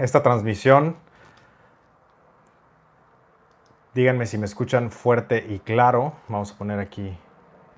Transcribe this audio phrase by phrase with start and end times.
[0.00, 0.96] esta transmisión.
[3.94, 6.12] Díganme si me escuchan fuerte y claro.
[6.28, 7.16] Vamos a poner aquí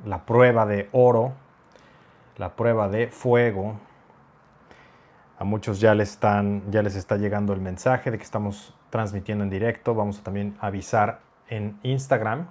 [0.04, 1.32] la prueba de oro,
[2.36, 3.78] la prueba de fuego.
[5.38, 9.42] A muchos ya les, están, ya les está llegando el mensaje de que estamos transmitiendo
[9.44, 9.94] en directo.
[9.94, 12.46] Vamos a también avisar en Instagram.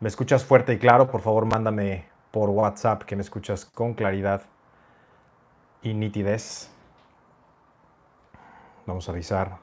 [0.00, 1.10] ¿Me escuchas fuerte y claro?
[1.10, 4.42] Por favor, mándame por WhatsApp que me escuchas con claridad
[5.80, 6.73] y nitidez.
[8.86, 9.56] Vamos a avisar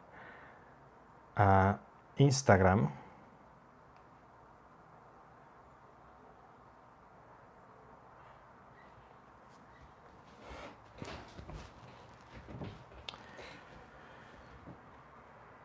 [1.36, 1.78] a
[2.18, 2.90] Instagram.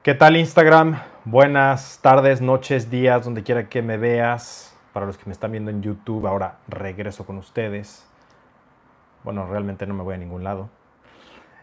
[0.02, 1.00] ¿Qué tal Instagram?
[1.24, 4.76] Buenas tardes, noches, días, donde quiera que me veas.
[4.92, 8.06] Para los que me están viendo en YouTube, ahora regreso con ustedes.
[9.24, 10.68] Bueno, realmente no me voy a ningún lado.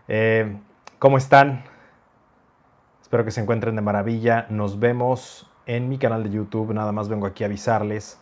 [0.07, 0.57] Eh,
[0.99, 1.72] ¿Cómo están?
[3.13, 4.47] Espero que se encuentren de maravilla.
[4.49, 6.73] Nos vemos en mi canal de YouTube.
[6.73, 8.19] Nada más vengo aquí a avisarles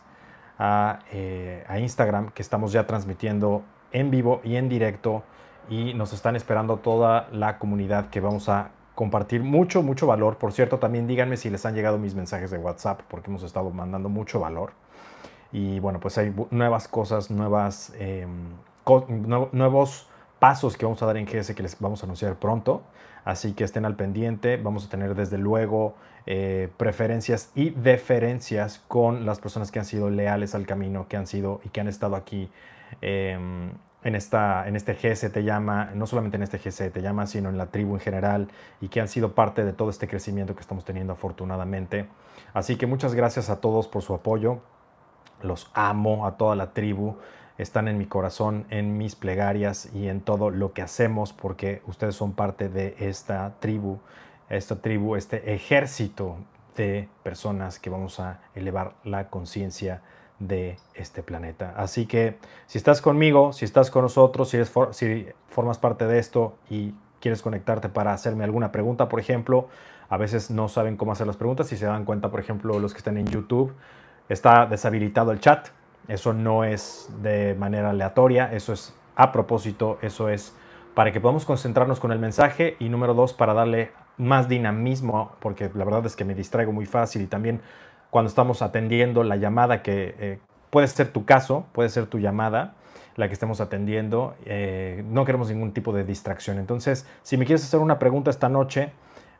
[0.58, 5.22] a, eh, a Instagram que estamos ya transmitiendo en vivo y en directo
[5.70, 10.36] y nos están esperando toda la comunidad que vamos a compartir mucho, mucho valor.
[10.36, 13.70] Por cierto, también díganme si les han llegado mis mensajes de WhatsApp, porque hemos estado
[13.70, 14.74] mandando mucho valor.
[15.52, 18.26] Y bueno, pues hay nuevas cosas, nuevas, eh,
[19.52, 22.82] nuevos pasos que vamos a dar en GS que les vamos a anunciar pronto.
[23.24, 24.56] Así que estén al pendiente.
[24.56, 25.94] Vamos a tener desde luego
[26.26, 31.26] eh, preferencias y deferencias con las personas que han sido leales al camino, que han
[31.26, 32.50] sido y que han estado aquí.
[33.00, 33.70] Eh,
[34.04, 37.48] en, esta, en este GS te llama, no solamente en este GS te llama, sino
[37.48, 38.48] en la tribu en general
[38.80, 42.06] y que han sido parte de todo este crecimiento que estamos teniendo afortunadamente.
[42.52, 44.58] Así que muchas gracias a todos por su apoyo.
[45.42, 47.16] Los amo a toda la tribu.
[47.58, 52.14] Están en mi corazón, en mis plegarias y en todo lo que hacemos porque ustedes
[52.14, 53.98] son parte de esta tribu,
[54.48, 56.36] esta tribu, este ejército
[56.76, 60.02] de personas que vamos a elevar la conciencia
[60.38, 61.74] de este planeta.
[61.76, 64.58] Así que si estás conmigo, si estás con nosotros, si,
[64.92, 69.68] si formas parte de esto y quieres conectarte para hacerme alguna pregunta, por ejemplo,
[70.08, 71.68] a veces no saben cómo hacer las preguntas.
[71.68, 73.72] Si se dan cuenta, por ejemplo, los que están en YouTube,
[74.28, 75.68] está deshabilitado el chat.
[76.08, 80.54] Eso no es de manera aleatoria, eso es a propósito, eso es
[80.94, 85.70] para que podamos concentrarnos con el mensaje y número dos, para darle más dinamismo, porque
[85.74, 87.60] la verdad es que me distraigo muy fácil y también
[88.10, 90.38] cuando estamos atendiendo la llamada que eh,
[90.70, 92.74] puede ser tu caso, puede ser tu llamada,
[93.16, 94.34] la que estemos atendiendo.
[94.44, 96.58] Eh, no queremos ningún tipo de distracción.
[96.58, 98.92] Entonces, si me quieres hacer una pregunta esta noche,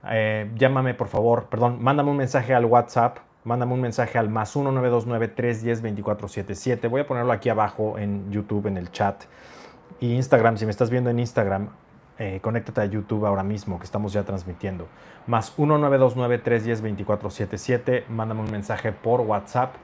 [0.08, 4.56] eh, llámame por favor, perdón, mándame un mensaje al WhatsApp, mándame un mensaje al más
[4.56, 6.88] 1-929-310-2477.
[6.88, 9.24] Voy a ponerlo aquí abajo en YouTube, en el chat.
[10.00, 11.68] Y Instagram, si me estás viendo en Instagram,
[12.18, 14.86] eh, conéctate a YouTube ahora mismo, que estamos ya transmitiendo.
[15.26, 18.04] Más 1-929-310-2477.
[18.08, 19.74] Mándame un mensaje por WhatsApp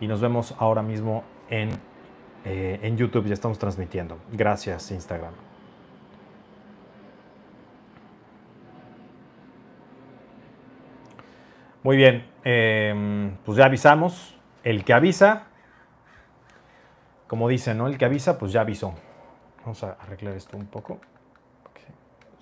[0.00, 1.70] y nos vemos ahora mismo en,
[2.44, 3.26] eh, en YouTube.
[3.26, 4.18] Ya estamos transmitiendo.
[4.32, 5.32] Gracias, Instagram.
[11.82, 14.34] Muy bien, em, pues ya avisamos.
[14.64, 15.44] El que avisa,
[17.26, 17.86] como dicen, ¿no?
[17.86, 18.94] El que avisa, pues ya avisó.
[19.60, 20.98] Vamos a arreglar esto un poco.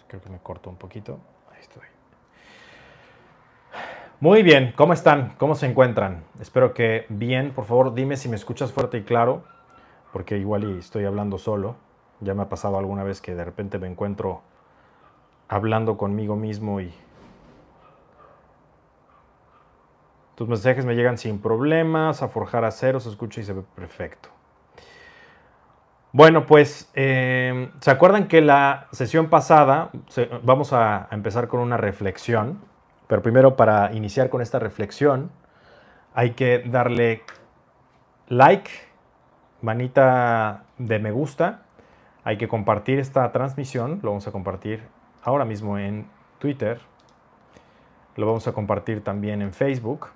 [0.06, 1.18] Creo que me corto un poquito.
[1.52, 1.82] Ahí estoy.
[4.20, 5.34] Muy bien, ¿cómo están?
[5.38, 6.22] ¿Cómo se encuentran?
[6.40, 7.52] Espero que bien.
[7.52, 9.44] Por favor, dime si me escuchas fuerte y claro,
[10.12, 11.74] porque igual estoy hablando solo.
[12.20, 14.42] Ya me ha pasado alguna vez que de repente me encuentro
[15.48, 16.94] hablando conmigo mismo y
[20.36, 24.28] tus mensajes me llegan sin problemas, a forjar acero, se escucha y se ve perfecto.
[26.12, 29.90] Bueno, pues, em, ¿se acuerdan que la sesión pasada,
[30.42, 32.60] vamos a, empezar con una reflexión,
[33.06, 35.30] pero primero para iniciar con esta reflexión,
[36.14, 37.22] hay que darle
[38.28, 38.70] like,
[39.62, 41.62] manita de me gusta,
[42.24, 44.82] hay que compartir esta transmisión, lo vamos a compartir
[45.22, 46.06] ahora mismo en
[46.38, 46.80] Twitter,
[48.16, 50.15] lo vamos a compartir también en Facebook.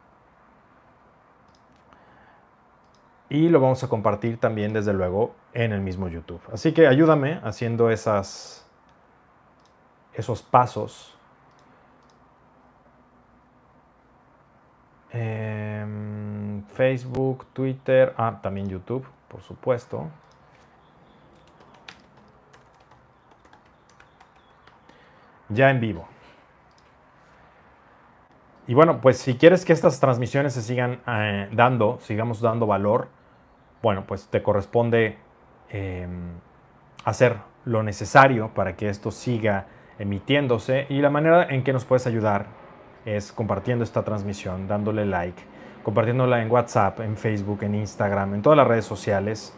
[3.31, 6.41] Y lo vamos a compartir también desde luego en el mismo YouTube.
[6.53, 8.67] Así que ayúdame haciendo esas,
[10.13, 11.17] esos pasos.
[15.13, 20.09] Em, Facebook, Twitter, ah, también YouTube, por supuesto.
[25.49, 26.09] Ya en vivo.
[28.67, 33.09] Y bueno, pues si quieres que estas transmisiones se sigan eh, dando, sigamos dando valor,
[33.83, 35.17] bueno, pues te corresponde
[35.71, 36.33] em,
[37.05, 39.67] hacer lo necesario para que esto siga
[39.99, 42.47] emitiéndose y la manera en que nos puedes ayudar
[43.05, 45.43] es compartiendo esta transmisión, dándole like,
[45.83, 49.55] compartiéndola en WhatsApp, en Facebook, en Instagram, en todas las redes sociales.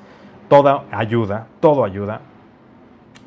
[0.49, 2.21] Toda ayuda, todo ayuda.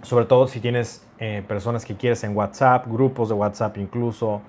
[0.04, 4.42] Sobre todo si tienes eh, personas que quieres en WhatsApp, grupos de WhatsApp incluso.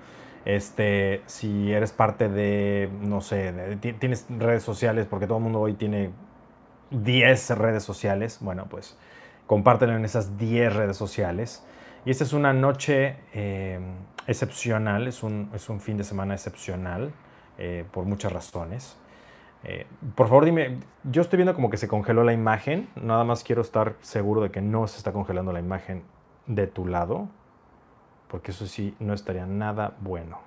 [0.45, 5.73] Este, si eres parte de, no sé, tienes redes sociales, porque todo el mundo hoy
[5.73, 6.11] tiene
[6.91, 8.97] 10 redes sociales, bueno, pues
[9.45, 11.63] compártelo en esas 10 redes sociales.
[12.05, 13.79] Y esta es una noche eh,
[14.27, 17.11] excepcional, es un, es un, fin de semana excepcional
[17.57, 18.97] eh, por muchas razones.
[19.63, 19.85] Eh,
[20.15, 23.61] por favor, dime, yo estoy viendo como que se congeló la imagen, nada más quiero
[23.61, 26.03] estar seguro de que no se está congelando la imagen
[26.45, 27.27] de tu lado,
[28.27, 30.46] porque eso sí no estaría nada bueno.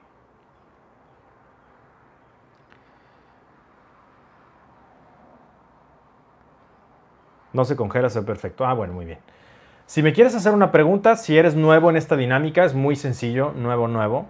[7.52, 8.66] No se congela, es perfecto.
[8.66, 9.18] Ah, bueno, muy bien.
[9.86, 13.52] Si me quieres hacer una pregunta, si eres nuevo en esta dinámica, es muy sencillo,
[13.56, 14.26] nuevo, nuevo.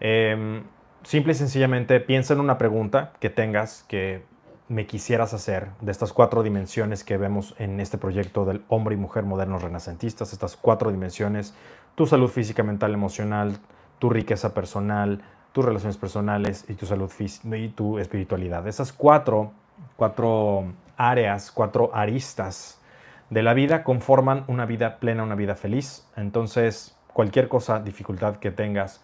[0.00, 0.62] Em,
[1.02, 4.22] simple y sencillamente piensa en una pregunta que tengas que
[4.68, 8.98] me quisieras hacer de estas cuatro dimensiones que vemos en este proyecto del hombre y
[8.98, 11.54] mujer modernos renacentistas, estas cuatro dimensiones,
[11.94, 13.58] tu salud física, mental, emocional,
[13.98, 15.22] tu riqueza personal,
[15.52, 18.66] tus relaciones personales y tu salud y tu espiritualidad.
[18.68, 19.52] Esas cuatro,
[19.96, 20.66] cuatro
[20.98, 22.82] áreas, cuatro aristas
[23.30, 26.06] de la vida conforman una vida plena, una vida feliz.
[26.16, 29.02] Entonces, cualquier cosa, dificultad que tengas,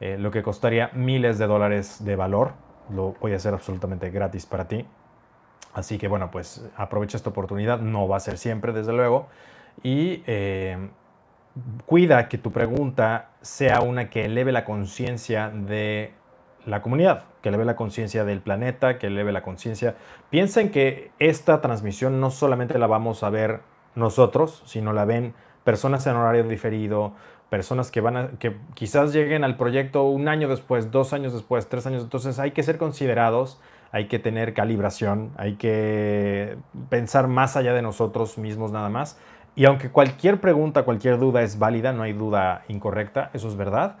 [0.00, 2.52] eh, lo que costaría miles de dólares de valor,
[2.90, 4.86] lo voy a hacer absolutamente gratis para ti.
[5.74, 9.28] Así que bueno, pues aprovecha esta oportunidad, no va a ser siempre, desde luego,
[9.82, 10.90] y eh,
[11.86, 16.12] cuida que tu pregunta sea una que eleve la conciencia de
[16.66, 19.96] la comunidad, que eleve la conciencia del planeta, que eleve la conciencia.
[20.30, 23.60] Piensen que esta transmisión no solamente la vamos a ver
[23.94, 27.12] nosotros, sino la ven personas en horario diferido,
[27.50, 31.68] personas que van a, que quizás lleguen al proyecto un año después, dos años después,
[31.68, 32.02] tres años.
[32.02, 33.60] Entonces hay que ser considerados,
[33.90, 36.56] hay que tener calibración, hay que
[36.88, 39.18] pensar más allá de nosotros mismos nada más.
[39.54, 43.96] Y aunque cualquier pregunta, cualquier duda es válida, no hay duda incorrecta, eso es verdad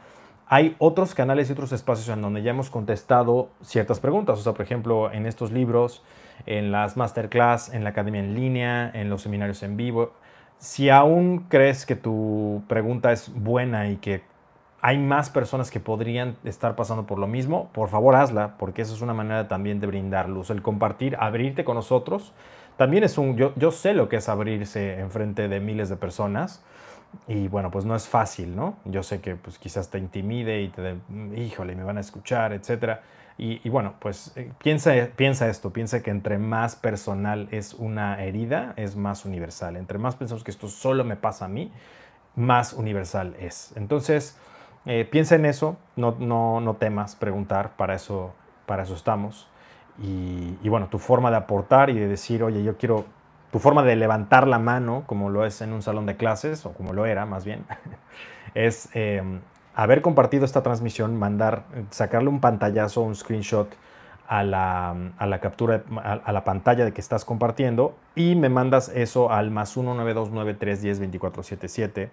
[0.46, 4.38] hay otros canales y otros espacios en donde ya hemos contestado ciertas preguntas.
[4.38, 6.02] O sea, por ejemplo, en estos libros,
[6.46, 10.12] en las masterclass, en la academia en línea, en los seminarios en vivo.
[10.58, 14.22] Si aún crees que tu pregunta es buena y que
[14.80, 18.94] hay más personas que podrían estar pasando por lo mismo, por favor hazla, porque eso
[18.94, 20.50] es una manera también de brindar luz.
[20.50, 22.32] El compartir, abrirte con nosotros,
[22.76, 25.96] también es un, yo, yo sé lo que es abrirse en frente de miles de
[25.96, 26.64] personas
[27.28, 28.76] y bueno, pues no es fácil, ¿no?
[28.84, 30.96] Yo sé que pues quizás te intimide y te de,
[31.36, 33.00] híjole, me van a escuchar, etc.
[33.38, 38.72] Y, bueno, pues eh, piensa, piensa esto, piensa que entre más personal es una herida,
[38.76, 39.76] es más universal.
[39.76, 41.72] Entre más pensamos que esto solo me pasa a mí,
[42.36, 43.72] más universal es.
[43.76, 44.36] Entonces,
[44.86, 48.32] eh, piensa en eso, no, no, no temas preguntar, para eso,
[48.66, 49.48] para eso estamos.
[50.00, 53.06] Y, y bueno, tu forma de aportar y de decir, oye, yo quiero
[53.52, 56.72] tu forma de levantar la mano, como lo es en un salón de clases, o
[56.72, 57.66] como lo era más bien,
[58.54, 59.40] es em,
[59.74, 63.68] haber compartido esta transmisión, mandar, sacarle un pantallazo, un screenshot
[64.26, 68.88] a la, a la captura, a, la pantalla de que estás compartiendo y me mandas
[68.88, 72.08] eso al más 19293102477,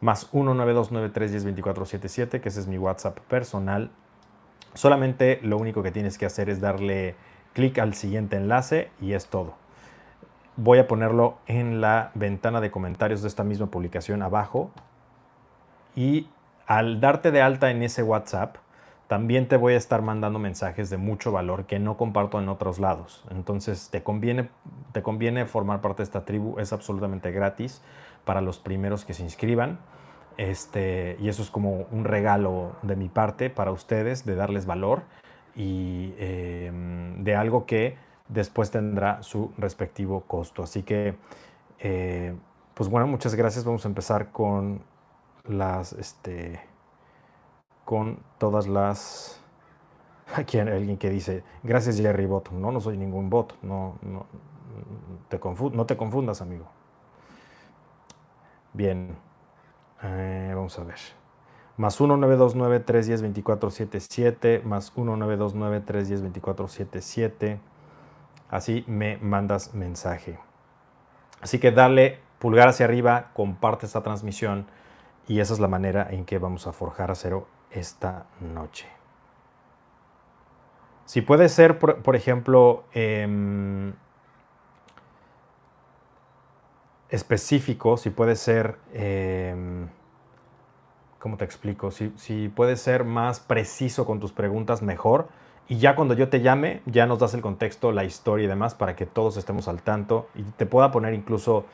[0.00, 3.90] más 19293102477, que ese es mi WhatsApp personal.
[4.74, 7.16] Solamente lo único que tienes que hacer es darle
[7.52, 9.60] clic al siguiente enlace y es todo
[10.56, 14.70] voy a ponerlo en la ventana de comentarios de esta misma publicación abajo.
[15.94, 16.28] Y
[16.66, 18.56] al darte de alta en ese WhatsApp,
[19.08, 22.78] también te voy a estar mandando mensajes de mucho valor que no comparto en otros
[22.78, 23.24] lados.
[23.30, 24.48] Entonces te conviene,
[24.92, 27.82] te conviene formar parte de esta tribu, es absolutamente gratis
[28.24, 29.78] para los primeros que se inscriban.
[30.38, 35.02] Este, y eso es como un regalo de mi parte para ustedes, de darles valor
[35.54, 37.98] y em, de algo que
[38.32, 40.62] después tendrá su respectivo costo.
[40.62, 41.16] Así que,
[41.78, 42.34] eh,
[42.74, 43.62] pues bueno, muchas gracias.
[43.64, 44.80] Vamos a empezar con
[45.44, 46.60] las, este,
[47.84, 49.38] con todas las...
[50.34, 52.50] Aquí hay alguien que dice, gracias Jerry Bot.
[52.52, 53.54] No, no soy ningún bot.
[53.62, 54.24] No, no,
[55.28, 55.38] te,
[55.72, 56.66] no te confundas, amigo.
[58.72, 59.16] Bien,
[60.02, 60.96] eh, vamos a ver.
[61.76, 67.58] Más 1-929-310-2477, más 1-929-310-2477
[68.52, 70.38] así me mandas mensaje.
[71.40, 74.66] Así que dale pulgar hacia arriba, comparte esta transmisión
[75.26, 78.86] y esa es la manera en que vamos a forjar acero esta noche.
[81.06, 83.92] Si puede ser, por, ejemplo, em,
[87.08, 89.88] específico, si puede ser em,
[91.18, 91.90] ¿cómo te explico?
[91.90, 95.28] Si, si puedes ser más preciso con tus preguntas, mejor.
[95.68, 98.74] Y ya cuando yo te llame, ya nos das el contexto, la historia y demás
[98.74, 101.64] para que todos estemos al tanto y te pueda poner incluso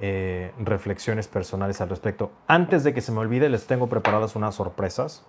[0.00, 2.30] eh, reflexiones personales al respecto.
[2.46, 5.24] Antes de que se me olvide, les tengo preparadas unas sorpresas.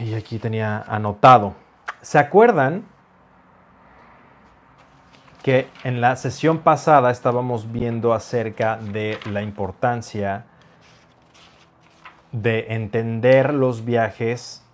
[0.00, 1.54] Y aquí tenía anotado.
[2.02, 2.84] ¿Se acuerdan
[5.42, 10.46] que en la sesión pasada estábamos viendo acerca de la importancia
[12.30, 14.64] de entender los viajes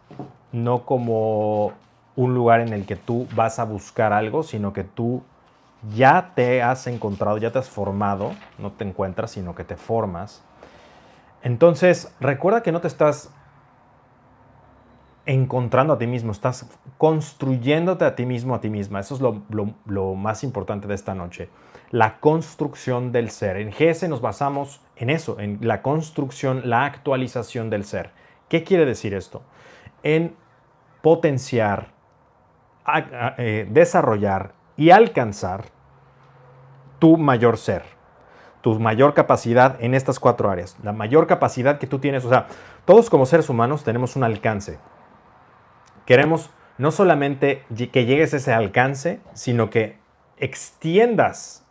[0.52, 1.72] no como
[2.16, 5.22] un lugar en el que tú vas a buscar algo, sino que tú
[5.94, 10.42] ya te has encontrado, ya te has formado, no te encuentras, sino que te formas.
[11.42, 13.30] Entonces, recuerda que no te estás
[15.28, 19.00] encontrando a ti mismo, estás construyéndote a ti mismo, a ti misma.
[19.00, 21.50] Eso es lo, más importante de esta noche.
[21.90, 23.58] La construcción del ser.
[23.58, 28.10] En GS nos basamos en eso, en la construcción, la actualización del ser.
[28.48, 29.42] ¿Qué quiere decir esto?
[30.02, 30.36] En
[31.02, 31.92] potenciar,
[33.36, 35.66] eh, desarrollar y alcanzar
[36.98, 37.84] tu mayor ser,
[38.60, 40.76] tu mayor capacidad en estas cuatro áreas.
[40.82, 42.46] La mayor capacidad que tú tienes, o sea,
[42.84, 44.78] todos como seres humanos tenemos un alcance.
[46.06, 49.98] Queremos no solamente que llegues a ese alcance, sino que
[50.38, 51.66] extiendas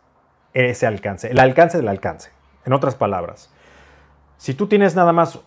[0.52, 2.30] ese alcance, el alcance del alcance.
[2.64, 3.52] En otras palabras,
[4.36, 5.40] si tú tienes nada más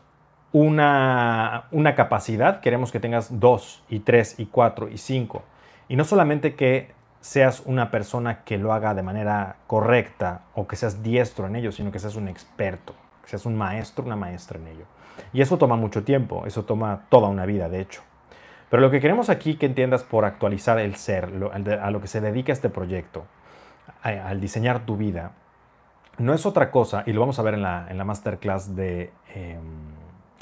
[0.54, 5.44] una, una capacidad, queremos que tengas dos y tres y cuatro y cinco.
[5.88, 6.92] Y no solamente que
[7.22, 11.72] seas una persona que lo haga de manera correcta o que seas diestro en ello,
[11.72, 14.86] sino que seas un experto, que seas un maestro, una maestra en ello.
[15.34, 18.02] Y eso toma mucho tiempo, eso toma toda una vida, de hecho.
[18.70, 21.30] Pero lo que queremos aquí que entiendas por actualizar el ser,
[21.82, 23.26] a lo que se dedica este proyecto,
[24.02, 25.34] al diseñar tu vida,
[26.18, 29.62] no es otra cosa, y lo vamos a ver en la, masterclass de em,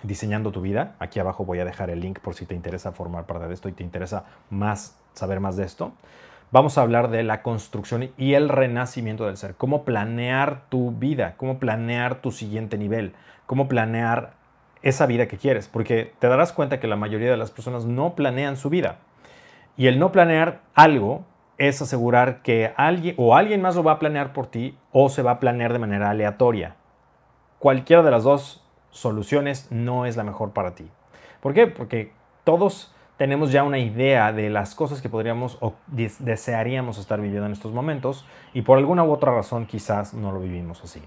[0.04, 0.96] Diseñando tu vida.
[1.00, 3.70] Aquí abajo voy a dejar el link por si te interesa formar parte de esto
[3.70, 5.94] y te interesa más saber más de esto.
[6.52, 11.36] Vamos a hablar de la construcción y el renacimiento del ser, cómo planear tu vida,
[11.38, 13.14] cómo planear tu siguiente nivel,
[13.46, 14.34] cómo planear
[14.82, 18.16] esa vida que quieres, porque te darás cuenta que la mayoría de las personas no
[18.16, 18.98] planean su vida.
[19.78, 21.24] Y el no planear algo
[21.60, 25.22] es asegurar que alguien o alguien más lo va a planear por ti o se
[25.22, 26.76] va a planear de manera aleatoria.
[27.60, 28.59] Cualquiera de las dos
[28.92, 30.90] soluciones no es la mejor para ti.
[31.42, 31.68] ¿Por qué?
[31.68, 32.12] Porque
[32.44, 37.52] todos tenemos ya una idea de las cosas que podríamos o desearíamos estar viviendo en
[37.52, 41.02] estos momentos y por alguna u otra razón quizás no lo vivimos así.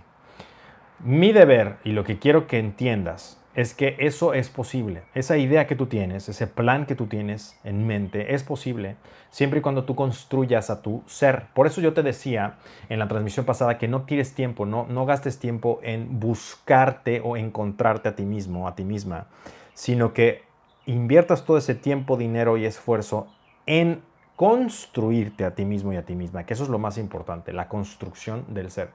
[1.01, 5.03] Mi deber y lo que quiero que entiendas es que eso es posible.
[5.15, 8.97] Esa idea que tú tienes, ese plan que tú tienes en mente, es posible
[9.31, 11.47] siempre y cuando tú construyas a tu ser.
[11.55, 12.57] Por eso yo te decía
[12.89, 17.37] en la transmisión pasada que no tires tiempo, no, no gastes tiempo en buscarte o
[17.37, 19.27] encontrarte a ti mismo, a ti misma,
[19.75, 20.43] sino que
[20.87, 23.27] inviertas todo ese tiempo, dinero y esfuerzo
[23.67, 24.03] en
[24.37, 27.69] construirte a ti mismo y a ti misma, que eso es lo más importante, la
[27.69, 28.91] construcción del ser.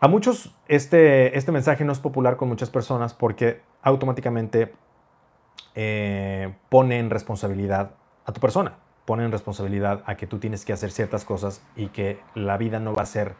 [0.00, 4.72] A muchos este, este mensaje no es popular con muchas personas porque automáticamente
[5.74, 7.90] eh, pone en responsabilidad
[8.24, 11.88] a tu persona, pone en responsabilidad a que tú tienes que hacer ciertas cosas y
[11.88, 13.34] que la vida no va a ser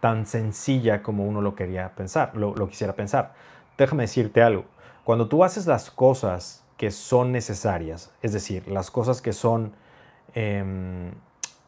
[0.00, 3.34] tan sencilla como uno lo quería pensar, lo, quisiera pensar.
[3.76, 4.64] Déjame decirte algo,
[5.02, 9.72] cuando tú haces las cosas que son necesarias, es decir, las cosas que son
[10.34, 11.10] em,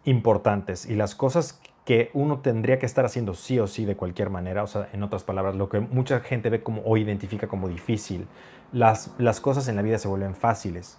[0.04, 4.28] importantes y las cosas que uno tendría que estar haciendo sí o sí de cualquier
[4.28, 7.66] manera, o sea, en otras palabras, lo que mucha gente ve como o identifica como
[7.66, 8.28] difícil,
[8.73, 10.99] las, las cosas en la vida se vuelven fáciles.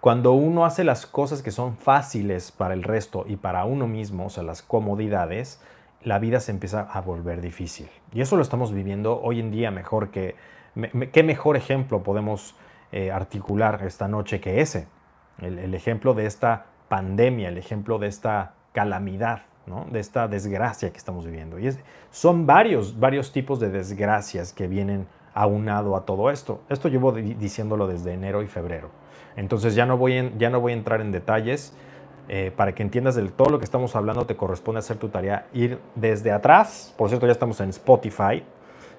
[0.00, 4.24] Cuando uno hace las cosas que son fáciles para el resto y para uno mismo,
[4.24, 5.60] o sea, las comodidades,
[6.02, 7.90] la vida se empieza a volver difícil.
[8.14, 10.36] Y eso lo estamos viviendo hoy en día mejor que...
[11.12, 12.54] ¿Qué mejor ejemplo podemos
[12.92, 14.88] eh, articular esta noche que ese?
[15.38, 19.42] El, el ejemplo de esta pandemia, el ejemplo de esta calamidad
[19.90, 21.58] de esta desgracia que estamos viviendo.
[21.58, 21.70] Y
[22.10, 26.60] son varios, varios tipos de desgracias que vienen aunado a todo esto.
[26.68, 28.90] Esto llevo diciéndolo desde enero y febrero.
[29.36, 31.72] Entonces ya no voy, ya no voy a entrar en detalles.
[32.32, 35.46] Eh, para que entiendas del todo lo que estamos hablando, te corresponde hacer tu tarea,
[35.52, 36.94] ir desde atrás.
[36.96, 38.44] Por cierto, ya estamos en Spotify.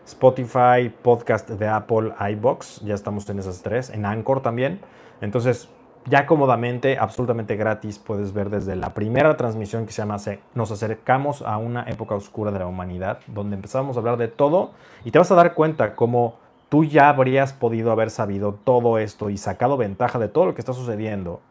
[0.05, 4.79] Spotify, podcast de Apple, iBox, ya estamos en esas tres, en Anchor también.
[5.21, 5.69] Entonces,
[6.05, 10.17] ya cómodamente, absolutamente gratis, puedes ver desde la primera transmisión que se llama
[10.55, 14.71] Nos acercamos a una época oscura de la humanidad, donde empezamos a hablar de todo
[15.05, 16.35] y te vas a dar cuenta cómo
[16.69, 20.61] tú ya habrías podido haber sabido todo esto y sacado ventaja de todo lo que
[20.61, 21.41] está sucediendo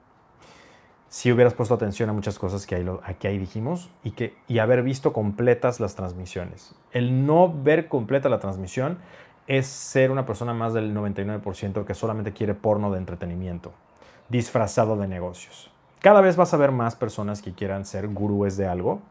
[1.10, 4.84] si hubieras puesto atención a muchas cosas que aquí ahí dijimos y, que, y haber
[4.84, 6.74] visto completas las transmisiones.
[6.92, 8.98] El no ver completa la transmisión
[9.48, 13.72] es ser una persona más del 99% que solamente quiere porno de entretenimiento,
[14.30, 15.70] disfrazado de negocios.
[16.00, 19.02] Cada vez vas a ver más personas que quieran ser gurúes de algo,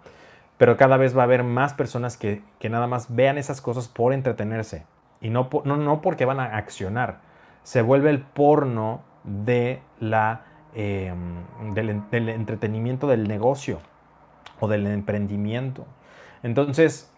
[0.58, 4.14] pero cada vez va a haber más personas que, nada más vean esas cosas por
[4.14, 4.86] entretenerse
[5.22, 7.20] y no, no, no porque van a accionar.
[7.64, 13.80] Se vuelve el porno de la, em, del, del entretenimiento del negocio
[14.60, 15.86] o del emprendimiento.
[16.42, 17.14] Entonces,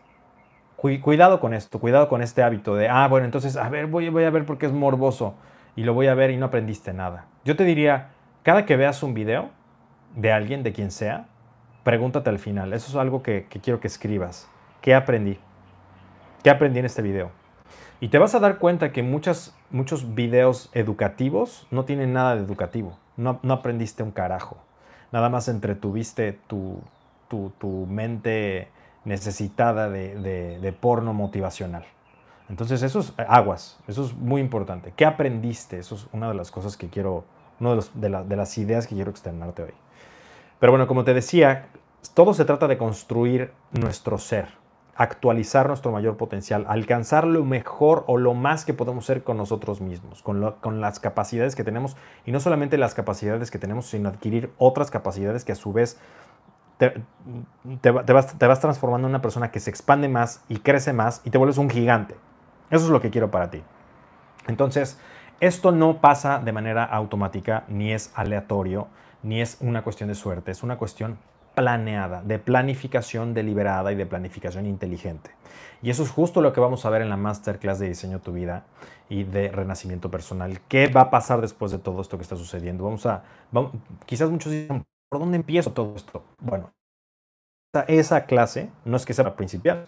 [0.75, 4.23] cuidado con esto, cuidado con este hábito de, ah, bueno, entonces, a ver, voy, voy
[4.23, 5.35] a ver porque es morboso
[5.75, 7.25] y lo voy a ver y no aprendiste nada.
[7.45, 8.09] Yo te diría,
[8.43, 9.49] cada que veas un video
[10.15, 11.27] de alguien, de quien sea,
[11.83, 12.73] pregúntate al final.
[12.73, 14.49] Eso es algo que, quiero que escribas.
[14.81, 15.37] ¿Qué aprendí?
[16.43, 17.31] ¿Qué aprendí en este video?
[17.99, 22.41] Y te vas a dar cuenta que muchas, muchos videos educativos no tienen nada de
[22.41, 22.97] educativo.
[23.15, 24.57] No, no aprendiste un carajo.
[25.11, 26.81] Nada más entretuviste tu,
[27.27, 28.69] tu, tu mente
[29.05, 31.85] necesitada de, porno motivacional.
[32.51, 34.93] Entonces, eso es aguas, eso es muy importante.
[34.95, 35.79] ¿Qué aprendiste?
[35.79, 37.23] Eso es una de las cosas que quiero,
[37.61, 39.73] una de, de, las ideas que quiero externarte hoy.
[40.59, 41.69] Pero bueno, como te decía,
[42.13, 44.49] todo se trata de construir nuestro ser,
[44.97, 49.79] actualizar nuestro mayor potencial, alcanzar lo mejor o lo más que podemos ser con nosotros
[49.79, 54.09] mismos, con, con, las capacidades que tenemos y no solamente las capacidades que tenemos, sino
[54.09, 55.97] adquirir otras capacidades que a su vez
[57.81, 61.37] te, vas, transformando en una persona que se expande más y crece más y te
[61.37, 62.15] vuelves un gigante.
[62.71, 63.61] Eso es lo que quiero para ti.
[64.47, 64.99] Entonces,
[65.39, 68.87] esto no pasa de manera automática, ni es aleatorio,
[69.21, 71.19] ni es una cuestión de suerte, es una cuestión
[71.53, 75.31] planeada, de planificación deliberada y de planificación inteligente.
[75.83, 78.31] Y eso es justo lo que vamos a ver en la masterclass de diseño tu
[78.31, 78.63] vida
[79.09, 80.61] y de renacimiento personal.
[80.67, 82.85] ¿Qué va a pasar después de todo esto que está sucediendo?
[82.85, 83.23] Vamos a,
[84.07, 86.23] quizás muchos dicen, ¿Por dónde empiezo todo esto?
[86.39, 86.71] Bueno,
[87.87, 89.85] esa clase no es que sea principial.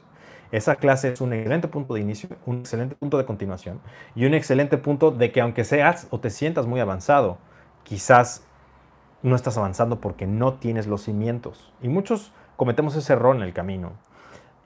[0.54, 3.82] Esa clase es un excelente punto de inicio, un excelente punto de continuación
[4.14, 7.40] y un excelente punto de que aunque seas o te sientas muy avanzado,
[7.82, 8.46] quizás
[9.24, 11.74] no estás avanzando porque no tienes los cimientos.
[11.82, 13.94] Y muchos cometemos ese error en el camino.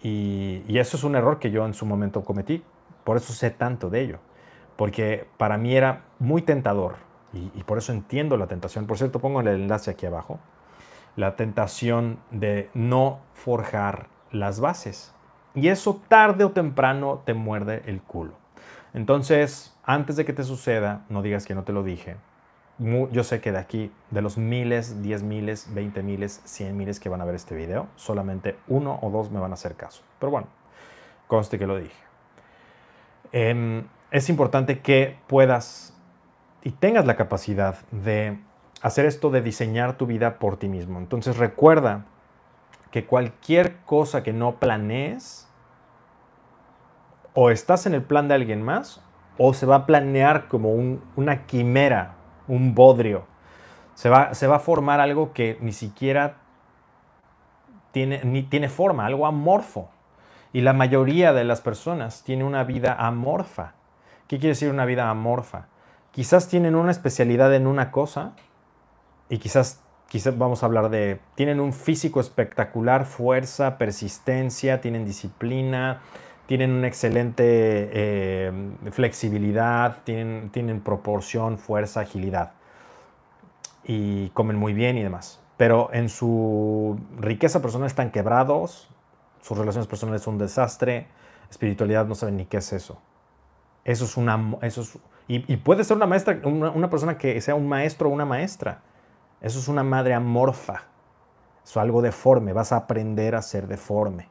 [0.04, 2.66] Y, eso es un error que yo en su momento cometí.
[3.06, 4.20] Por eso sé tanto de ello.
[4.76, 6.96] Porque para mí era muy tentador
[7.32, 8.88] y, por eso entiendo la tentación.
[8.88, 10.42] Por cierto, pongo el enlace aquí abajo.
[11.16, 15.14] La tentación de no forjar las bases.
[15.58, 18.34] Y eso tarde o temprano te muerde el culo.
[18.94, 22.16] Entonces, antes de que te suceda, no digas que no te lo dije.
[22.78, 27.10] Yo sé que de aquí, de los miles, diez miles, veinte miles, cien miles que
[27.10, 30.04] van a ver este video, solamente uno o dos me van a hacer caso.
[30.20, 30.48] Pero bueno,
[31.26, 32.04] conste que lo dije.
[33.32, 35.98] Em, es importante que puedas
[36.62, 38.38] y tengas la capacidad de
[38.84, 41.00] hacer esto de diseñar tu vida por ti mismo.
[41.00, 42.06] Entonces recuerda
[42.92, 45.47] que cualquier cosa que no planees,
[47.40, 49.00] o estás en el plan de alguien más,
[49.38, 50.72] o se va a planear como
[51.16, 52.16] una quimera,
[52.48, 53.26] un bodrio.
[53.94, 56.38] Se va, se va, a formar algo que ni siquiera
[57.92, 59.92] tiene, tiene forma, algo amorfo.
[60.52, 63.74] Y la mayoría de las personas tiene una vida amorfa.
[64.28, 65.68] ¿Qué quiere decir una vida amorfa?
[66.18, 68.34] quizás tienen una especialidad en una cosa
[69.30, 76.02] y quizás, quizás vamos a hablar de, tienen un físico espectacular, fuerza, persistencia, tienen disciplina,
[76.48, 78.52] tienen una excelente eh,
[78.92, 82.54] flexibilidad, tienen, tienen proporción, fuerza, agilidad
[83.84, 85.40] y comen muy bien y demás.
[85.58, 88.90] Pero en su riqueza personal están quebrados,
[89.42, 91.08] sus relaciones personales son un desastre,
[91.50, 93.02] espiritualidad no saben ni qué es eso.
[93.84, 97.68] Eso es una, eso es, y, puede ser una maestra, una, persona que sea un
[97.68, 98.82] maestro o una maestra.
[99.42, 100.84] Eso es una madre amorfa.
[101.64, 102.54] Eso es algo deforme.
[102.54, 104.30] Vas a aprender a ser deforme.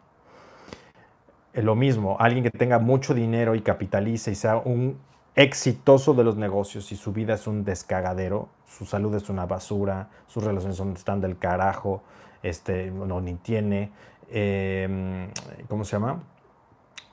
[1.62, 4.98] Lo mismo, alguien que tenga mucho dinero y capitalice y sea un
[5.34, 10.08] exitoso de los negocios y su vida es un descagadero, su salud es una basura,
[10.26, 12.02] sus relaciones están del carajo,
[12.42, 13.90] este, no ni tiene,
[14.30, 15.28] em,
[15.68, 16.22] ¿cómo se llama?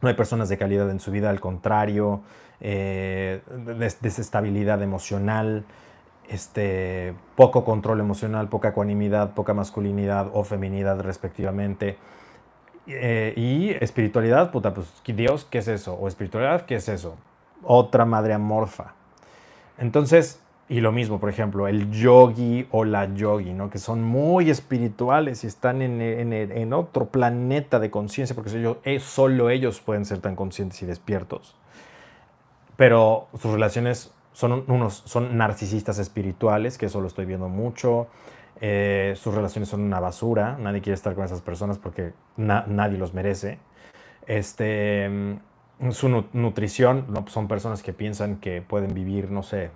[0.02, 2.22] No hay personas de calidad en su vida, al contrario,
[2.60, 3.42] eh,
[4.02, 5.66] desestabilidad emocional,
[6.30, 11.98] este, poco control emocional, poca ecuanimidad, poca masculinidad o feminidad respectivamente.
[12.88, 15.94] Eh, y espiritualidad, puta, pues Dios, ¿qué es eso?
[15.94, 17.16] O espiritualidad, ¿qué es eso?
[17.64, 18.94] Otra madre amorfa.
[19.78, 23.70] Entonces, y lo mismo, por ejemplo, el yogi o la yogi, ¿no?
[23.70, 29.50] que son muy espirituales y están en, en otro planeta de conciencia, porque eh, solo
[29.50, 31.56] ellos pueden ser tan conscientes y despiertos
[32.76, 38.08] pero sus relaciones son unos son narcisistas espirituales, que eso lo estoy viendo mucho.
[38.62, 43.14] Eh, sus relaciones son una basura, nadie quiere estar con esas personas porque nadie los
[43.14, 43.60] merece.
[44.26, 45.38] Este,
[45.92, 47.26] su nutrición, ¿no?
[47.28, 49.72] son personas que piensan que pueden vivir, no sé,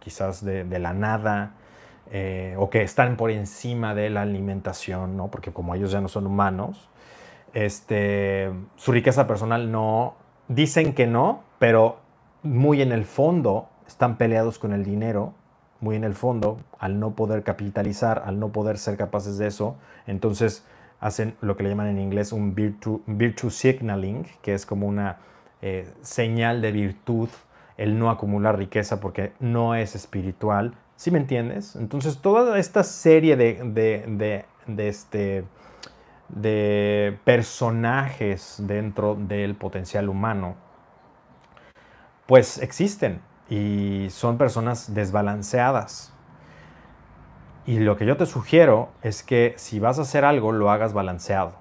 [0.00, 1.52] quizás de, la nada,
[2.10, 5.30] eh, o que están por encima de la alimentación, ¿no?
[5.30, 6.88] porque como ellos ya no son humanos,
[7.54, 10.16] este, su riqueza personal no,
[10.48, 11.98] dicen que no, pero
[12.42, 15.34] muy en el fondo están peleados con el dinero,
[15.82, 19.76] muy en el fondo, al no poder capitalizar, al no poder ser capaces de eso,
[20.06, 20.64] entonces
[21.00, 25.18] hacen lo que le llaman en inglés un virtue, signaling, que es como una
[25.60, 27.28] eh, señal de virtud
[27.76, 30.74] el no acumular riqueza porque no es espiritual.
[30.94, 31.74] ¿Sí me entiendes?
[31.74, 35.44] Entonces toda esta serie de, de, este,
[36.28, 40.54] de personajes dentro del potencial humano,
[42.26, 46.12] pues existen y son personas desbalanceadas.
[47.64, 50.92] Y lo que yo te sugiero es que si vas a hacer algo, lo hagas
[50.92, 51.52] balanceado.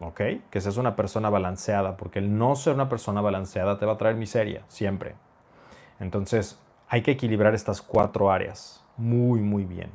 [0.00, 0.20] ¿Ok?
[0.50, 3.98] Que seas una persona balanceada, porque el no ser una persona balanceada te va a
[3.98, 5.14] traer miseria, siempre.
[6.00, 9.90] Entonces, hay que equilibrar estas cuatro áreas muy, muy bien.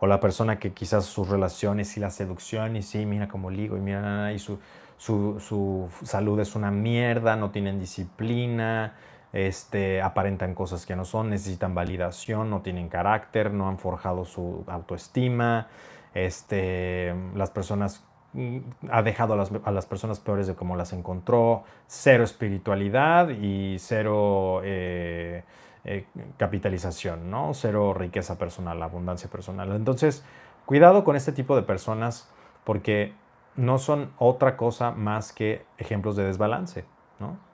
[0.00, 3.76] O la persona que quizás sus relaciones y la seducción, y sí, mira cómo ligo,
[3.76, 4.58] y mira, y su,
[4.96, 8.94] su, su salud es una mierda, no tienen disciplina,
[9.32, 14.64] este, aparentan cosas que no son, necesitan validación, no tienen carácter, no han forjado su
[14.66, 15.68] autoestima,
[16.14, 18.58] este, las personas mm,
[18.90, 25.44] ha dejado a las, personas peores de como las encontró, cero espiritualidad y cero eh,
[25.84, 27.54] eh, capitalización, ¿no?
[27.54, 29.72] cero riqueza personal, abundancia personal.
[29.72, 30.24] Entonces,
[30.66, 32.28] cuidado con este tipo de personas
[32.64, 33.14] porque
[33.56, 36.84] no son otra cosa más que ejemplos de desbalance.
[37.18, 37.51] ¿no?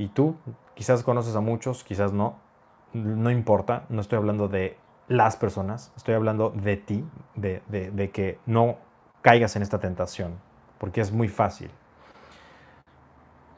[0.00, 0.34] Y tú
[0.72, 2.38] quizás conoces a muchos, quizás no,
[2.94, 8.78] no importa, no estoy hablando de las personas, estoy hablando de ti, de, que no
[9.20, 10.38] caigas en esta tentación,
[10.78, 11.70] porque es muy fácil.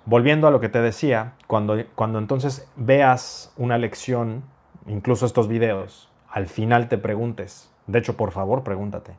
[0.04, 4.42] Volviendo a lo que te decía, cuando, cuando entonces veas una lección,
[4.88, 9.14] incluso estos videos, al final te preguntes, de hecho, por favor, pregúntate.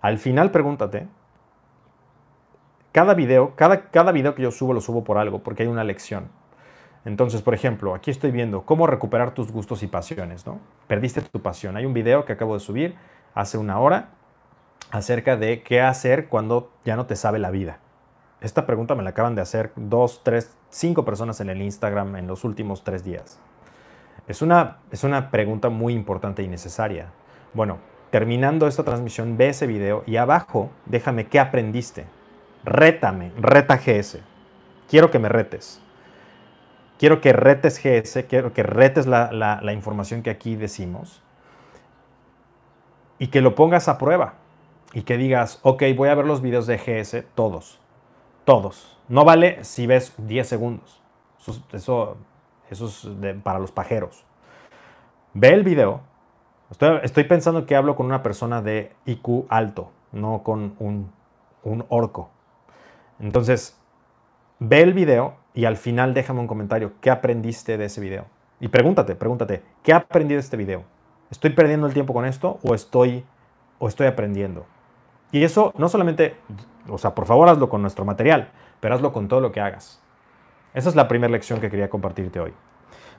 [0.00, 1.06] Al final pregúntate,
[2.90, 5.84] cada video, cada, cada video que yo subo lo subo por algo, porque hay una
[5.84, 6.28] lección.
[7.06, 10.58] Entonces, por ejemplo, aquí estoy viendo cómo recuperar tus gustos y pasiones, ¿no?
[10.88, 11.76] Perdiste tu pasión.
[11.76, 12.96] Hay un video que acabo de subir
[13.32, 14.08] hace una hora
[14.90, 17.78] acerca de qué hacer cuando ya no te sabe la vida.
[18.40, 22.26] Esta pregunta me la acaban de hacer dos, tres, cinco personas en el Instagram en
[22.26, 23.38] los últimos tres días.
[24.26, 27.12] Es una, es una pregunta muy importante y necesaria.
[27.54, 27.78] Bueno,
[28.10, 32.06] terminando esta transmisión, ve ese video y abajo déjame qué aprendiste.
[32.64, 34.18] Rétame, reta GS.
[34.88, 35.85] Quiero que me retes
[36.98, 41.22] quiero que retes GS, quiero que retes la, información que aquí decimos
[43.18, 44.34] y que lo pongas a prueba
[44.92, 47.80] y que digas, ok, voy a ver los videos de GS, todos,
[48.44, 48.98] todos.
[49.08, 51.00] No vale si ves 10 segundos.
[51.72, 52.16] Eso,
[52.70, 53.08] eso, es
[53.42, 54.24] para los pajeros.
[55.34, 56.00] Ve el video.
[56.70, 61.12] Estoy, estoy, pensando que hablo con una persona de IQ alto, no con un,
[61.62, 62.30] un orco.
[63.20, 63.78] Entonces,
[64.58, 66.92] ve el video y al final déjame un comentario.
[67.00, 68.26] ¿Qué aprendiste de ese video?
[68.60, 70.84] Y pregúntate, pregúntate, ¿qué aprendí de este video?
[71.30, 73.24] ¿Estoy perdiendo el tiempo con esto o estoy,
[73.78, 74.66] o estoy aprendiendo?
[75.32, 76.36] Y eso no solamente,
[76.88, 80.00] o sea, por favor hazlo con nuestro material, pero hazlo con todo lo que hagas.
[80.74, 82.52] Esa es la primera lección que quería compartirte hoy.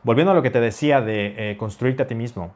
[0.03, 2.53] Volviendo a lo que te decía de eh, construirte a ti mismo,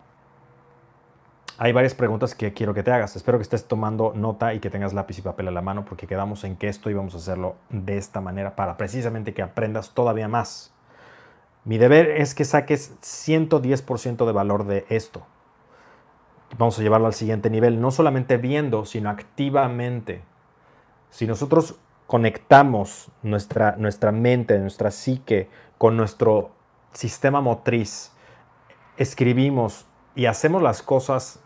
[1.63, 3.15] hay varias preguntas que quiero que te hagas.
[3.15, 6.07] Espero que estés tomando nota y que tengas lápiz y papel a la mano porque
[6.07, 10.27] quedamos en que esto íbamos a hacerlo de esta manera para precisamente que aprendas todavía
[10.27, 10.73] más.
[11.63, 15.21] Mi deber es que saques 110% de valor de esto.
[16.57, 20.23] Vamos a llevarlo al siguiente nivel, no solamente viendo, sino activamente.
[21.11, 21.75] Si nosotros
[22.07, 25.47] conectamos nuestra, nuestra mente, nuestra psique
[25.77, 26.53] con nuestro
[26.91, 28.13] sistema motriz,
[28.97, 31.39] escribimos y hacemos las cosas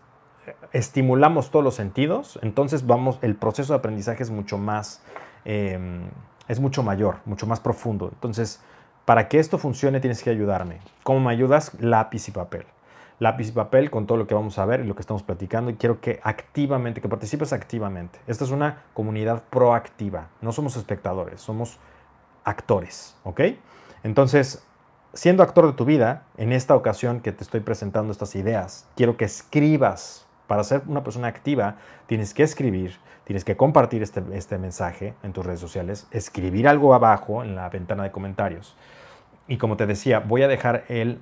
[0.73, 5.01] estimulamos todos los sentidos, entonces vamos, el proceso de aprendizaje es mucho más,
[5.45, 6.09] em,
[6.47, 8.09] es mucho mayor, mucho más profundo.
[8.13, 8.61] Entonces,
[9.05, 10.79] para que esto funcione tienes que ayudarme.
[11.03, 11.71] ¿Cómo me ayudas?
[11.79, 12.65] Lápiz y papel.
[13.19, 15.71] Lápiz y papel con todo lo que vamos a ver y lo que estamos platicando
[15.71, 18.19] y quiero que activamente, que participes activamente.
[18.27, 21.77] Esta es una comunidad proactiva, no somos espectadores, somos
[22.43, 23.41] actores, ¿ok?
[24.03, 24.65] Entonces,
[25.13, 29.15] siendo actor de tu vida, en esta ocasión que te estoy presentando estas ideas, quiero
[29.15, 31.75] que escribas para ser una persona activa,
[32.07, 36.93] tienes que escribir, tienes que compartir este, este, mensaje en tus redes sociales, escribir algo
[36.93, 38.75] abajo en la ventana de comentarios.
[39.47, 41.19] Y como te decía, voy a dejar el,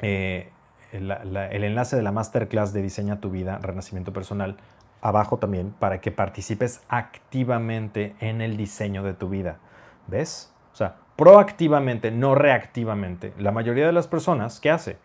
[0.00, 0.50] eh,
[0.92, 4.56] el, el enlace de la masterclass de Diseña tu vida, Renacimiento Personal,
[5.00, 9.58] abajo también para que participes activamente en el diseño de tu vida.
[10.06, 10.52] ¿Ves?
[10.72, 13.32] O sea, proactivamente, no reactivamente.
[13.38, 14.96] La mayoría de las personas, ¿qué hace?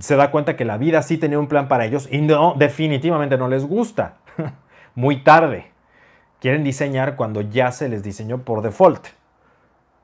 [0.00, 3.38] Se da cuenta que la vida sí tenía un plan para ellos y no, definitivamente
[3.38, 4.16] no les gusta.
[4.94, 5.70] Muy tarde.
[6.40, 9.06] Quieren diseñar cuando ya se les diseñó por default.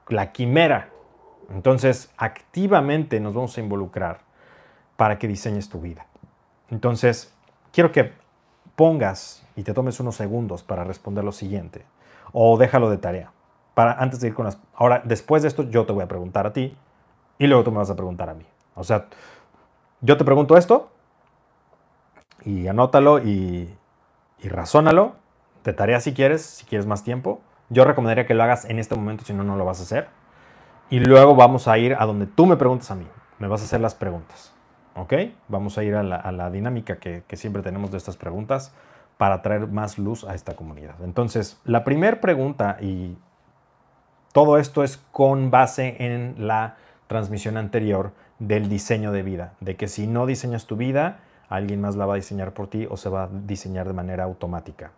[0.09, 0.89] La quimera.
[1.51, 4.21] Entonces, activamente nos vamos a involucrar
[4.97, 6.07] para que diseñes tu vida.
[6.71, 7.33] Entonces,
[7.73, 8.13] quiero que
[8.77, 11.85] pongas y te tomes unos segundos para responder lo siguiente.
[12.33, 13.33] O déjalo de tarea.
[13.75, 14.49] Para, antes de ir con.
[14.75, 16.77] Ahora, después de esto, yo te voy a preguntar a ti
[17.39, 18.47] y luego tú me vas a preguntar a mí.
[18.75, 19.07] O sea,
[20.03, 20.91] yo te pregunto esto
[22.45, 23.73] y anótalo y,
[24.41, 25.15] y razónalo.
[25.65, 27.41] De tarea si quieres, si quieres más tiempo.
[27.71, 30.09] Yo recomendaría que lo hagas en este momento, si no, no lo vas a hacer.
[30.91, 33.07] Y luego vamos a ir a donde tú me preguntas a mí.
[33.39, 34.53] Me vas a hacer las preguntas.
[34.97, 35.15] ¿Ok?
[35.49, 38.75] Vamos a ir a la, dinámica que, que, siempre tenemos de estas preguntas
[39.17, 40.97] para traer más luz a esta comunidad.
[41.03, 43.17] Entonces, la primera pregunta, y
[44.33, 49.87] todo esto es con base en la transmisión anterior del diseño de vida, de que
[49.87, 53.09] si no diseñas tu vida, alguien más la va a diseñar por ti o se
[53.09, 54.91] va a diseñar de manera automática.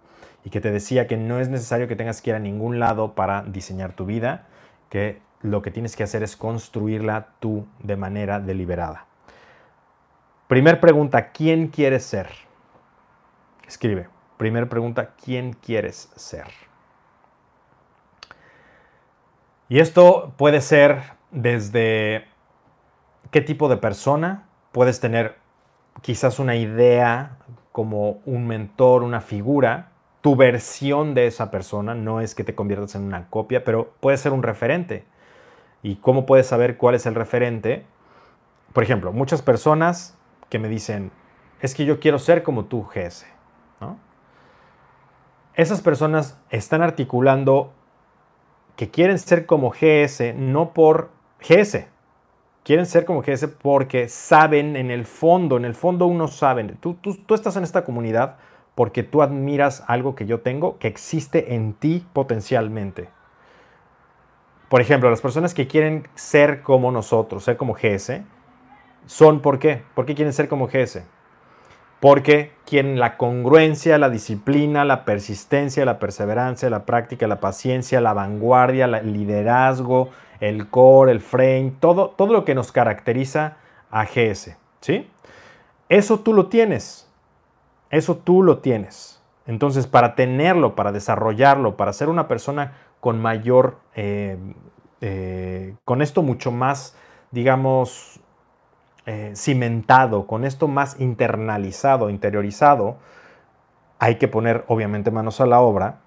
[0.44, 3.14] Y que te decía que no es necesario que tengas que ir a ningún lado
[3.14, 4.46] para diseñar tu vida,
[4.88, 9.07] que lo que tienes que hacer es construirla tú de manera deliberada.
[10.48, 12.28] Primer pregunta, ¿quién quieres ser?
[13.66, 14.09] Escribe.
[14.38, 16.46] Primer pregunta, ¿quién quieres ser?
[19.68, 22.26] Y esto puede ser desde
[23.35, 25.35] qué tipo de persona, puedes tener
[26.03, 27.38] quizás una idea
[27.73, 32.94] como un mentor, una figura, tu versión de esa persona, no es que te conviertas
[32.94, 35.05] en una copia, pero puede ser un referente.
[35.83, 37.85] ¿Y cómo puedes saber cuál es el referente?
[38.73, 40.16] Por ejemplo, muchas personas
[40.49, 41.11] que me dicen,
[41.61, 43.27] es que yo quiero ser como tú, GS.
[45.55, 47.73] Esas personas están articulando
[48.77, 51.92] que quieren ser como GS, no por GS.
[52.64, 56.94] Quieren ser como GS porque saben en el fondo, en el fondo uno sabe, tú,
[56.94, 58.37] tú, tú estás en esta comunidad
[58.74, 63.09] porque tú admiras algo que yo tengo, que existe en ti potencialmente.
[64.68, 68.22] Por ejemplo, las personas que quieren ser como nosotros, ser como GS,
[69.07, 69.83] son ¿por qué?
[69.94, 71.03] ¿Por qué quieren ser como GS?
[72.00, 78.14] Porque quieren la congruencia, la disciplina, la persistencia, la perseverancia, la práctica, la paciencia, la
[78.14, 83.57] vanguardia, el liderazgo, el core, el frame, todo, todo lo que nos caracteriza
[83.90, 84.57] a GS.
[84.81, 85.11] ¿sí?
[85.88, 87.09] Eso tú lo tienes.
[87.90, 89.23] Eso tú lo tienes.
[89.47, 94.38] Entonces, para tenerlo, para desarrollarlo, para ser una persona con mayor, eh,
[95.01, 96.97] eh, con esto mucho más,
[97.31, 98.20] digamos,
[99.07, 102.97] eh, cimentado, con esto más internalizado, interiorizado,
[103.99, 106.01] hay que poner obviamente manos a la obra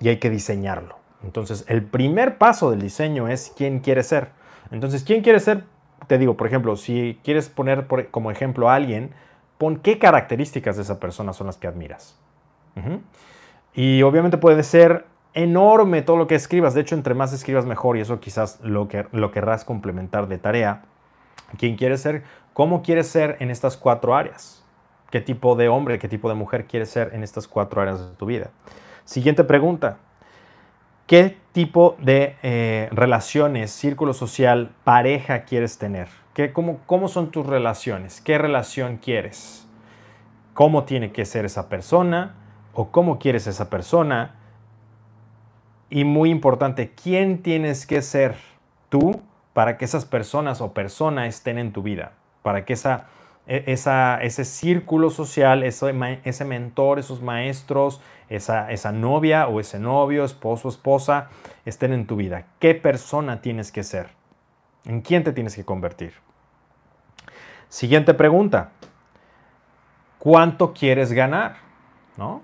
[0.00, 1.03] y hay que diseñarlo.
[1.24, 4.28] Entonces, el primer paso del diseño es quién quiere ser.
[4.70, 5.64] Entonces, ¿quién quiere ser?
[6.06, 9.10] Te digo, por ejemplo, si quieres poner como ejemplo a alguien,
[9.58, 12.18] pon qué características de esa persona son las que admiras.
[13.72, 16.74] Y obviamente puede ser enorme todo lo que escribas.
[16.74, 20.38] De hecho, entre más escribas mejor y eso quizás lo, que, lo querrás complementar de
[20.38, 20.82] tarea
[21.58, 24.64] quién quieres ser, cómo quieres ser en estas cuatro áreas,
[25.10, 28.16] qué tipo de hombre, qué tipo de mujer quieres ser en estas cuatro áreas de
[28.16, 28.50] tu vida.
[29.04, 29.98] Siguiente pregunta,
[31.06, 36.08] ¿qué tipo de eh, relaciones, círculo social, pareja quieres tener?
[36.34, 38.20] ¿Qué, cómo, ¿Cómo son tus relaciones?
[38.20, 39.66] ¿Qué relación quieres?
[40.52, 42.34] ¿Cómo tiene que ser esa persona?
[42.72, 44.34] ¿O cómo quieres esa persona?
[45.90, 48.36] Y muy importante, ¿quién tienes que ser
[48.88, 49.22] tú
[49.54, 52.12] para que esas personas o persona estén en tu vida,
[52.42, 53.06] para que esa,
[53.46, 60.24] esa, ese círculo social, ese, ese mentor, esos maestros, esa, esa novia o ese novio,
[60.24, 61.28] esposo, esposa,
[61.64, 62.46] estén en tu vida.
[62.58, 64.08] ¿Qué persona tienes que ser?
[64.84, 66.14] ¿En quién te tienes que convertir?
[67.68, 68.70] Siguiente pregunta.
[70.18, 71.56] ¿Cuánto quieres ganar?
[72.16, 72.40] ¿No?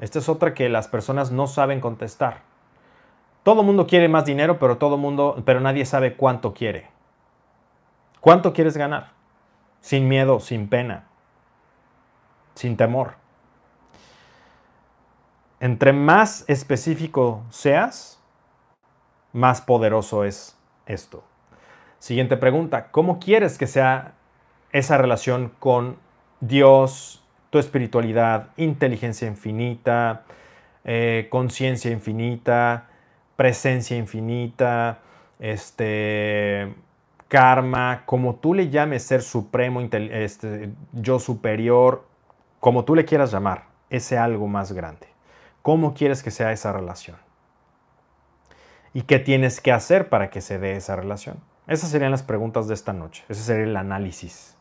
[0.00, 2.42] Esta es otra que las personas no saben contestar.
[3.42, 6.88] Todo mundo quiere más dinero, pero todo mundo, pero nadie sabe cuánto quiere.
[8.20, 9.19] ¿Cuánto quieres ganar?
[9.80, 11.04] Sin miedo, sin pena,
[12.54, 13.14] sin temor.
[15.60, 18.20] Entre más específico seas,
[19.32, 21.22] más poderoso es esto.
[21.98, 24.14] Siguiente pregunta, ¿cómo quieres que sea
[24.72, 25.96] esa relación con
[26.40, 30.24] Dios, tu espiritualidad, inteligencia infinita,
[30.84, 32.88] eh, conciencia infinita,
[33.36, 35.00] presencia infinita,
[35.38, 36.74] este,
[37.30, 42.04] karma, como tú le llames ser supremo, este, yo superior,
[42.60, 45.08] como tú le quieras llamar, ese algo más grande.
[45.62, 47.16] ¿Cómo quieres que sea esa relación?
[48.92, 51.38] y qué tienes que hacer para que se dé esa relación.
[51.66, 53.24] Esas serían las preguntas de esta noche.
[53.28, 54.56] Ese sería el análisis.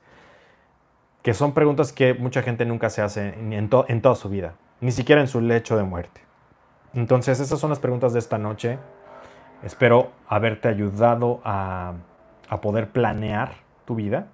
[1.23, 4.91] Que son preguntas que mucha gente nunca se hace en, en toda su vida, ni
[4.91, 6.21] siquiera en su lecho de muerte.
[6.93, 8.77] Entonces, esas son las preguntas de esta noche.
[9.63, 11.95] Espero haberte ayudado a,
[12.49, 13.53] a poder planear
[13.85, 14.27] tu vida.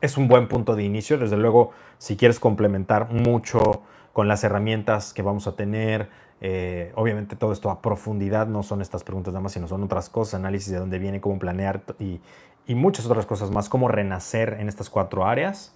[0.00, 1.18] Es un buen punto de inicio.
[1.18, 6.08] Desde luego, si quieres complementar mucho con las herramientas que vamos a tener,
[6.40, 10.08] eh, obviamente todo esto a profundidad, no son estas preguntas nada más, sino son otras
[10.08, 12.20] cosas, análisis de dónde viene, cómo planear y,
[12.68, 15.74] muchas otras cosas más, cómo renacer en estas cuatro áreas,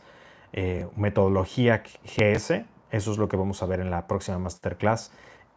[0.53, 5.11] eh, metodología GS, eso es lo que vamos a ver en la próxima masterclass.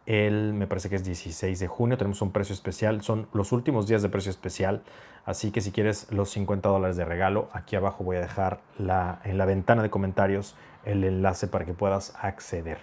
[0.08, 3.86] El, me parece que es 16 de junio, tenemos un precio especial, son los últimos
[3.86, 4.80] días de precio especial,
[5.26, 9.20] así que si quieres los 50 dólares de regalo, aquí abajo voy a dejar la,
[9.24, 12.78] en la ventana de comentarios el enlace para que puedas acceder.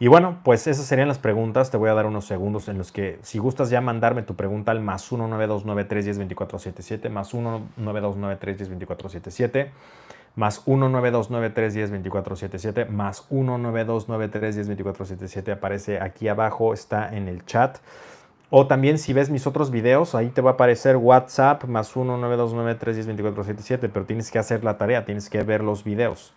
[0.00, 1.70] Y bueno, pues esas serían las preguntas.
[1.70, 4.72] Te voy a dar unos segundos en los que, si gustas ya mandarme tu pregunta
[4.72, 9.68] al más 19293102477, más 19293102477,
[10.36, 17.76] más 19293102477, más 19293102477, aparece aquí abajo, está en el chat.
[18.50, 23.90] O también si ves mis otros videos, ahí te va a aparecer WhatsApp más 19293102477,
[23.92, 26.32] pero tienes que hacer la tarea, tienes que ver los videos.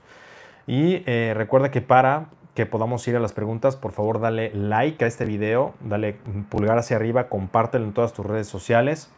[0.67, 5.06] Y eh, recuerda que para que podamos ir a las preguntas, por favor dale like
[5.06, 6.17] a este video, dale
[6.49, 9.10] pulgar hacia arriba, compártelo en todas tus redes sociales.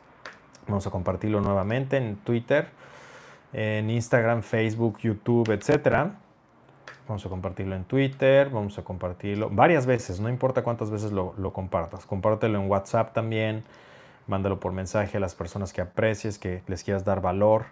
[0.68, 2.68] Vamos a compartirlo nuevamente en Twitter,
[3.54, 6.12] en Instagram, Facebook, YouTube, etc.
[7.08, 11.54] Vamos a compartirlo en Twitter, vamos a compartirlo varias veces, no importa cuántas veces lo,
[11.54, 12.06] compartas.
[12.06, 13.64] Compártelo en WhatsApp también,
[14.28, 17.66] mándalo por mensaje a las personas que aprecies, que les quieras dar valor.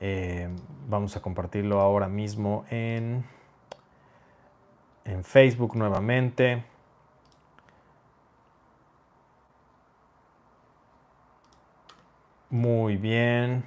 [0.00, 0.48] Eh,
[0.88, 3.24] vamos a compartirlo ahora mismo en
[5.04, 6.64] en Facebook nuevamente.
[12.50, 13.64] Muy bien.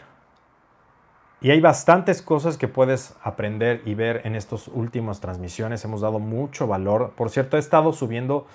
[1.43, 5.84] Y hay bastantes cosas que puedes aprender y ver en estas últimas transmisiones.
[5.84, 7.12] Hemos dado mucho valor.
[7.17, 8.47] Por cierto, he estado subiendo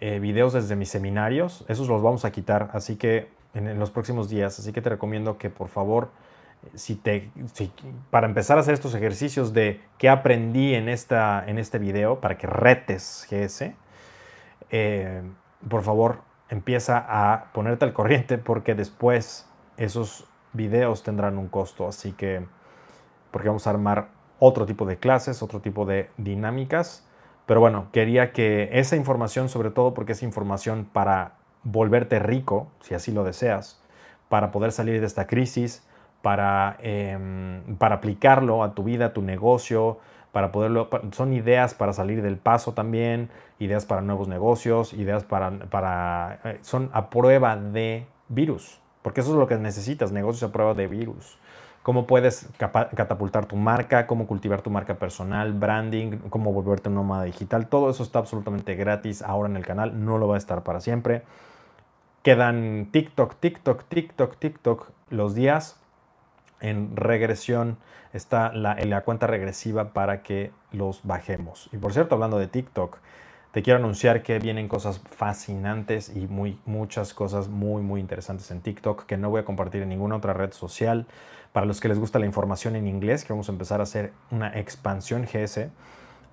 [0.00, 1.66] eh, videos desde mis seminarios.
[1.68, 4.58] Esos los vamos a quitar, así que en los próximos días.
[4.58, 6.08] Así que te recomiendo que por favor
[6.74, 7.30] si te,
[8.10, 12.38] para empezar a hacer estos ejercicios de qué aprendí en, esta, en este video, para
[12.38, 13.74] que retes GS,
[14.70, 15.22] eh,
[15.68, 21.86] por favor empieza a ponerte al corriente porque después esos videos tendrán un costo.
[21.86, 22.46] Así que,
[23.30, 24.08] porque vamos a armar
[24.38, 27.06] otro tipo de clases, otro tipo de dinámicas.
[27.46, 32.94] Pero bueno, quería que esa información, sobre todo porque es información para volverte rico, si
[32.94, 33.82] así lo deseas,
[34.28, 35.86] para poder salir de esta crisis,
[36.22, 39.98] para, em, para aplicarlo a tu vida, a tu negocio,
[40.32, 45.50] para poderlo, son ideas para salir del paso también, ideas para nuevos negocios, ideas para,
[45.70, 50.52] para eh, son a prueba de virus, porque eso es lo que necesitas, negocios a
[50.52, 51.38] prueba de virus.
[51.82, 57.24] Cómo puedes catapultar tu marca, cómo cultivar tu marca personal, branding, cómo volverte un nómada
[57.24, 57.68] digital.
[57.68, 60.80] Todo eso está absolutamente gratis ahora en el canal, no lo va a estar para
[60.80, 61.22] siempre.
[62.22, 65.80] Quedan TikTok, TikTok, TikTok, TikTok los días
[66.60, 67.78] en regresión
[68.12, 71.68] está la, la, cuenta regresiva para que los bajemos.
[71.72, 72.98] Y por cierto, hablando de TikTok,
[73.52, 78.60] te quiero anunciar que vienen cosas fascinantes y muy, muchas cosas muy, muy interesantes en
[78.60, 81.06] TikTok que no voy a compartir en ninguna otra red social.
[81.52, 84.12] Para los que les gusta la información en inglés, que vamos a empezar a hacer
[84.30, 85.68] una expansión GS.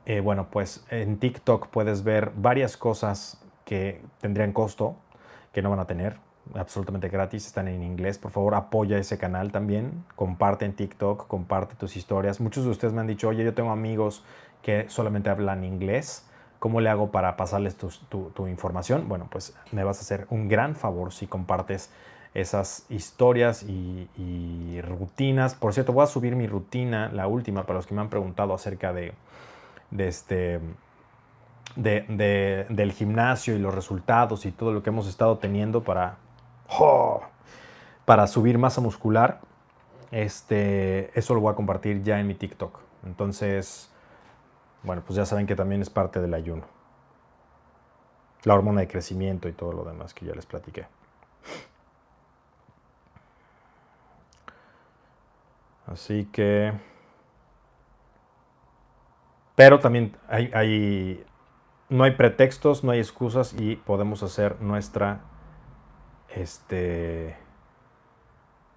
[0.05, 4.95] Eh, bueno, pues en TikTok puedes ver varias cosas que tendrían costo,
[5.53, 6.17] que no van a tener
[6.53, 8.19] absolutamente gratis, están en inglés.
[8.19, 10.05] Por favor, apoya ese canal también.
[10.15, 12.39] Comparte en TikTok, comparte tus historias.
[12.39, 14.23] Muchos de ustedes me han dicho, oye, yo tengo amigos
[14.61, 16.26] que solamente hablan inglés.
[16.59, 19.07] ¿Cómo le hago para pasarles tu, información?
[19.07, 21.91] Bueno, pues me vas a hacer un gran favor si compartes
[22.33, 25.53] esas historias y, rutinas.
[25.55, 28.53] Por cierto, voy a subir mi rutina, la última, para los que me han preguntado
[28.53, 29.13] acerca de,
[29.97, 30.59] este,
[31.75, 36.17] de, del gimnasio y los resultados y todo lo que hemos estado teniendo para,
[38.05, 39.41] para subir masa muscular,
[40.11, 42.79] este, eso lo voy a compartir ya en mi TikTok.
[43.05, 43.91] Entonces,
[44.87, 46.65] bueno, pues ya saben que también es parte del ayuno.
[48.43, 50.87] La hormona de crecimiento y todo lo demás que ya les platiqué.
[55.87, 56.71] Así que...
[59.55, 61.25] Pero también hay,
[61.89, 65.19] no hay pretextos, no hay excusas y podemos hacer nuestra
[66.29, 67.35] este,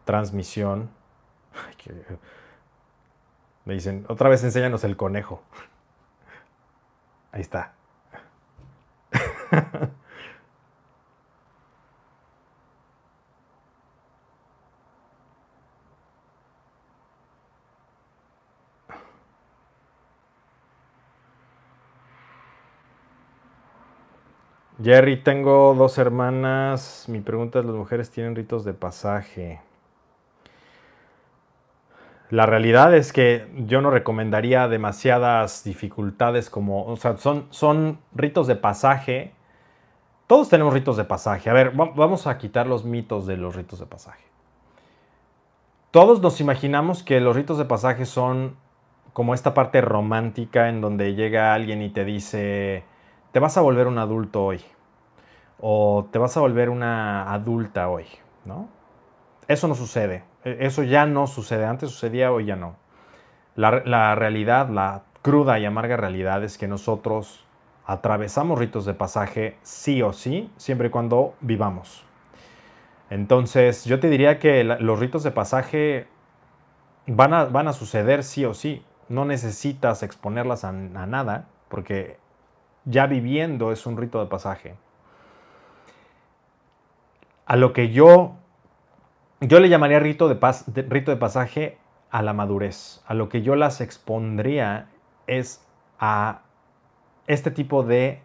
[0.05, 0.91] transmisión.
[3.65, 5.45] Me dicen, otra vez enséñanos el conejo.
[7.33, 7.74] Ahí está.
[24.83, 27.05] Jerry, tengo dos hermanas.
[27.09, 29.61] Mi pregunta es, ¿las mujeres tienen ritos de pasaje?
[32.31, 38.47] La realidad es que yo no recomendaría demasiadas dificultades como, o sea, son, son ritos
[38.47, 39.35] de pasaje.
[40.28, 41.51] Todos tenemos ritos de pasaje.
[41.51, 44.24] A ver, vamos a quitar los mitos de los ritos de pasaje.
[45.91, 48.57] Todos nos imaginamos que los ritos de pasaje son
[49.12, 52.85] como esta parte romántica en donde llega alguien y te dice,
[53.33, 54.61] te vas a volver un adulto hoy.
[55.59, 58.07] O te vas a volver una adulta hoy,
[58.45, 58.68] ¿no?
[59.49, 60.30] Eso no sucede.
[60.45, 61.64] E, eso ya no sucede.
[61.64, 62.76] Antes sucedía, hoy ya no.
[63.57, 67.45] La, realidad, la cruda y amarga realidad es que nosotros
[67.84, 72.05] atravesamos ritos de pasaje sí o sí, siempre y cuando vivamos.
[73.11, 76.07] Entonces, yo te diría que los ritos de pasaje
[77.07, 78.84] van a, van a, suceder sí o sí.
[79.09, 82.16] No necesitas exponerlas a, nada, porque
[82.84, 84.76] ya viviendo es un rito de pasaje.
[87.47, 88.36] A lo que yo
[89.41, 91.78] yo le llamaría rito de, rito de pasaje
[92.11, 93.03] a la madurez.
[93.07, 94.88] A lo que yo las expondría
[95.26, 95.64] es
[95.99, 96.43] a
[97.26, 98.22] este tipo de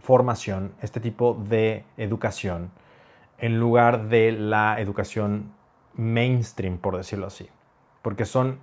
[0.00, 2.70] formación, este tipo de educación,
[3.38, 5.52] en lugar de la educación
[5.94, 7.48] mainstream, por decirlo así.
[8.02, 8.58] Porque son,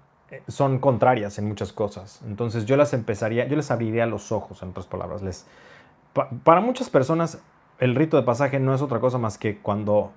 [0.48, 2.22] son contrarias en muchas cosas.
[2.26, 5.22] Entonces yo las empezaría, yo les abriría los ojos, en otras palabras.
[5.22, 5.48] Les,
[6.44, 7.42] para muchas personas,
[7.80, 10.12] el rito de pasaje no es otra cosa más que cuando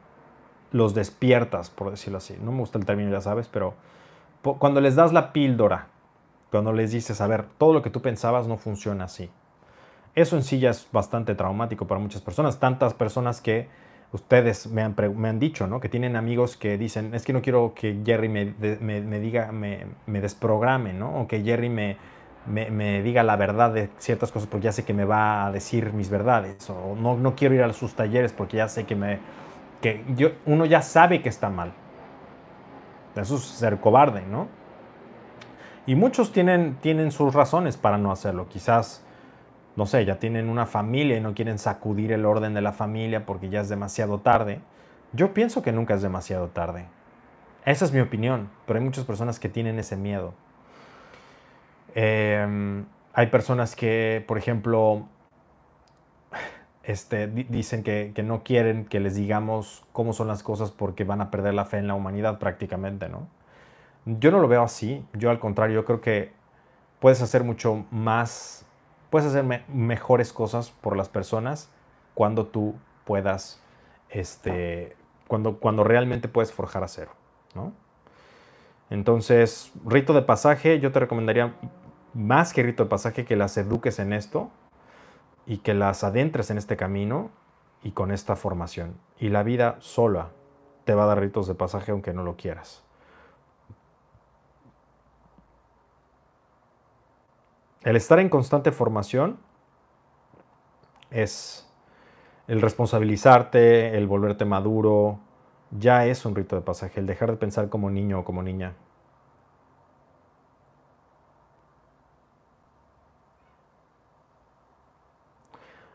[0.73, 2.37] los despiertas, por decirlo así.
[2.43, 3.75] No me gusta el término, ya sabes, pero
[4.43, 5.89] cuando les das la píldora,
[6.51, 9.31] cuando les dices, a ver, todo lo que tú pensabas no funciona así.
[10.15, 12.59] Eso en sí ya es bastante traumático para muchas personas.
[12.59, 13.69] Tantas personas que
[14.13, 15.81] ustedes me han, me han dicho, ¿no?
[15.81, 19.87] Que tienen amigos que dicen, es que no quiero que Jerry me, me, diga, me,
[20.07, 21.21] desprograme, ¿no?
[21.21, 21.97] O que Jerry me,
[22.47, 25.93] me, diga la verdad de ciertas cosas porque ya sé que me va a decir
[25.93, 26.69] mis verdades.
[26.71, 29.19] O no, no quiero ir a sus talleres porque ya sé que me
[29.81, 31.73] que yo, uno ya sabe que está mal.
[33.17, 34.49] Eso es ser cobarde, ¿no?
[35.87, 38.49] Y muchos tienen, tienen sus razones para no hacerlo.
[38.49, 39.05] Quizás,
[39.75, 43.25] no sé, ya tienen una familia y no quieren sacudir el orden de la familia
[43.25, 44.61] porque ya es demasiado tarde.
[45.13, 46.87] Yo pienso que nunca es demasiado tarde.
[47.65, 50.35] Esa es mi opinión, pero hay muchas personas que tienen ese miedo.
[51.95, 55.09] Em, hay personas que, por ejemplo,
[56.89, 61.31] este, dicen que, no quieren que les digamos cómo son las cosas porque van a
[61.31, 63.29] perder la fe en la humanidad prácticamente, ¿no?
[64.07, 66.33] Yo no lo veo así, yo al contrario, yo creo que
[66.99, 68.65] puedes hacer mucho más,
[69.11, 71.69] puedes hacer mejores cosas por las personas
[72.15, 72.75] cuando tú
[73.05, 73.61] puedas,
[74.09, 77.11] este, cuando, realmente puedes forjar acero.
[78.89, 81.55] Entonces, rito de pasaje, yo te recomendaría
[82.15, 84.51] más que rito de pasaje que las eduques en esto,
[85.49, 87.31] y que las adentres en este camino
[87.83, 89.01] y con esta formación.
[89.19, 90.29] Y la vida sola
[90.85, 92.85] te va a dar ritos de pasaje aunque no lo quieras.
[97.83, 99.39] El estar en constante formación
[101.11, 101.67] es
[102.47, 105.19] el responsabilizarte, el volverte maduro,
[105.71, 108.75] ya es un rito de pasaje, el dejar de pensar como niño o como niña.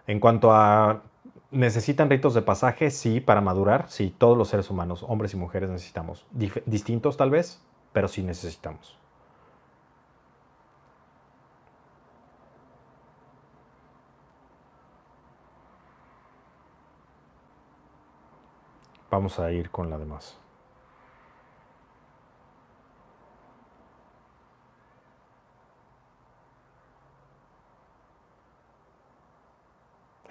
[0.08, 1.02] En cuanto a
[1.52, 5.70] necesitan ritos de pasaje, sí, para madurar, sí, todos los seres humanos, hombres y mujeres
[5.70, 6.26] necesitamos.
[6.66, 7.62] distintos tal vez,
[7.94, 8.98] pero sí necesitamos.
[19.12, 20.43] Vamos a ir con la demás.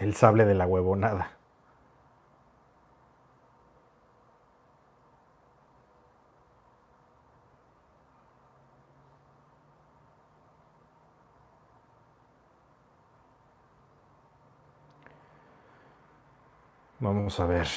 [0.03, 1.31] El sable de la huevonada.
[16.99, 17.69] Vamos a ver.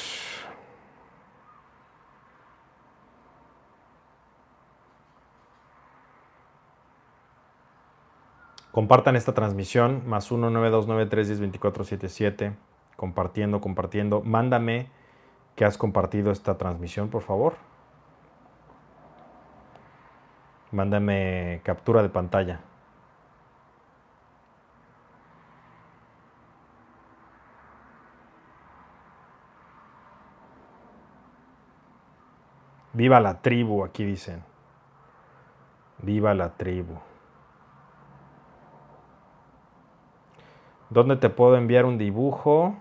[8.76, 12.56] Compartan esta transmisión, más 19293102477,
[12.98, 14.22] compartiendo, compartiendo.
[14.22, 14.90] Mándame
[15.56, 17.56] que has compartido esta transmisión, por favor.
[20.74, 22.60] Mándame captura de pantalla.
[32.92, 34.44] Viva la tribu, aquí dicen.
[36.00, 37.00] Viva la tribu.
[40.96, 42.74] ¿Dónde te puedo enviar un dibujo?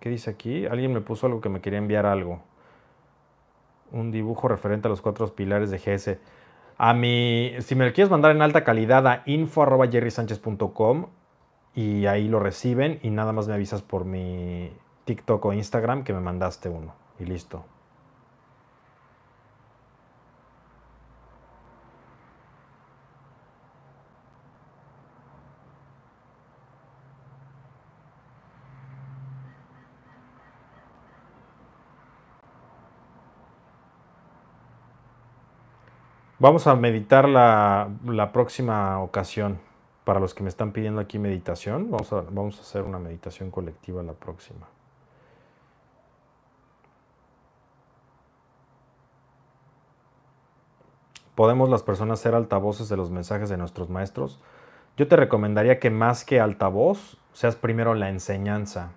[0.00, 0.64] ¿Qué dice aquí?
[0.64, 2.40] Alguien me puso algo que me quería enviar algo.
[3.92, 6.18] Un dibujo referente a los cuatro pilares de GS.
[6.78, 11.08] A mi, si me lo quieres mandar en alta calidad a info.jerrysanchez.com
[11.74, 14.72] y ahí lo reciben y nada más me avisas por mi
[15.04, 17.62] TikTok o Instagram que me mandaste uno y listo.
[36.40, 39.58] Vamos a meditar la, próxima ocasión.
[40.04, 43.50] Para los que me están pidiendo aquí meditación, vamos a, vamos a hacer una meditación
[43.50, 44.68] colectiva la próxima.
[51.34, 54.40] ¿Podemos las personas ser altavoces de los mensajes de nuestros maestros?
[54.96, 58.92] Yo te recomendaría que más que altavoz, seas primero la enseñanza.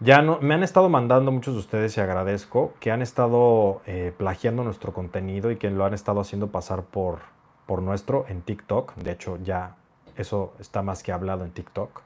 [0.00, 4.12] Ya no, me han estado mandando muchos de ustedes y agradezco que han estado eh,
[4.16, 7.20] plagiando nuestro contenido y que lo han estado haciendo pasar por,
[7.64, 8.94] por nuestro en TikTok.
[8.96, 9.76] De hecho, ya
[10.16, 12.02] eso está más que hablado en TikTok.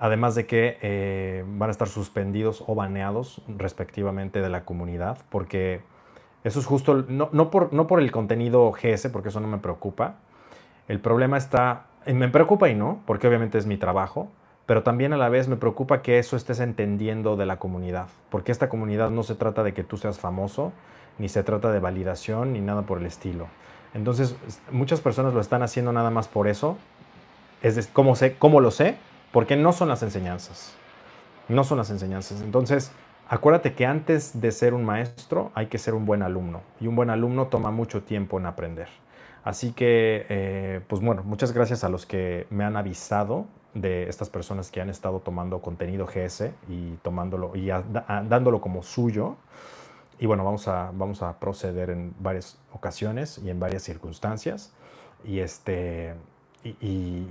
[0.00, 5.82] Además de que eh, van a estar suspendidos o baneados respectivamente de la comunidad, porque
[6.42, 9.58] eso es justo, no, no, por, no por el contenido GS, porque eso no me
[9.58, 10.16] preocupa.
[10.88, 14.30] El problema está, me preocupa y no, porque obviamente es mi trabajo,
[14.66, 18.52] pero también a la vez me preocupa que eso estés entendiendo de la comunidad, porque
[18.52, 20.72] esta comunidad no se trata de que tú seas famoso,
[21.18, 23.46] ni se trata de validación, ni nada por el estilo.
[23.92, 24.36] Entonces,
[24.70, 26.76] muchas personas lo están haciendo nada más por eso.
[27.62, 28.96] Es ¿cómo, sé, ¿Cómo lo sé?
[29.32, 30.74] Porque no son las enseñanzas.
[31.48, 32.40] No son las enseñanzas.
[32.42, 32.90] Entonces,
[33.28, 36.62] acuérdate que antes de ser un maestro hay que ser un buen alumno.
[36.80, 38.88] Y un buen alumno toma mucho tiempo en aprender.
[39.44, 44.30] Así que, eh, pues bueno, muchas gracias a los que me han avisado de estas
[44.30, 46.96] personas que han estado tomando contenido GS y
[47.54, 47.68] y
[48.28, 49.36] dándolo como suyo.
[50.18, 54.72] Y bueno, vamos a, vamos a proceder en varias ocasiones y en varias circunstancias.
[55.24, 56.14] Y, este,
[56.62, 57.26] y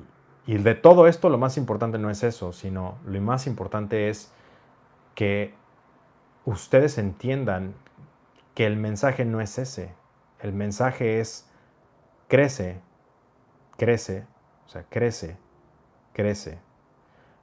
[0.46, 4.32] de todo esto lo más importante no es eso, sino lo más importante es
[5.16, 5.54] que
[6.46, 7.74] ustedes entiendan
[8.54, 9.94] que el mensaje no es ese.
[10.42, 11.50] El mensaje es
[12.28, 12.82] crece,
[13.78, 14.26] crece,
[14.66, 15.38] o sea, crece
[16.14, 16.60] crece.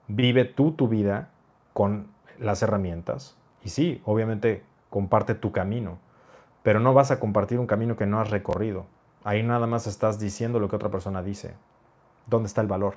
[0.08, 1.30] Vive tú tu vida
[1.72, 2.08] con
[2.38, 3.36] las herramientas.
[3.62, 5.98] Y sí, obviamente comparte tu camino,
[6.62, 8.86] pero no vas a compartir un camino que no has recorrido.
[9.22, 11.54] Ahí nada más estás diciendo lo que otra persona dice.
[12.26, 12.94] ¿Dónde está el valor?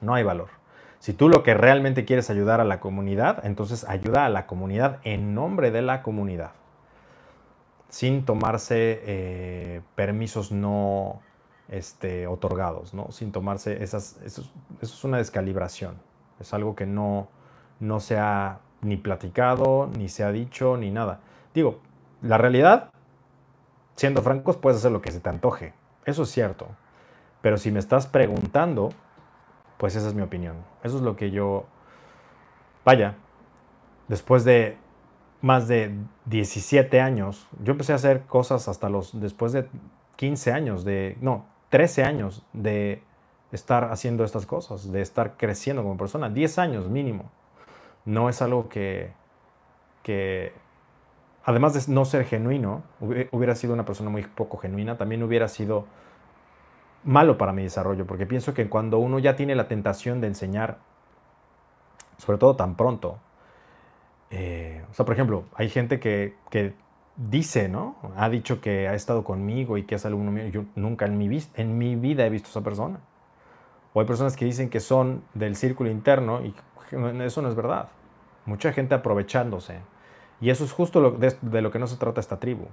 [0.00, 0.48] No hay valor.
[0.98, 5.00] Si tú lo que realmente quieres ayudar a la comunidad, entonces ayuda a la comunidad
[5.02, 6.52] en nombre de la comunidad,
[7.88, 11.20] sin tomarse eh, permisos no
[11.68, 13.10] este, otorgados, ¿no?
[13.10, 14.42] sin tomarse esas, eso,
[14.80, 15.96] es una descalibración,
[16.40, 17.28] es algo que no,
[17.80, 21.20] no se ha ni platicado, ni se ha dicho, ni nada.
[21.54, 21.80] Digo,
[22.20, 22.90] la realidad,
[23.96, 26.66] siendo francos, puedes hacer lo que se te antoje, eso es cierto,
[27.40, 28.90] pero si me estás preguntando,
[29.78, 31.64] pues esa es mi opinión, eso es lo que yo,
[32.84, 33.14] vaya,
[34.08, 34.76] después de
[35.40, 35.94] más de
[36.26, 39.68] 17 años, yo empecé a hacer cosas hasta los, después de
[40.16, 43.02] 15 años de, no, 13 años de
[43.50, 47.30] estar haciendo estas cosas, de estar creciendo como persona, 10 años mínimo.
[48.04, 49.10] No es algo que,
[50.02, 50.52] que,
[51.44, 55.86] además de no ser genuino, hubiera sido una persona muy poco genuina, también hubiera sido
[57.04, 60.76] malo para mi desarrollo, porque pienso que cuando uno ya tiene la tentación de enseñar,
[62.18, 63.18] sobre todo tan pronto,
[64.30, 66.74] eh, o sea, por ejemplo, hay gente que, que
[67.16, 67.96] dice, ¿no?
[68.16, 70.46] Ha dicho que ha estado conmigo y que es alumno mío.
[70.48, 73.00] Yo nunca en mi, vida he visto esa persona.
[73.92, 76.54] O hay personas que dicen que son del círculo interno y
[77.22, 77.88] eso no es verdad.
[78.46, 79.78] Mucha gente aprovechándose.
[80.40, 82.66] Y eso es justo de, lo que no se trata esta tribu.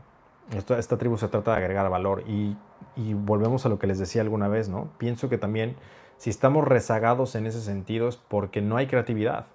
[0.56, 2.24] Esta, esta tribu se trata de agregar valor.
[2.28, 2.58] Y,
[2.96, 4.90] y volvemos a lo que les decía alguna vez, ¿no?
[4.98, 5.76] Pienso que también
[6.18, 9.46] si estamos rezagados en ese sentido es porque no hay creatividad.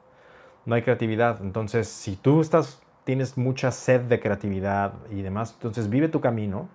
[0.66, 1.40] No hay creatividad.
[1.42, 6.68] Entonces, si tú estás tienes mucha sed de creatividad y demás, entonces vive tu camino,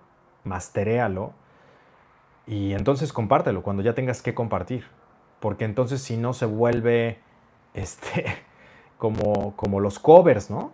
[0.44, 1.32] masteréalo
[2.46, 4.84] y entonces compártelo cuando ya tengas que compartir.
[5.40, 7.18] Porque entonces si no se vuelve
[7.74, 8.26] este,
[8.98, 10.72] como, como los covers, ¿no?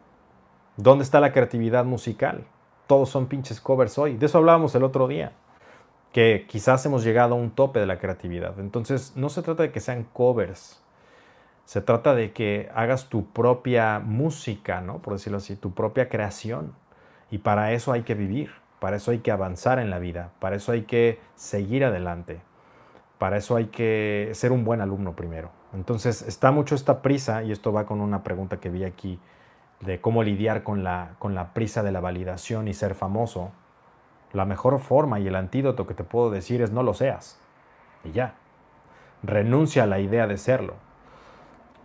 [0.76, 2.44] ¿Dónde está la creatividad musical?
[2.86, 4.16] Todos son pinches covers hoy.
[4.16, 5.32] De eso hablábamos el otro día.
[6.12, 8.59] Que quizás hemos llegado a un tope de la creatividad.
[8.61, 10.82] Entonces no se trata de que sean covers
[11.66, 15.02] se trata de que hagas tu propia música, ¿no?
[15.02, 16.72] Por decirlo así, tu propia creación.
[17.28, 20.54] Y para eso hay que vivir, para eso hay que avanzar en la vida, para
[20.54, 22.40] eso hay que seguir adelante,
[23.18, 25.50] para eso hay que ser un buen alumno primero.
[25.74, 29.18] Entonces está mucho esta prisa, y esto va con una pregunta que vi aquí,
[29.80, 33.50] de cómo lidiar con la, con la prisa de la validación y ser famoso.
[34.32, 37.40] La mejor forma y el antídoto que te puedo decir es no lo seas.
[38.04, 38.36] Y ya.
[39.24, 40.86] Renuncia a la idea de serlo.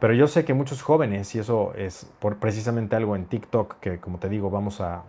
[0.02, 4.18] Pero yo sé que muchos jóvenes, y eso es precisamente algo en TikTok, que como
[4.18, 5.04] te digo, vamos a,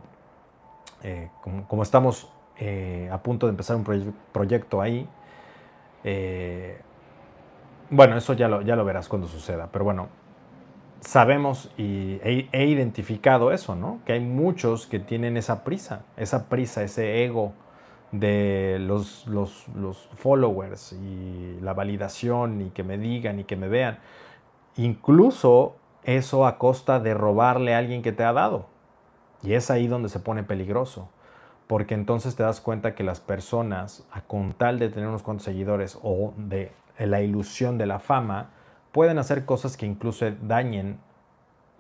[1.03, 1.31] eh,
[1.67, 5.09] como, estamos eh, a punto de empezar un proyecto ahí,
[6.05, 6.79] eh,
[7.89, 10.09] bueno, eso ya lo, ya lo verás cuando suceda, pero bueno,
[11.01, 14.01] sabemos y he, identificado eso, ¿no?
[14.05, 17.55] Que hay muchos que tienen esa prisa, esa prisa, ese ego
[18.11, 23.69] de los, los, los followers y la validación y que me digan y que me
[23.69, 23.99] vean.
[24.77, 28.67] Incluso eso a costa de robarle a alguien que te ha dado.
[29.43, 31.09] Y es ahí donde se pone peligroso.
[31.67, 35.45] Porque entonces te das cuenta que las personas, a con tal de tener unos cuantos
[35.45, 38.51] seguidores o de la ilusión de la fama,
[38.93, 40.99] pueden hacer cosas que incluso dañen,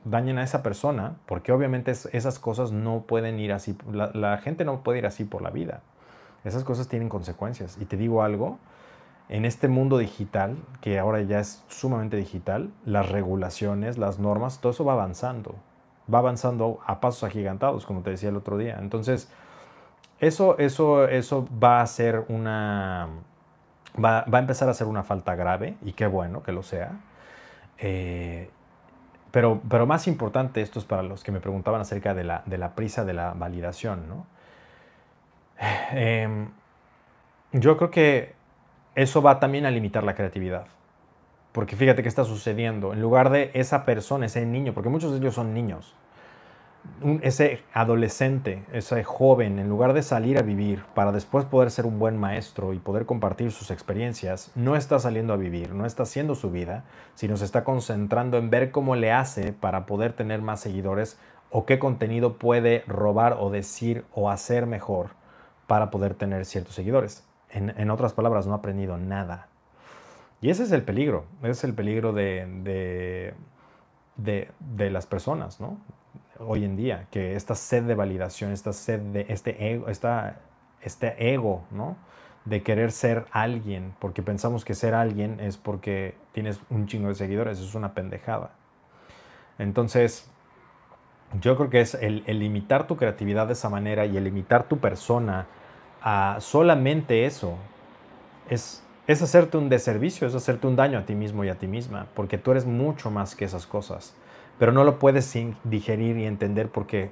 [0.05, 4.65] dañen a esa persona, porque obviamente esas cosas no pueden ir así, la, la gente
[4.65, 5.83] no puede ir así por la vida.
[6.45, 7.77] Esas cosas tienen consecuencias.
[7.81, 8.59] Y te digo algo,
[9.29, 14.73] en este mundo digital, que ahora ya es sumamente digital, las regulaciones, las normas, todo
[14.73, 15.55] eso va avanzando.
[16.13, 18.77] Va avanzando a pasos agigantados, como te decía el otro día.
[18.79, 19.31] Entonces,
[20.19, 23.09] eso, eso, eso va a ser una.
[24.03, 26.93] Va, a empezar a ser una falta grave, y qué bueno que lo sea.
[27.79, 28.51] Eh,
[29.31, 32.59] pero, pero más importante, esto es para los que me preguntaban acerca de la, de
[32.59, 34.27] la prisa de la validación, ¿no?
[35.93, 36.51] Em,
[37.53, 38.35] yo creo que
[38.95, 40.67] eso va también a limitar la creatividad.
[41.53, 42.93] Porque fíjate qué está sucediendo.
[42.93, 45.95] En lugar de esa persona, ese niño, porque muchos de ellos son niños,
[47.23, 51.99] ese adolescente, ese joven, en lugar de salir a vivir para después poder ser un
[51.99, 56.35] buen maestro y poder compartir sus experiencias, no está saliendo a vivir, no está haciendo
[56.35, 56.85] su vida,
[57.15, 61.19] sino se está concentrando en ver cómo le hace para poder tener más seguidores
[61.51, 65.11] o qué contenido puede robar o decir o hacer mejor
[65.67, 67.25] para poder tener ciertos seguidores.
[67.55, 69.49] En, otras palabras, no ha aprendido nada.
[70.41, 73.35] Y ese es el peligro, es el peligro de,
[74.17, 75.79] de, las personas, ¿no?
[76.39, 80.41] Hoy en día, que esta sed de validación, esta sed de este ego, esta,
[80.81, 81.97] este ego, ¿no?
[82.47, 87.15] De querer ser alguien, porque pensamos que ser alguien es porque tienes un chingo de
[87.15, 88.53] seguidores, es una pendejada.
[89.59, 90.29] Entonces,
[91.41, 94.65] yo creo que es el, el limitar tu creatividad de esa manera y el limitar
[94.65, 95.47] tu persona
[96.03, 97.57] a solamente eso,
[98.49, 101.67] es, es hacerte un deservicio, es hacerte un daño a ti mismo y a ti
[101.67, 104.15] misma, porque tú eres mucho más que esas cosas,
[104.59, 105.33] pero no lo puedes
[105.65, 107.11] digerir y entender porque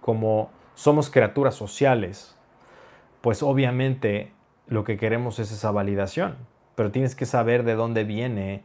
[0.00, 2.36] como somos criaturas sociales,
[3.20, 4.32] pues obviamente
[4.68, 6.36] lo que queremos es esa validación,
[6.76, 8.62] pero tienes que saber de dónde viene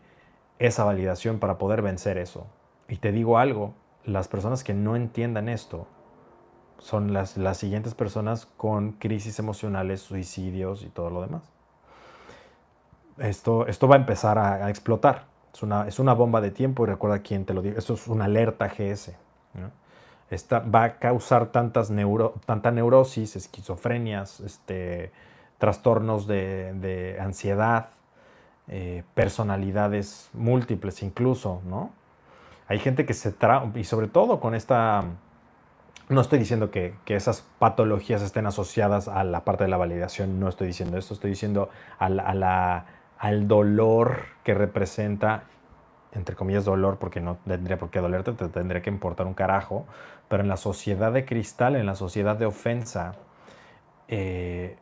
[0.60, 2.46] esa validación para poder vencer eso.
[2.88, 3.74] Y te digo algo,
[4.06, 5.88] las personas que no entiendan esto
[6.84, 11.44] son las, las siguientes personas con crisis emocionales, suicidios y todo lo demás.
[13.18, 15.26] Esto, esto va a empezar a, explotar.
[15.54, 17.78] Es una, es una, bomba de tiempo y recuerda quién te lo digo.
[17.78, 19.14] Esto es una alerta GS.
[20.30, 25.12] Esta va a causar tantas neuro, tanta neurosis, esquizofrenias, este,
[25.60, 27.90] trastornos de, de ansiedad,
[28.68, 31.92] eh, personalidades múltiples incluso, ¿no?
[32.68, 35.04] Hay gente que se trae, y sobre todo con esta
[36.10, 40.50] no estoy diciendo que, esas patologías estén asociadas a la parte de la validación, no
[40.50, 45.44] estoy diciendo esto, estoy diciendo al dolor que representa,
[46.12, 49.86] entre comillas, dolor, porque no tendría por qué dolerte, te tendría que importar un carajo,
[50.28, 53.14] pero en la sociedad de cristal, en la sociedad de ofensa,
[54.10, 54.78] eh,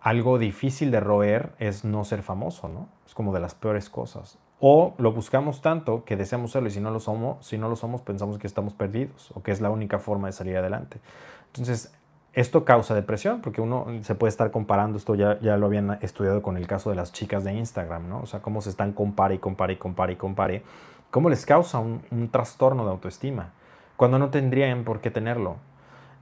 [0.00, 2.88] algo difícil de roer es no ser famoso, ¿no?
[3.06, 4.38] Es como de las peores cosas.
[4.60, 7.76] O lo buscamos tanto que deseamos serlo y si no lo somos, si no lo
[7.76, 10.98] somos pensamos que estamos perdidos o que es la única forma de salir adelante.
[11.46, 11.92] Entonces,
[12.32, 16.42] esto causa depresión porque uno se puede estar comparando, esto ya, ya lo habían estudiado
[16.42, 18.20] con el caso de las chicas de Instagram, ¿no?
[18.20, 20.62] O sea, cómo se están compare y compare y compare y compare,
[21.10, 23.52] cómo les causa un, trastorno de autoestima
[23.96, 25.56] cuando no tendrían por qué tenerlo.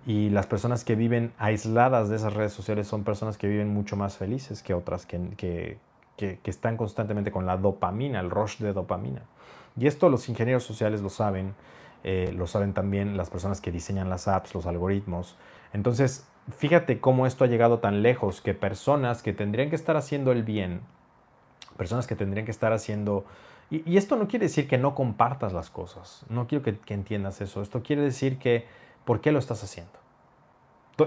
[0.06, 3.94] Y las personas que viven aisladas de esas redes sociales son personas que viven mucho
[3.94, 5.78] más felices que otras que,
[6.18, 9.22] que, están constantemente con la dopamina, el rush de dopamina.
[9.78, 11.54] Y esto los ingenieros sociales lo saben,
[12.04, 15.36] eh, lo saben también las personas que diseñan las apps, los algoritmos.
[15.72, 20.32] Entonces, fíjate cómo esto ha llegado tan lejos que personas que tendrían que estar haciendo
[20.32, 20.80] el bien,
[21.76, 23.24] personas que tendrían que estar haciendo...
[23.70, 27.40] Y, esto no quiere decir que no compartas las cosas, no quiero que, que, entiendas
[27.42, 28.66] eso, esto quiere decir que,
[29.04, 29.92] ¿por qué lo estás haciendo?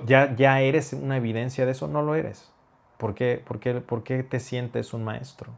[0.06, 1.88] ¿Ya, ¿Ya eres una evidencia de eso?
[1.88, 2.51] No lo eres.
[3.02, 5.50] ¿Por qué, por, qué, te sientes un maestro?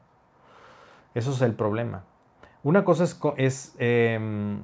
[1.14, 2.06] Eso es el problema.
[2.64, 3.04] Una cosa
[3.36, 4.62] es, em,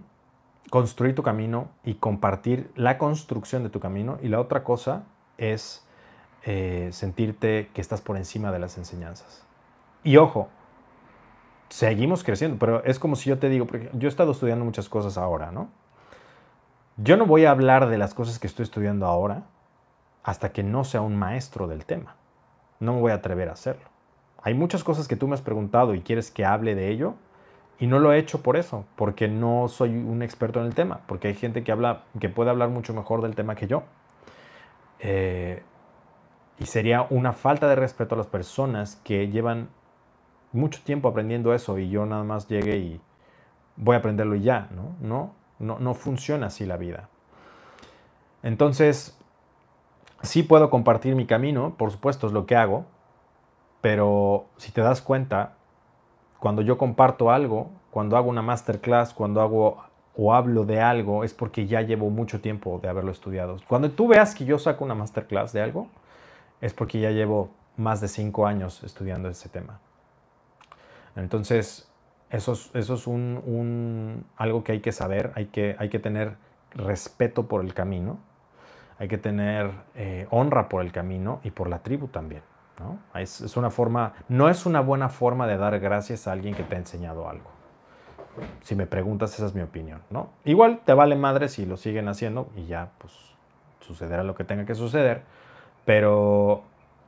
[0.70, 5.04] construir tu camino y compartir la construcción de tu camino y la otra cosa
[5.38, 5.86] es
[6.46, 9.46] eh, sentirte que estás por encima de las enseñanzas.
[10.06, 10.48] Y ojo,
[11.68, 14.88] seguimos creciendo, pero es como si yo te digo, porque yo he estado estudiando muchas
[14.88, 15.68] cosas ahora, ¿no?
[16.96, 19.44] Yo no voy a hablar de las cosas que estoy estudiando ahora
[20.24, 22.16] hasta que no sea un maestro del tema.
[22.80, 23.86] No me voy a atrever a hacerlo.
[24.42, 27.16] Hay muchas cosas que tú me has preguntado y quieres que hable de ello
[27.80, 31.02] y no lo he hecho por eso, porque no soy un experto en el tema,
[31.08, 33.84] porque hay gente que habla, que puede hablar mucho mejor del tema que yo.
[35.00, 35.64] Eh,
[36.60, 39.70] y sería una falta de respeto a las personas que llevan
[40.52, 43.02] mucho tiempo aprendiendo eso y yo nada más llegue y
[43.78, 44.96] voy a aprenderlo y ya, ¿no?
[45.00, 47.08] No, no, no funciona así la vida.
[48.44, 49.19] Entonces,
[50.22, 52.86] sí puedo compartir mi camino, por supuesto es lo que hago,
[53.82, 55.54] pero si te das cuenta,
[56.40, 59.84] cuando yo comparto algo, cuando hago una masterclass, cuando hago
[60.16, 63.58] o hablo de algo, es porque ya llevo mucho tiempo de haberlo estudiado.
[63.68, 65.88] Cuando tú veas que yo saco una masterclass de algo,
[66.60, 69.80] es porque ya llevo más de cinco años estudiando ese tema.
[71.16, 71.90] Entonces,
[72.30, 76.36] eso es, eso es un, algo que hay que saber, hay que, hay que tener
[76.72, 78.20] respeto por el camino,
[79.00, 82.44] hay que tener eh, honra por el camino y por la tribu también.
[82.80, 83.00] ¿no?
[83.20, 86.64] Es, es, una forma, no es una buena forma de dar gracias a alguien que
[86.64, 87.50] te ha enseñado algo.
[88.62, 90.02] Si me preguntas, esa es mi opinión.
[90.10, 90.30] ¿no?
[90.46, 93.14] Igual te vale madre si lo siguen haciendo y ya pues
[93.80, 95.24] sucederá lo que tenga que suceder
[95.90, 96.62] pero,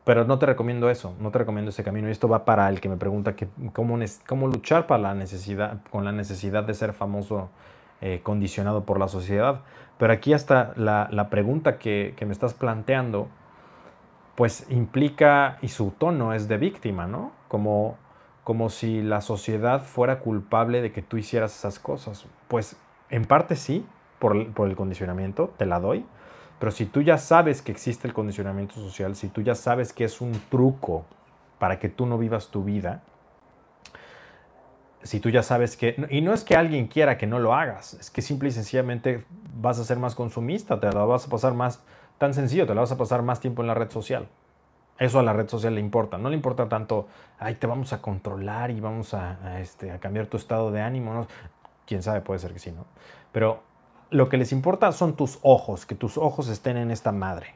[0.05, 2.07] pero no te recomiendo eso, no te recomiendo ese camino.
[2.07, 5.81] Y esto va para el que me pregunta que, cómo, cómo luchar para la necesidad,
[5.91, 7.49] con la necesidad de ser famoso
[8.01, 9.61] eh, condicionado por la sociedad.
[10.01, 13.27] Pero aquí hasta la, la pregunta que, que, me estás planteando,
[14.33, 17.33] pues implica, y su tono es de víctima, ¿no?
[17.47, 17.97] Como,
[18.43, 22.25] como si la sociedad fuera culpable de que tú hicieras esas cosas.
[22.47, 22.77] Pues
[23.11, 23.85] en parte sí,
[24.17, 26.03] por, por el condicionamiento, te la doy
[26.61, 30.03] pero si tú ya sabes que existe el condicionamiento social, si tú ya sabes que
[30.03, 31.05] es un truco
[31.57, 33.01] para que tú no vivas tu vida,
[35.03, 37.95] si tú ya sabes que, y no es que alguien quiera que no lo hagas,
[37.95, 39.23] es que simple y sencillamente
[39.55, 41.83] vas a ser más consumista, te la vas a pasar más,
[42.17, 44.27] tan sencillo, te la vas a pasar más tiempo en la red social.
[44.99, 47.07] Eso a la red social le importa, no le importa tanto,
[47.39, 51.13] ay, te vamos a controlar y vamos a, este, a cambiar tu estado de ánimo,
[51.13, 51.27] ¿no?
[51.87, 52.85] Quién sabe, puede ser que sí, ¿no?
[53.31, 53.63] Pero
[54.11, 57.55] lo que les importa son tus ojos, que tus ojos estén en esta madre.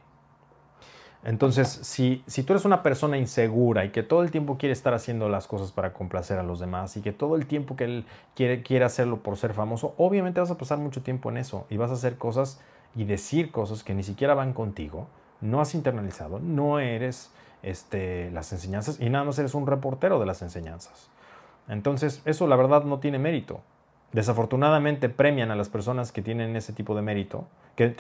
[1.26, 4.94] Entonces, si, si tú eres una persona insegura y que todo el tiempo quiere estar
[4.94, 8.06] haciendo las cosas para complacer a los demás y que todo el tiempo que él
[8.36, 11.78] quiere, quiere hacerlo por ser famoso, obviamente vas a pasar mucho tiempo en eso y
[11.78, 12.62] vas a hacer cosas
[12.96, 15.08] y decir cosas que ni siquiera van contigo,
[15.42, 17.32] no has internalizado, no eres
[17.64, 21.10] este, las enseñanzas y nada más eres un reportero de las enseñanzas.
[21.68, 23.62] Entonces, eso la verdad no tiene mérito.
[24.12, 27.96] Desafortunadamente premian a las personas que tienen ese tipo de mérito, que,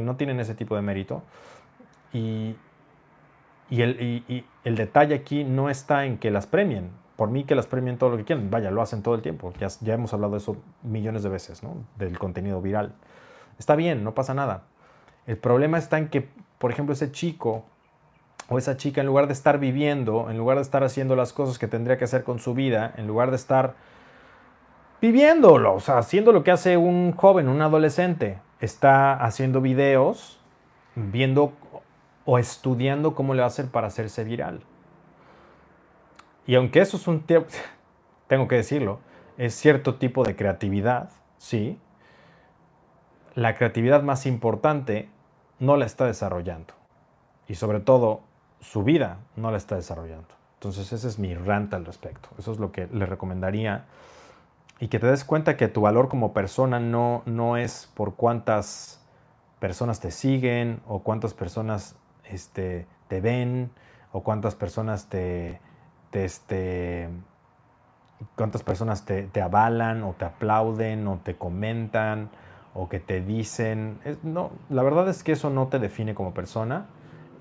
[0.00, 1.22] no, tienen ese tipo de mérito.
[2.14, 2.56] Y,
[3.70, 6.90] el, el, detalle aquí no está en que las premien.
[7.16, 8.50] Por mí que las premien todo lo que quieran.
[8.50, 9.52] Vaya, lo hacen todo el tiempo.
[9.60, 11.76] Ya, ya hemos hablado de eso millones de veces, ¿no?
[11.98, 12.94] Del contenido viral.
[13.58, 14.62] Está bien, no pasa nada.
[15.26, 17.64] El problema está en que, por ejemplo, ese chico
[18.48, 21.58] o esa chica, en lugar de estar viviendo, en lugar de estar haciendo las cosas
[21.58, 23.74] que tendría que hacer con su vida, en lugar de estar
[25.00, 28.38] viviéndolo, o sea, haciendo lo que hace un joven, un adolescente.
[28.60, 30.38] Está haciendo videos,
[30.94, 31.52] viendo
[32.24, 34.62] o estudiando cómo le va a hacer para hacerse viral.
[36.46, 37.48] Y aunque eso es un tiempo,
[38.26, 39.00] tengo que decirlo,
[39.36, 41.78] es cierto tipo de creatividad, sí,
[43.34, 45.08] la creatividad más importante
[45.58, 46.74] no la está desarrollando.
[47.48, 48.20] Y sobre todo,
[48.60, 50.28] su vida no la está desarrollando.
[50.54, 52.30] Entonces ese es mi rant al respecto.
[52.38, 53.84] Eso es lo que le recomendaría
[54.80, 59.00] y que te des cuenta que tu valor como persona no, no es por cuántas
[59.60, 61.96] personas te siguen o cuántas personas
[62.34, 63.70] este, te ven
[64.12, 65.60] o cuántas personas te,
[66.12, 67.08] este,
[68.36, 72.30] cuántas personas te, avalan o te aplauden o te comentan
[72.74, 73.98] o que te dicen.
[74.22, 76.86] no, la verdad es que eso no te define como persona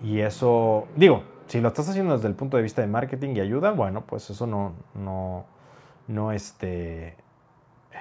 [0.04, 3.40] y eso, digo, si lo estás haciendo desde el punto de vista de marketing y
[3.40, 5.46] ayuda, bueno, pues eso no, no,
[6.08, 7.16] no, este,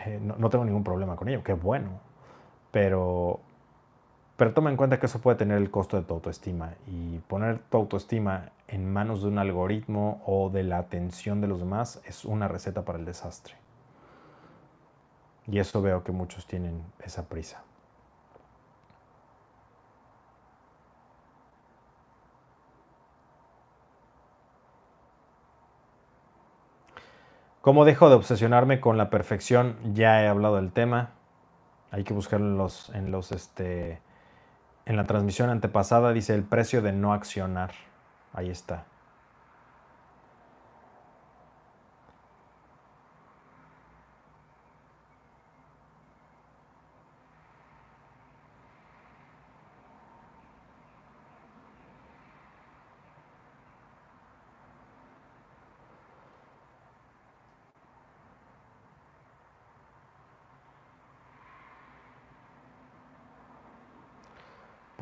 [0.07, 1.91] eh, no, tengo ningún problema con ello, qué bueno.
[2.71, 3.41] Pero,
[4.37, 7.59] pero toma en cuenta que eso puede tener el costo de tu autoestima y poner
[7.59, 12.25] tu autoestima en manos de un algoritmo o de la atención de los demás es
[12.25, 13.55] una receta para el desastre.
[15.47, 17.63] Y eso veo que muchos tienen esa prisa.
[27.61, 29.77] ¿Cómo dejo de obsesionarme con la perfección?
[29.95, 31.11] Ya he hablado del tema.
[31.93, 34.01] Hay que buscarlo en los, en los, este,
[34.87, 36.13] en la transmisión antepasada.
[36.13, 37.73] Dice el precio de no accionar.
[38.33, 38.85] Ahí está.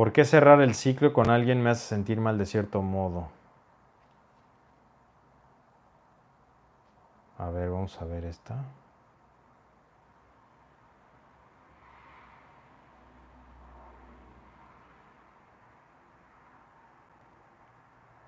[0.01, 3.29] ¿Por qué cerrar el ciclo con alguien me hace sentir mal de cierto modo?
[7.37, 8.65] A ver, vamos a ver esta.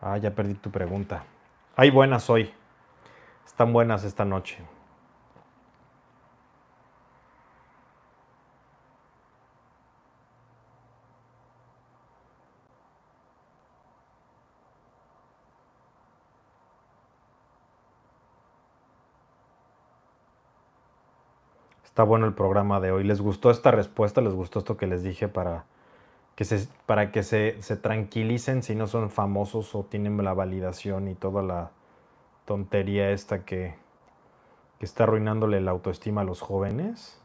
[0.03, 1.25] Ah, ya perdí tu pregunta.
[1.75, 2.53] Hay buenas hoy.
[3.47, 4.59] Están buenas esta noche.
[21.93, 23.05] Está bueno el programa de hoy.
[23.05, 24.23] ¿Les gustó esta respuesta?
[24.23, 25.67] ¿Les gustó esto que les dije para
[26.37, 31.07] que se, para que se, se tranquilicen si no son famosos o tienen la validación
[31.07, 31.71] y toda la
[32.47, 33.75] tontería esta que,
[34.79, 37.22] que está arruinándole la autoestima a los jóvenes?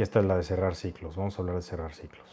[0.00, 1.14] Aquí está la de cerrar ciclos.
[1.14, 2.26] Vamos a hablar de cerrar ciclos.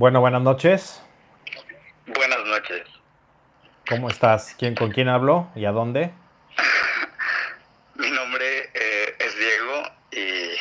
[0.00, 1.02] Bueno, buenas noches.
[2.06, 2.88] Buenas noches.
[3.86, 4.56] ¿Cómo estás?
[4.58, 6.10] ¿Quién, ¿Con quién hablo y a dónde?
[7.96, 9.82] Mi nombre eh, es Diego
[10.12, 10.56] y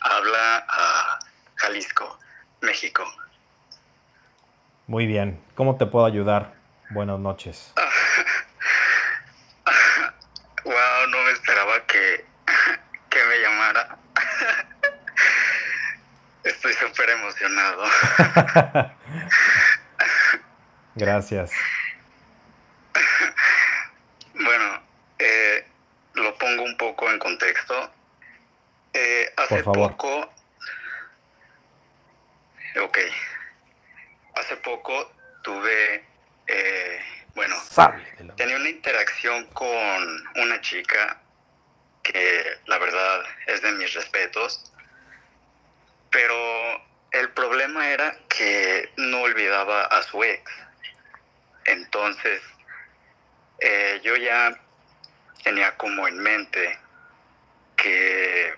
[0.00, 1.18] habla a
[1.56, 2.20] Jalisco,
[2.60, 3.02] México.
[4.86, 5.42] Muy bien.
[5.56, 6.54] ¿Cómo te puedo ayudar?
[6.90, 7.72] Buenas noches.
[10.64, 12.24] wow, no me esperaba que,
[13.10, 13.98] que me llamara.
[16.44, 17.82] Estoy súper emocionado.
[20.94, 21.50] Gracias.
[24.34, 24.82] Bueno,
[25.18, 25.66] eh,
[26.14, 27.90] lo pongo un poco en contexto.
[28.92, 29.90] Eh, hace Por favor.
[29.92, 30.32] poco.
[32.84, 32.98] Ok.
[34.34, 36.04] Hace poco tuve.
[36.46, 37.00] eh,
[37.34, 37.56] bueno,
[38.36, 41.18] tenía una interacción con una chica
[42.02, 44.70] que la verdad es de mis respetos.
[46.10, 46.34] Pero
[47.12, 50.50] el problema era que no olvidaba a su ex.
[51.64, 52.42] Entonces,
[53.60, 54.58] eh, yo ya
[55.42, 56.78] tenía como en mente
[57.76, 58.54] que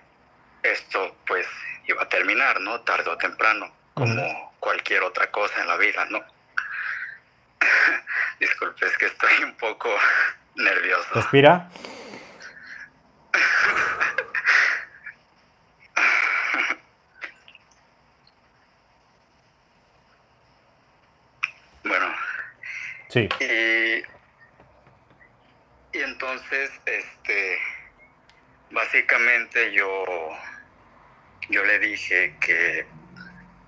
[0.63, 1.47] esto pues
[1.87, 2.83] iba a terminar, ¿no?
[2.83, 6.23] Tarde o temprano, como cualquier otra cosa en la vida, ¿no?
[8.41, 9.89] Disculpe, es que estoy un poco
[10.57, 11.09] nervioso.
[11.15, 11.71] Respira.
[21.87, 22.07] Bueno,
[23.11, 23.29] Sí.
[23.41, 24.14] Y, y
[26.15, 27.59] entonces, este,
[28.71, 30.05] básicamente yo,
[31.49, 32.87] yo le dije que,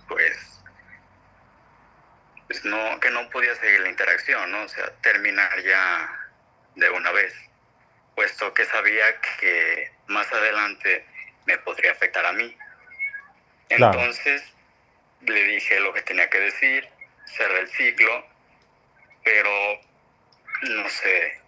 [0.06, 0.62] pues,
[2.46, 4.62] pues no, que no podía seguir la interacción, ¿no?
[4.62, 6.30] O sea, terminar ya
[6.76, 7.34] de una vez,
[8.14, 11.04] puesto que sabía que más adelante
[11.46, 12.56] me podría afectar a mí.
[13.70, 13.98] Claro.
[13.98, 14.42] Entonces,
[15.22, 16.88] le dije lo que tenía que decir,
[17.26, 18.24] cerré el ciclo
[19.24, 19.80] pero
[20.62, 21.40] no sé,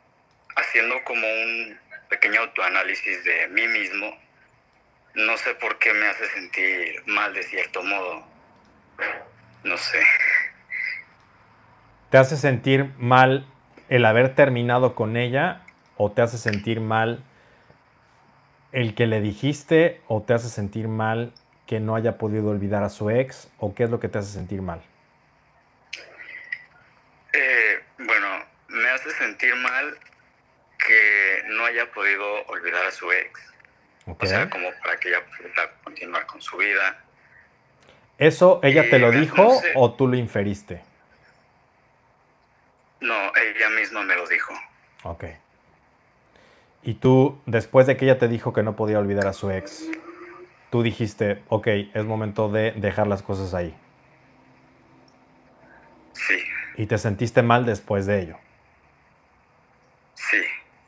[0.58, 1.78] haciendo como un
[2.08, 4.16] pequeño autoanálisis de mí mismo,
[5.14, 8.24] no sé por qué me hace sentir mal de cierto modo.
[9.64, 10.02] No sé.
[12.10, 13.46] ¿Te hace sentir mal
[13.88, 15.62] el haber terminado con ella
[15.96, 17.22] o te hace sentir mal
[18.72, 21.32] el que le dijiste o te hace sentir mal
[21.66, 24.32] que no haya podido olvidar a su ex o qué es lo que te hace
[24.32, 24.80] sentir mal?
[27.32, 28.28] Eh, bueno,
[28.68, 29.98] me hace sentir mal
[30.78, 33.40] que no haya podido olvidar a su ex.
[34.06, 37.04] O sea, como para que ella pueda continuar con su vida.
[38.16, 40.82] ¿Eso ella te lo dijo o tú lo inferiste?
[43.00, 44.54] No, ella misma me lo dijo.
[45.04, 45.24] Ok.
[46.82, 49.84] Y tú, después de que ella te dijo que no podía olvidar a su ex,
[50.70, 53.76] tú dijiste, ok, es momento de dejar las cosas ahí.
[56.12, 56.38] Sí.
[56.76, 58.38] Y te sentiste mal después de ello.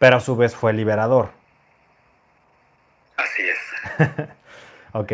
[0.01, 1.29] Pero a su vez fue liberador.
[3.19, 4.09] Así es.
[4.95, 5.13] ok.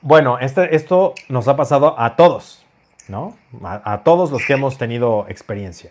[0.00, 2.64] Bueno, este, esto nos ha pasado a todos,
[3.08, 3.36] ¿no?
[3.64, 5.90] A, todos los que hemos tenido experiencia.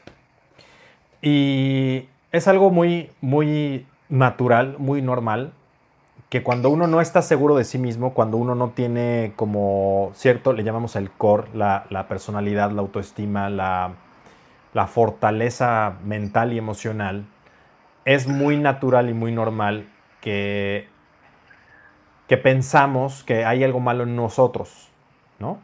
[1.22, 5.52] Y es algo muy, muy natural, muy normal,
[6.30, 10.54] que cuando uno no está seguro de sí mismo, cuando uno no tiene como cierto,
[10.54, 13.96] le llamamos el core, la, personalidad, la autoestima, la,
[14.76, 17.26] la fortaleza mental y emocional,
[18.06, 19.88] es muy natural y muy normal
[20.22, 20.94] que
[22.28, 24.90] que pensamos que hay algo malo en nosotros,
[25.40, 25.60] ¿no?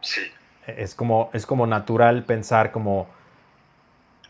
[0.00, 0.20] Sí.
[0.66, 3.08] Es como, es como natural pensar como,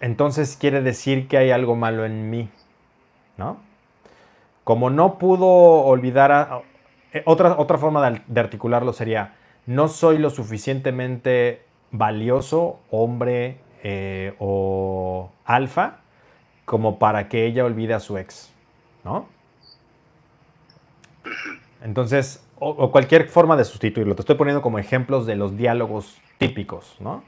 [0.01, 2.49] entonces quiere decir que hay algo malo en mí,
[3.37, 3.61] ¿no?
[4.65, 6.63] Como no pudo olvidar, a,
[7.13, 9.35] eh, otra, otra forma de, articularlo sería,
[9.67, 15.99] no soy lo suficientemente valioso, hombre eh, o alfa,
[16.65, 18.53] como para que ella olvide a su ex,
[19.05, 19.27] ¿no?
[21.83, 24.15] Entonces, o, cualquier forma de sustituirlo.
[24.15, 27.23] Te estoy poniendo como ejemplos de los diálogos típicos, ¿no?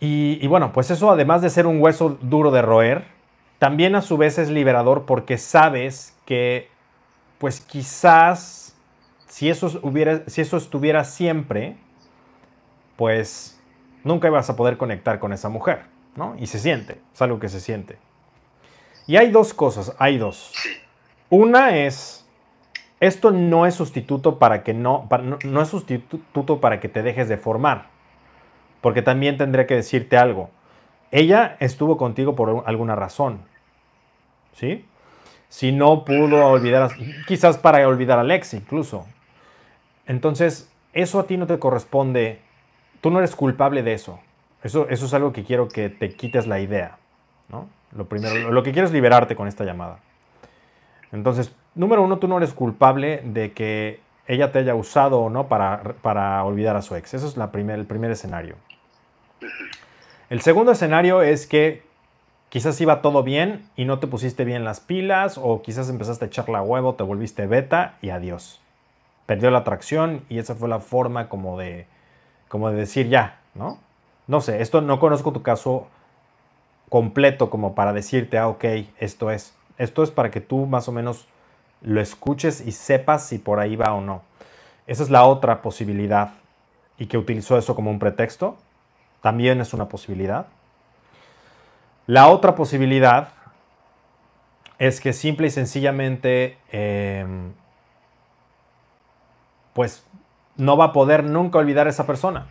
[0.00, 3.04] Y, bueno, pues eso además de ser un hueso duro de roer,
[3.58, 6.68] también a su vez es liberador porque sabes que,
[7.38, 8.76] pues quizás,
[9.26, 11.76] si eso, hubiera, si eso estuviera siempre,
[12.98, 13.58] pues
[14.04, 15.84] nunca ibas a poder conectar con esa mujer,
[16.16, 16.34] ¿no?
[16.38, 17.96] Y se siente, es algo que se siente.
[19.06, 20.52] Y hay dos cosas, hay dos.
[21.30, 22.28] Una es
[23.00, 25.08] esto no es sustituto para que no,
[25.44, 27.86] no, es sustituto para que te dejes de formar.
[28.80, 30.50] Porque también tendré que decirte algo.
[31.10, 33.42] Ella estuvo contigo por alguna razón.
[34.52, 34.84] ¿Sí?
[35.48, 36.90] Si no pudo olvidar,
[37.26, 39.06] quizás para olvidar a Alex incluso.
[40.06, 42.40] Entonces, eso a ti no te corresponde.
[43.00, 44.18] Tú no eres culpable de eso.
[44.62, 46.98] Eso, eso es algo que quiero que te quites la idea.
[47.48, 47.68] ¿no?
[47.96, 49.98] Lo primero, lo que quiero es liberarte con esta llamada.
[51.12, 55.48] Entonces, número uno, tú no eres culpable de que ella te haya usado o no
[55.48, 57.14] para, para olvidar a su ex.
[57.14, 58.56] Eso es la primer, el primer escenario.
[60.28, 61.82] El segundo escenario es que
[62.50, 66.28] quizás iba todo bien y no te pusiste bien las pilas o quizás empezaste a
[66.28, 68.60] echarle a huevo, te volviste beta y adiós.
[69.24, 71.86] Perdió la atracción y esa fue la forma como de,
[72.48, 73.78] como de decir ya, ¿no?
[74.26, 75.88] No sé, esto no conozco tu caso
[76.88, 78.64] completo como para decirte, ah, ok,
[78.98, 79.54] esto es.
[79.78, 81.26] Esto es para que tú más o menos
[81.82, 84.22] lo escuches y sepas si por ahí va o no.
[84.86, 86.30] Esa es la otra posibilidad.
[86.98, 88.56] Y que utilizó eso como un pretexto,
[89.22, 90.46] también es una posibilidad.
[92.06, 93.28] La otra posibilidad
[94.78, 97.52] es que simple y sencillamente, em,
[99.74, 100.04] pues
[100.58, 102.46] no va a poder nunca olvidar a esa persona.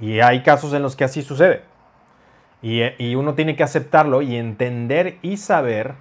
[0.00, 1.62] Y hay casos en los que así sucede.
[2.60, 5.94] Y, uno tiene que aceptarlo y entender y saber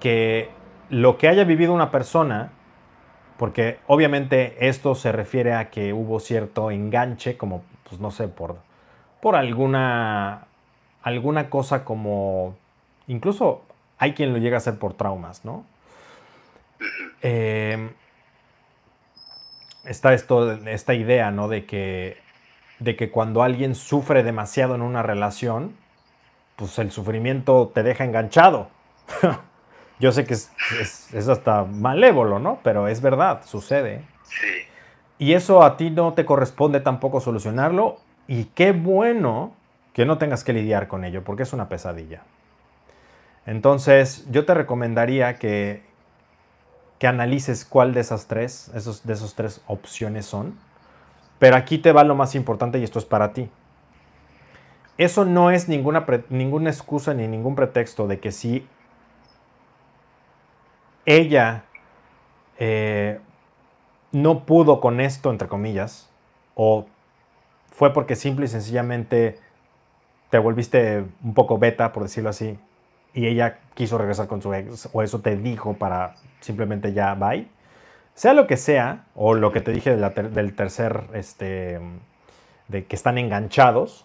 [0.00, 0.50] que
[0.90, 2.50] lo que haya vivido una persona,
[3.38, 8.56] porque obviamente esto se refiere a que hubo cierto enganche, como, pues no sé, por,
[9.22, 10.46] por alguna,
[11.02, 12.56] alguna cosa como,
[13.06, 13.62] incluso
[13.98, 15.64] hay quien lo llega a hacer por traumas, ¿no?
[17.22, 17.88] Eh,
[19.86, 21.48] está esto, esta idea, ¿no?
[21.48, 22.24] De que
[22.78, 25.74] de que cuando alguien sufre demasiado en una relación,
[26.56, 28.68] pues el sufrimiento te deja enganchado.
[30.00, 32.58] Yo sé que es, hasta malévolo, ¿no?
[32.62, 34.04] Pero es verdad, sucede.
[34.24, 34.66] Sí.
[35.18, 37.98] Y eso a ti no te corresponde tampoco solucionarlo.
[38.26, 39.54] Y qué bueno
[39.92, 42.22] que no tengas que lidiar con ello, porque es una pesadilla.
[43.46, 45.82] Entonces, yo te recomendaría que,
[46.98, 50.54] que analices cuál de esas tres, esos, de esas tres opciones son
[51.38, 53.50] pero aquí te va lo más importante y esto es para ti.
[54.96, 58.66] Eso no es ninguna, ninguna excusa ni ningún pretexto de que si
[61.04, 61.64] ella
[62.58, 63.20] eh,
[64.12, 66.08] no pudo con esto, entre comillas,
[66.54, 66.86] o
[67.72, 69.38] fue porque simple y sencillamente
[70.30, 72.58] te volviste un poco beta, por decirlo así,
[73.14, 77.48] y ella quiso regresar con su ex o eso te dijo para simplemente ya bye.
[78.14, 81.80] Sea lo que sea, o lo que te dije del tercer, este,
[82.68, 84.04] de que están enganchados,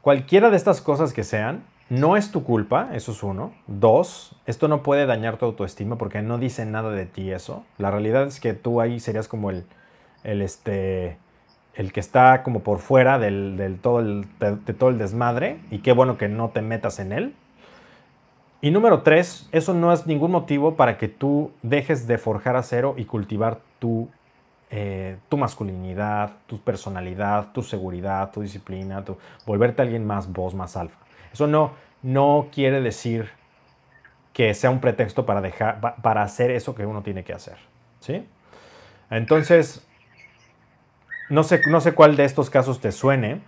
[0.00, 3.52] cualquiera de estas cosas que sean, no es tu culpa, eso es uno.
[3.66, 7.64] Dos, esto no puede dañar tu autoestima porque no dice nada de ti eso.
[7.76, 9.64] La realidad es que tú ahí serías como el,
[10.22, 11.18] el, este,
[11.74, 15.92] el que está como por fuera del, todo el, de todo el desmadre y qué
[15.92, 17.34] bueno que no te metas en él.
[18.64, 22.94] Y número tres, eso no es ningún motivo para que tú dejes de forjar acero
[22.96, 24.08] y cultivar tu,
[24.70, 30.78] eh, tu masculinidad, tu personalidad, tu seguridad, tu disciplina, tu, volverte alguien más voz, más
[30.78, 30.96] alfa.
[31.30, 33.28] Eso no, no quiere decir
[34.32, 37.58] que sea un pretexto para, dejar, para hacer eso que uno tiene que hacer.
[38.00, 38.26] ¿sí?
[39.10, 39.86] Entonces,
[41.28, 43.42] no sé, no sé cuál de estos casos te suene,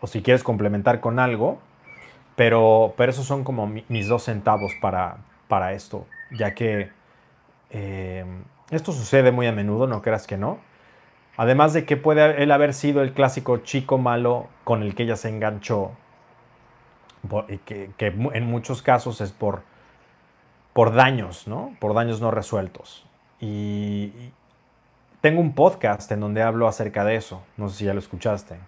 [0.00, 1.60] o si quieres complementar con algo,
[2.36, 5.18] pero, pero esos son como mis dos centavos para,
[5.48, 6.90] para esto, ya que
[7.70, 8.24] eh,
[8.70, 10.58] esto sucede muy a menudo, no creas que no.
[11.36, 15.16] Además de que puede él haber sido el clásico chico malo con el que ella
[15.16, 15.92] se enganchó,
[17.64, 19.62] que, que en muchos casos es por,
[20.72, 21.74] por daños, ¿no?
[21.80, 23.06] Por daños no resueltos.
[23.40, 24.12] Y
[25.20, 28.58] tengo un podcast en donde hablo acerca de eso, no sé si ya lo escuchaste,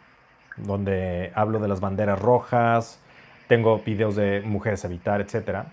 [0.57, 3.01] donde hablo de las banderas rojas,
[3.49, 5.65] tengo videos de mujeres evitar, etc.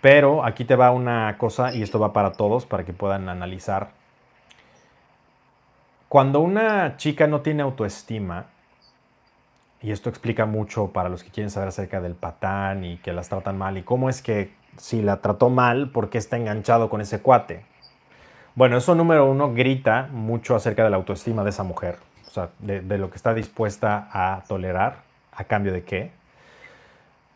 [0.00, 3.90] Pero aquí te va una cosa, y esto va para todos, para que puedan analizar.
[6.08, 8.46] Cuando una chica no tiene autoestima,
[9.80, 13.28] y esto explica mucho para los que quieren saber acerca del patán y que las
[13.28, 17.00] tratan mal, y cómo es que si la trató mal, ¿por qué está enganchado con
[17.00, 17.64] ese cuate?
[18.54, 22.50] Bueno, eso número uno grita mucho acerca de la autoestima de esa mujer, o sea,
[22.60, 24.98] de, de lo que está dispuesta a tolerar,
[25.32, 26.12] a cambio de qué.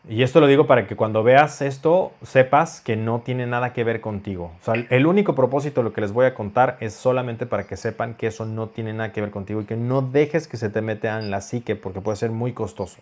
[0.07, 3.83] Y esto lo digo para que cuando veas esto sepas que no tiene nada que
[3.83, 4.53] ver contigo.
[4.89, 8.27] El único propósito lo que les voy a contar es solamente para que sepan que
[8.27, 11.19] eso no tiene nada que ver contigo y que no dejes que se te meta
[11.19, 12.99] en la psique porque puede ser muy costoso.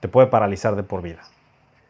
[0.00, 1.22] Te puede paralizar de por vida.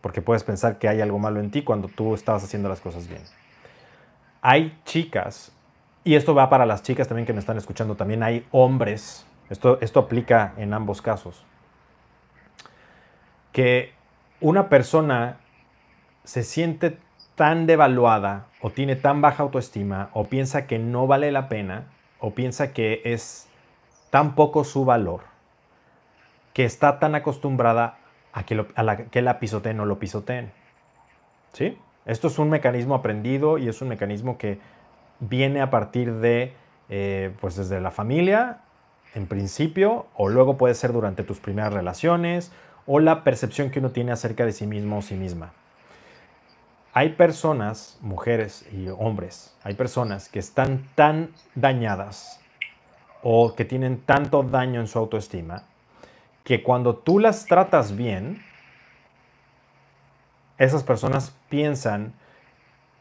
[0.01, 3.09] Porque puedes pensar que hay algo malo en ti cuando tú estabas haciendo las cosas
[3.09, 3.22] bien.
[4.40, 5.51] Hay chicas,
[6.05, 9.78] y esto va para las chicas también que me están escuchando, también hay hombres, esto,
[9.80, 11.44] esto aplica en ambos casos
[13.53, 13.92] que
[14.40, 15.38] una persona
[16.24, 16.99] se siente
[17.34, 21.84] tan devaluada o tiene tan baja autoestima o piensa que no vale la pena
[22.18, 23.49] o piensa que es
[24.11, 25.20] tan poco su valor
[26.53, 27.99] que está tan acostumbrada
[28.32, 30.51] a que, la, que la pisoteen o lo pisoteen.
[31.53, 31.78] ¿Sí?
[32.05, 34.59] Esto es un mecanismo aprendido y es un mecanismo que
[35.20, 36.55] viene a partir de,
[36.88, 38.59] eh, pues desde la familia,
[39.14, 42.53] en principio, o luego puede ser durante tus primeras relaciones,
[42.89, 45.53] o la percepción que uno tiene acerca de sí mismo o sí misma.
[46.95, 52.41] Hay personas, mujeres y hombres, hay personas que están tan dañadas
[53.22, 55.64] o que tienen tanto daño en su autoestima
[56.45, 58.43] que cuando tú las tratas bien,
[60.57, 62.14] esas personas piensan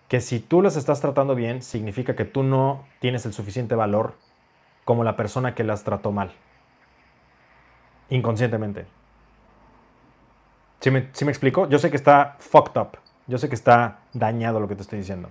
[0.10, 4.16] que si tú las estás tratando bien, significa que tú no tienes el suficiente valor
[4.84, 6.34] como la persona que las trató mal.
[8.10, 8.97] Inconscientemente.
[10.80, 10.99] ¿Sí me,
[11.32, 11.68] explico?
[11.70, 12.98] Yo sé que está fucked up.
[13.26, 15.30] Yo sé que está dañado lo que te estoy diciendo.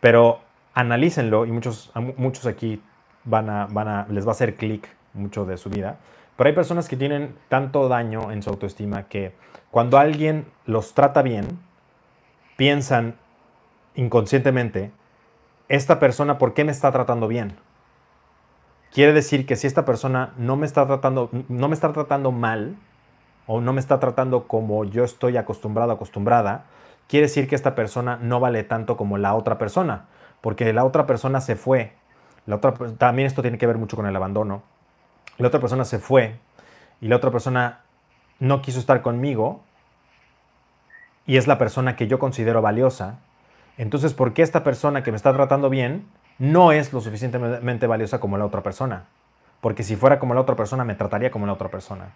[0.00, 0.40] Pero
[0.74, 2.82] analícenlo y muchos, muchos aquí
[3.24, 5.96] van a, van a, les va a hacer clic mucho de su vida.
[6.36, 9.32] Pero hay personas que tienen tanto daño en su autoestima que
[9.70, 11.58] cuando alguien los trata bien,
[12.56, 13.14] piensan
[13.94, 14.90] inconscientemente,
[15.68, 17.56] esta persona, ¿por qué me está tratando bien?
[18.92, 22.76] Quiere decir que si esta persona no me está tratando, no me está tratando mal,
[23.46, 26.64] o no me está tratando como yo estoy acostumbrado, acostumbrada,
[27.08, 30.06] quiere decir que esta persona no vale tanto como la otra persona,
[30.40, 31.92] porque la otra persona se fue.
[32.46, 34.62] La otra, también esto tiene que ver mucho con el abandono.
[35.38, 36.38] La otra persona se fue
[37.00, 37.80] y la otra persona
[38.38, 39.62] no quiso estar conmigo
[41.26, 43.18] y es la persona que yo considero valiosa.
[43.78, 46.06] Entonces, ¿por qué esta persona que me está tratando bien
[46.38, 49.04] no es lo suficientemente valiosa como la otra persona?
[49.60, 52.10] Porque si fuera como la otra persona, me trataría como la otra persona.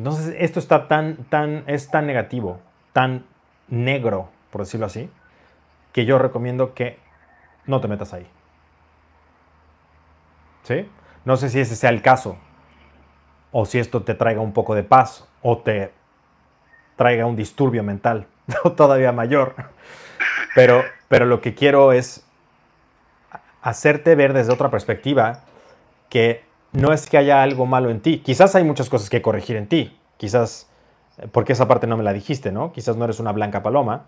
[0.00, 2.58] Entonces, esto está tan, tan, es tan negativo,
[2.94, 3.26] tan
[3.68, 5.10] negro, por decirlo así,
[5.92, 6.98] que yo recomiendo que
[7.66, 8.26] no te metas ahí.
[10.62, 10.88] ¿Sí?
[11.26, 12.38] No sé si ese sea el caso,
[13.52, 15.92] o si esto te traiga un poco de paz, o te
[16.96, 18.26] traiga un disturbio mental
[18.78, 19.54] todavía mayor.
[20.54, 22.24] Pero, pero lo que quiero es
[23.60, 25.40] hacerte ver desde otra perspectiva
[26.08, 28.18] que no es que haya algo malo en ti.
[28.18, 29.98] Quizás hay muchas cosas que corregir en ti.
[30.16, 30.70] Quizás
[31.32, 32.72] porque esa parte no me la dijiste, ¿no?
[32.72, 34.06] Quizás no eres una blanca paloma,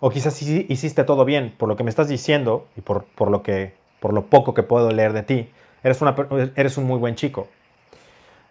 [0.00, 3.42] o quizás hiciste todo bien, por lo que me estás diciendo y por, por lo,
[3.42, 5.50] que, por lo poco que puedo leer de ti,
[5.82, 6.14] eres, una,
[6.56, 7.48] eres un muy buen chico.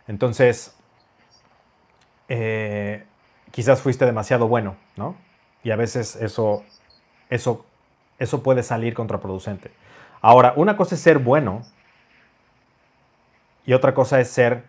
[0.07, 0.75] Entonces,
[2.27, 3.05] eh,
[3.51, 5.15] quizás fuiste demasiado bueno, ¿no?
[5.63, 6.63] Y a veces eso,
[7.29, 7.65] eso,
[8.19, 9.71] eso puede salir contraproducente.
[10.21, 11.61] Ahora, una cosa es ser bueno
[13.65, 14.65] y otra cosa es ser,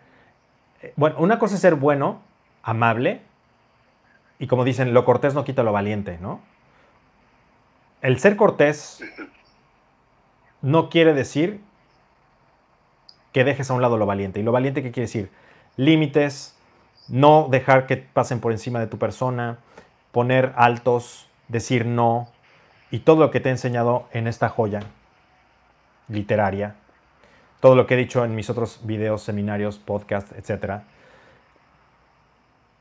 [0.81, 2.21] eh, bueno, una cosa es ser bueno,
[2.63, 3.21] amable,
[4.39, 6.41] y como dicen, lo cortés no quita lo valiente, ¿no?
[8.01, 9.03] El ser cortés
[10.61, 11.61] no quiere decir
[13.31, 14.39] que dejes a un lado lo valiente.
[14.39, 15.31] ¿Y lo valiente qué quiere decir?
[15.77, 16.57] Límites,
[17.07, 19.59] no dejar que pasen por encima de tu persona,
[20.11, 22.29] poner altos, decir no,
[22.91, 24.81] y todo lo que te he enseñado en esta joya
[26.07, 26.75] literaria,
[27.65, 30.81] todo lo que he dicho en mis otros videos, seminarios, podcasts, etc.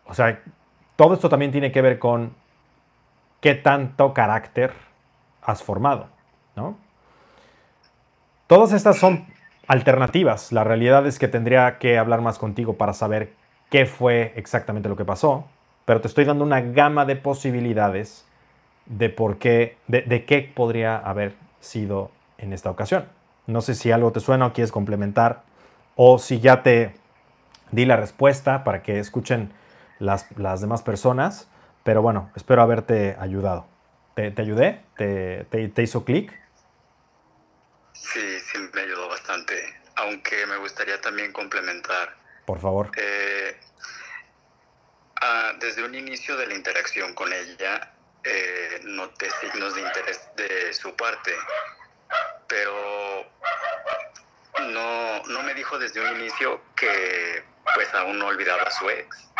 [0.04, 0.42] O sea,
[0.94, 2.34] todo esto también tiene que ver con
[3.40, 4.74] qué tanto carácter
[5.40, 6.08] has formado,
[6.54, 6.76] ¿no?
[8.46, 9.24] Todas estas son
[9.68, 10.52] alternativas.
[10.52, 13.32] La realidad es que tendría que hablar más contigo para saber
[13.70, 15.46] qué fue exactamente lo que pasó,
[15.86, 18.28] pero te estoy dando una gama de posibilidades
[18.84, 23.06] de por qué, de, qué podría haber sido en esta ocasión.
[23.46, 25.42] No sé si algo te suena o quieres complementar
[25.96, 26.94] o si ya te
[27.70, 29.52] di la respuesta para que escuchen
[29.98, 30.28] las,
[30.60, 31.48] demás personas,
[31.82, 33.66] pero bueno, espero haberte ayudado.
[34.14, 34.80] ¿Te, ayudé?
[34.96, 36.32] ¿Te, te hizo clic?
[37.92, 39.54] Sí, sí me ayudó bastante,
[39.96, 42.14] aunque me gustaría también complementar.
[42.44, 42.90] Por favor.
[42.96, 43.56] Eh,
[45.20, 47.92] ah, desde un inicio de la interacción con ella,
[48.22, 51.32] eh, noté signos de interés de su parte,
[52.46, 53.26] pero
[54.70, 57.44] no, no me dijo desde un inicio que
[57.74, 59.30] pues aún no olvidaba a su ex.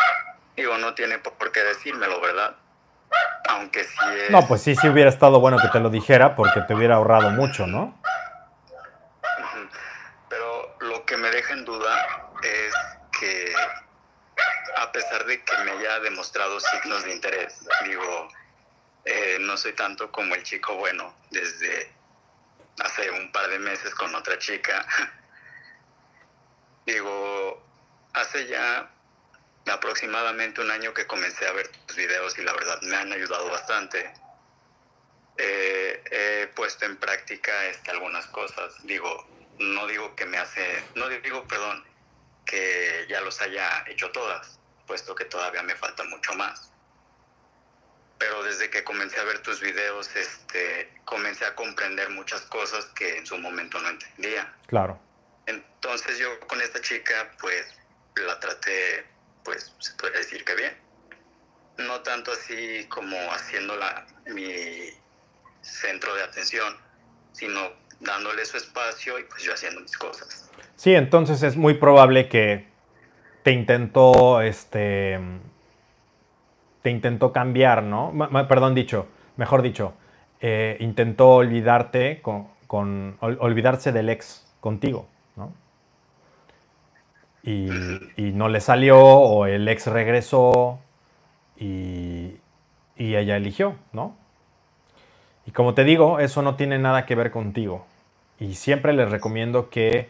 [0.55, 2.55] Digo, no tiene por qué decírmelo, ¿verdad?
[3.49, 4.31] Aunque sí es...
[4.31, 7.29] No, pues sí, sí hubiera estado bueno que te lo dijera porque te hubiera ahorrado
[7.31, 7.99] mucho, ¿no?
[11.05, 12.73] que me deja en duda es
[13.19, 13.53] que
[14.77, 18.27] a pesar de que me haya demostrado signos de interés, digo,
[19.05, 21.91] eh, no soy tanto como el chico bueno desde
[22.79, 24.85] hace un par de meses con otra chica.
[26.85, 27.63] digo,
[28.13, 28.89] hace ya
[29.67, 33.49] aproximadamente un año que comencé a ver tus videos y la verdad me han ayudado
[33.49, 34.13] bastante.
[35.37, 38.75] Eh, he puesto en práctica este, algunas cosas.
[38.83, 39.27] Digo,
[39.59, 41.83] no digo que me hace, no digo, perdón,
[42.45, 46.71] que ya los haya hecho todas, puesto que todavía me falta mucho más.
[48.17, 53.17] Pero desde que comencé a ver tus videos, este, comencé a comprender muchas cosas que
[53.17, 54.53] en su momento no entendía.
[54.67, 54.99] Claro.
[55.45, 57.65] Entonces yo con esta chica, pues,
[58.15, 59.05] la traté,
[59.43, 60.73] pues, se puede decir que bien.
[61.77, 64.93] No tanto así como haciéndola mi
[65.61, 66.77] centro de atención,
[67.33, 70.49] sino dándole su espacio y pues yo haciendo mis cosas.
[70.75, 72.67] Sí, entonces es muy probable que
[73.43, 75.19] te intentó, este,
[76.85, 78.13] te intentó cambiar, ¿no?
[78.47, 79.07] perdón, dicho,
[79.37, 79.93] mejor dicho,
[80.39, 85.51] eh, intentó olvidarte con, con olvidarse del ex contigo, ¿no?
[87.41, 87.71] Y,
[88.17, 90.77] y, no le salió o el ex regresó
[91.57, 92.35] y,
[92.95, 94.15] y ella eligió, ¿no?
[95.47, 97.87] Y como te digo, eso no tiene nada que ver contigo.
[98.39, 100.09] Y siempre les recomiendo que,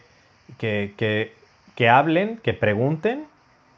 [0.58, 3.28] que, hablen, que pregunten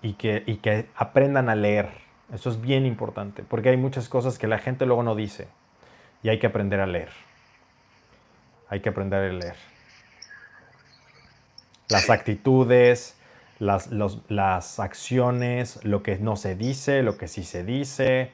[0.02, 2.07] y que, y que aprendan a leer.
[2.32, 5.48] Eso es bien importante, porque hay muchas cosas que la gente luego no dice.
[6.22, 7.10] Y hay que aprender a leer.
[8.68, 9.56] Hay que aprender a leer.
[11.88, 13.18] Las actitudes,
[13.58, 13.90] las,
[14.28, 18.32] las acciones, lo que no se dice, lo que sí se dice,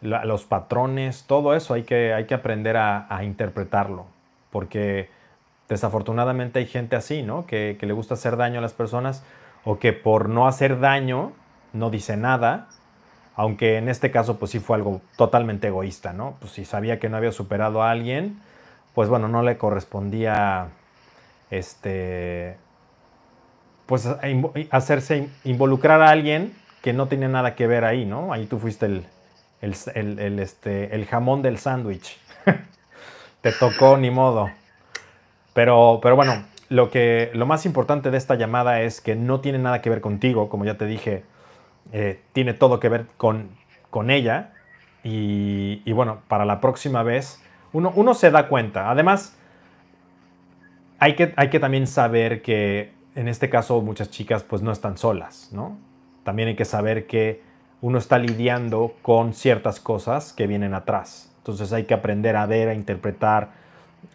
[0.00, 4.06] los patrones, todo eso hay que, hay que aprender a, interpretarlo,
[4.50, 5.10] porque
[5.68, 7.46] desafortunadamente hay gente así, ¿no?
[7.46, 9.24] Que, le gusta hacer daño a las personas
[9.64, 11.32] o que por no hacer daño
[11.72, 12.68] no dice nada,
[13.36, 16.36] aunque en este caso pues sí fue algo totalmente egoísta, ¿no?
[16.40, 18.40] Pues si sabía que no había superado a alguien,
[18.94, 20.68] pues bueno, no le correspondía
[21.50, 22.56] este
[23.86, 24.08] pues
[24.70, 28.32] hacerse involucrar a alguien que no tenía nada que ver ahí, ¿no?
[28.32, 29.04] Ahí tú fuiste el,
[29.60, 32.18] el, este, el jamón del sándwich.
[33.40, 34.50] Te tocó ni modo.
[35.54, 39.58] Pero, pero bueno, lo, que, lo más importante de esta llamada es que no tiene
[39.58, 41.24] nada que ver contigo, como ya te dije,
[41.92, 43.50] eh, tiene todo que ver con,
[43.90, 44.52] con ella.
[45.02, 47.42] Y, y, bueno, para la próxima vez,
[47.72, 48.90] uno, uno se da cuenta.
[48.90, 49.36] Además,
[50.98, 54.98] hay que, hay que también saber que en este caso muchas chicas pues no están
[54.98, 55.78] solas, ¿no?
[56.24, 57.42] También hay que saber que
[57.80, 61.34] uno está lidiando con ciertas cosas que vienen atrás.
[61.38, 63.50] Entonces hay que aprender a ver, a interpretar,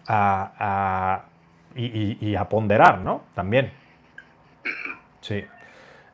[0.07, 1.25] a,
[1.75, 3.23] y, a ponderar, ¿no?
[3.33, 3.71] También.
[5.21, 5.43] Sí.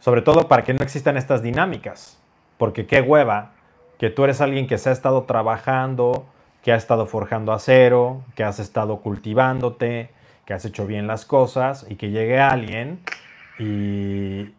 [0.02, 2.20] Sobre todo para que no existan estas dinámicas.
[2.58, 3.54] Porque qué hueva
[3.98, 6.26] que tú eres alguien que se ha estado trabajando,
[6.62, 10.10] que ha estado forjando acero, que has estado cultivándote,
[10.46, 13.00] que has hecho bien las cosas y que llegue alguien
[13.58, 14.54] y,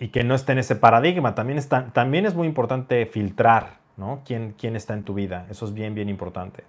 [0.00, 1.36] y que no esté en ese paradigma.
[1.36, 4.22] También, está, también es muy importante filtrar ¿no?
[4.24, 5.46] ¿Quién, quién está en tu vida.
[5.50, 6.64] Eso es bien, bien importante.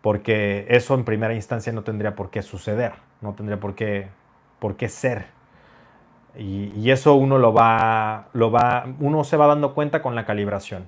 [0.00, 4.08] Porque eso en primera instancia no tendría por qué suceder, no tendría por qué,
[4.58, 5.26] por qué ser.
[6.36, 10.86] Y, eso uno lo va, lo va, uno se va dando cuenta con la calibración.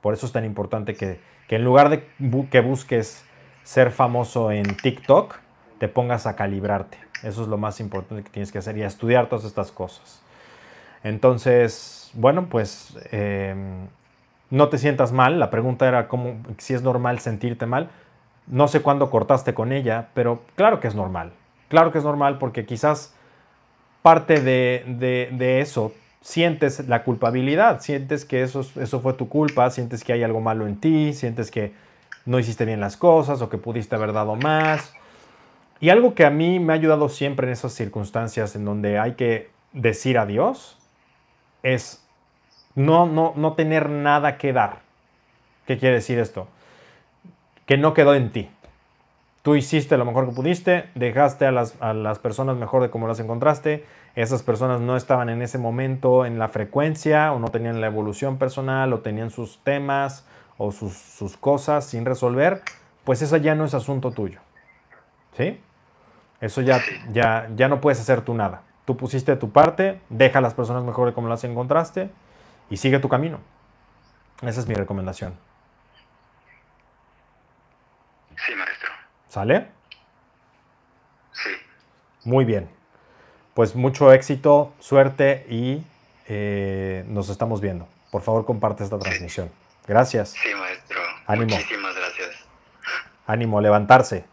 [0.00, 2.06] Por eso es tan importante que, que en lugar de
[2.50, 3.24] que busques
[3.62, 5.36] ser famoso en TikTok,
[5.78, 6.98] te pongas a calibrarte.
[7.22, 10.22] Eso es lo más importante que tienes que hacer y estudiar todas estas cosas.
[11.04, 13.88] Entonces, bueno, pues em,
[14.50, 15.40] no te sientas mal.
[15.40, 17.90] La pregunta era cómo, si es normal sentirte mal.
[18.46, 21.32] No sé cuándo cortaste con ella, pero claro que es normal.
[21.68, 23.14] Claro que es normal porque quizás
[24.02, 30.12] parte de, eso sientes la culpabilidad, sientes que eso, eso fue tu culpa, sientes que
[30.12, 31.72] hay algo malo en ti, sientes que
[32.26, 34.92] no hiciste bien las cosas o que pudiste haber dado más.
[35.80, 39.14] Y algo que a mí me ha ayudado siempre en esas circunstancias en donde hay
[39.14, 40.78] que decir adiós
[41.62, 42.06] es
[42.74, 44.80] no, no, no tener nada que dar.
[45.66, 46.48] ¿Qué quiere decir esto?
[47.66, 48.48] Que no quedó en ti.
[49.42, 53.08] Tú hiciste lo mejor que pudiste, dejaste a las, a las personas mejor de como
[53.08, 53.84] las encontraste.
[54.14, 58.38] Esas personas no estaban en ese momento en la frecuencia o no tenían la evolución
[58.38, 60.24] personal o tenían sus temas
[60.58, 62.62] o sus, sus cosas sin resolver.
[63.02, 64.38] Pues eso ya no es asunto tuyo.
[65.36, 65.60] ¿Sí?
[66.40, 68.62] Eso ya, ya, ya no puedes hacer tú nada.
[68.84, 72.10] Tú pusiste tu parte, deja a las personas mejor de como las encontraste
[72.70, 73.38] y sigue tu camino.
[74.42, 75.34] Esa es mi recomendación.
[78.46, 78.52] Sí.
[79.32, 79.66] ¿Sale?
[81.32, 81.48] Sí.
[82.24, 82.68] Muy bien.
[83.54, 85.82] Pues mucho éxito, suerte y
[86.28, 87.88] eh, nos estamos viendo.
[88.10, 89.50] Por favor, comparte esta transmisión.
[89.88, 90.32] Gracias.
[90.32, 91.00] Sí, maestro.
[91.26, 91.56] Ánimo.
[91.56, 92.44] Muchísimas gracias.
[93.26, 94.26] Ánimo, levantarse.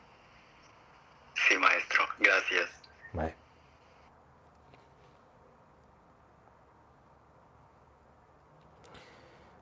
[1.47, 2.03] Sí, maestro.
[2.19, 2.69] Gracias.
[3.13, 3.33] Bye.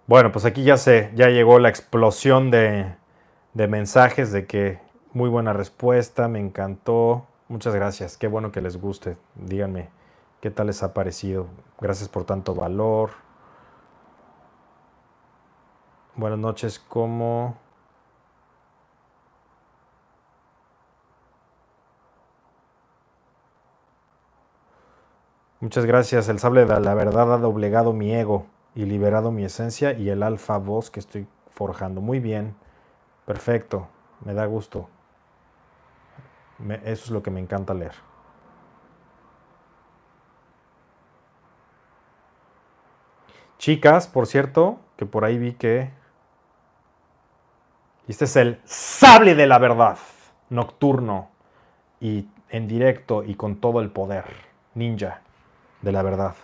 [0.08, 2.92] Bueno, pues aquí ya se, ya llegó la explosión de,
[3.54, 4.87] de mensajes de que
[5.18, 7.26] muy buena respuesta, me encantó.
[7.50, 9.18] Muchas gracias, qué bueno que les guste.
[9.34, 9.90] Díganme
[10.42, 11.48] qué tal les ha parecido.
[11.82, 13.10] Gracias por tanto valor.
[16.16, 17.58] Buenas noches, ¿cómo?
[25.60, 26.30] Muchas gracias.
[26.30, 28.46] El sable de la verdad ha doblegado mi ego
[28.76, 32.02] y liberado mi esencia y el alfa voz que estoy forjando.
[32.02, 32.56] Muy bien,
[33.26, 33.88] perfecto,
[34.24, 34.90] me da gusto.
[36.60, 37.94] Eso es lo que me encanta leer.
[43.58, 45.92] Chicas, por cierto, que por ahí vi que...
[48.08, 49.98] Este es el sable de la verdad,
[50.50, 51.30] nocturno
[52.00, 54.26] y en directo y con todo el poder,
[54.76, 55.22] ninja
[55.82, 56.36] de la verdad.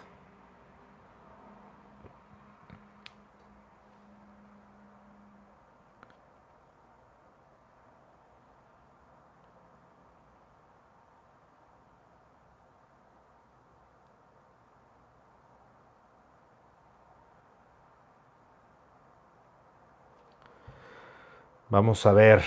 [21.73, 22.43] Vamos a ver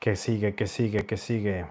[0.00, 1.64] qué sigue, qué sigue, qué sigue.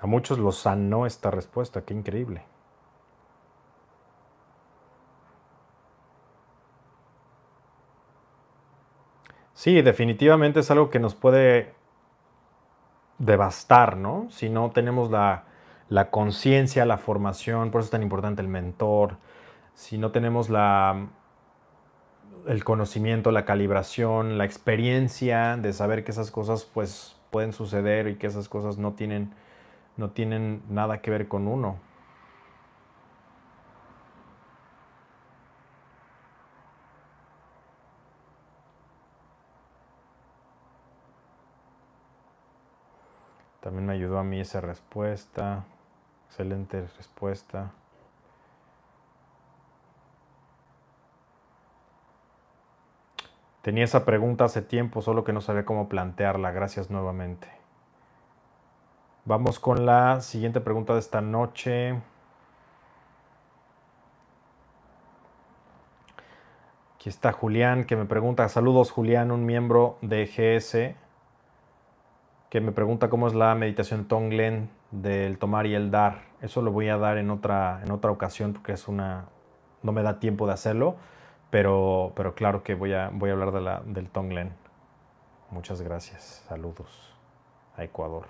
[0.00, 2.44] A muchos los sanó esta respuesta, qué increíble.
[9.52, 11.74] Sí, definitivamente es algo que nos puede
[13.18, 14.30] devastar, ¿no?
[14.30, 15.47] Si no tenemos la,
[15.88, 19.16] la conciencia, la formación, por eso es tan importante el mentor,
[19.74, 21.08] si no tenemos la,
[22.46, 28.16] el conocimiento, la calibración, la experiencia de saber que esas cosas pues pueden suceder y
[28.16, 29.34] que esas cosas no tienen,
[29.96, 31.78] no tienen nada que ver con uno.
[43.60, 45.66] También me ayudó a mí esa respuesta.
[46.28, 47.72] Excelente respuesta.
[53.62, 56.52] Tenía esa pregunta hace tiempo, solo que no sabía cómo plantearla.
[56.52, 57.48] Gracias nuevamente.
[59.24, 62.00] Vamos con la siguiente pregunta de esta noche.
[66.94, 70.96] Aquí está Julián que me pregunta, saludos Julián, un miembro de GS,
[72.50, 76.22] que me pregunta cómo es la meditación Tonglen del tomar y el dar.
[76.40, 79.26] Eso lo voy a dar en otra, en otra ocasión porque es una,
[79.82, 80.96] no me da tiempo de hacerlo,
[81.50, 84.52] pero, pero claro que voy a, voy a hablar de la, del Tonglen.
[85.50, 87.14] Muchas gracias, saludos
[87.76, 88.26] a Ecuador.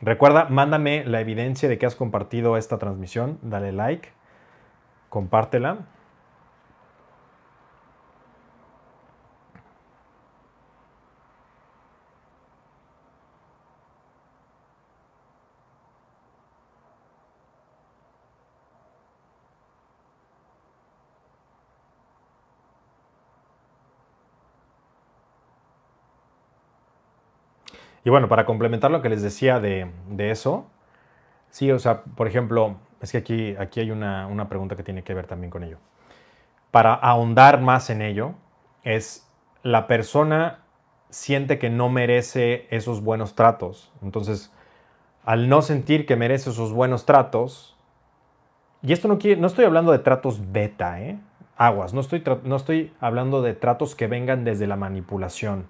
[0.00, 4.08] Recuerda, mándame la evidencia de que has compartido esta transmisión, dale like,
[5.08, 5.86] compártela.
[28.04, 30.66] Y bueno, para complementar lo que les decía de, eso,
[31.50, 35.02] sí, o sea, por ejemplo, es que aquí, aquí hay una, una pregunta que tiene
[35.02, 35.78] que ver también con ello.
[36.70, 38.34] Para ahondar más en ello,
[38.82, 39.28] es
[39.62, 40.60] la persona
[41.10, 43.92] siente que no merece esos buenos tratos.
[44.02, 44.52] Entonces,
[45.24, 47.76] al no sentir que merece esos buenos tratos,
[48.82, 51.18] y esto no, quiere, no estoy hablando de tratos beta, ¿eh?
[51.56, 55.66] aguas, no estoy, no estoy hablando de tratos que vengan desde la manipulación.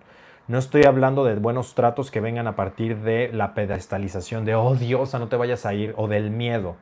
[0.49, 4.75] No estoy hablando de buenos tratos que vengan a partir de la pedestalización de, oh
[4.75, 6.77] Diosa, no te vayas a ir, o del miedo.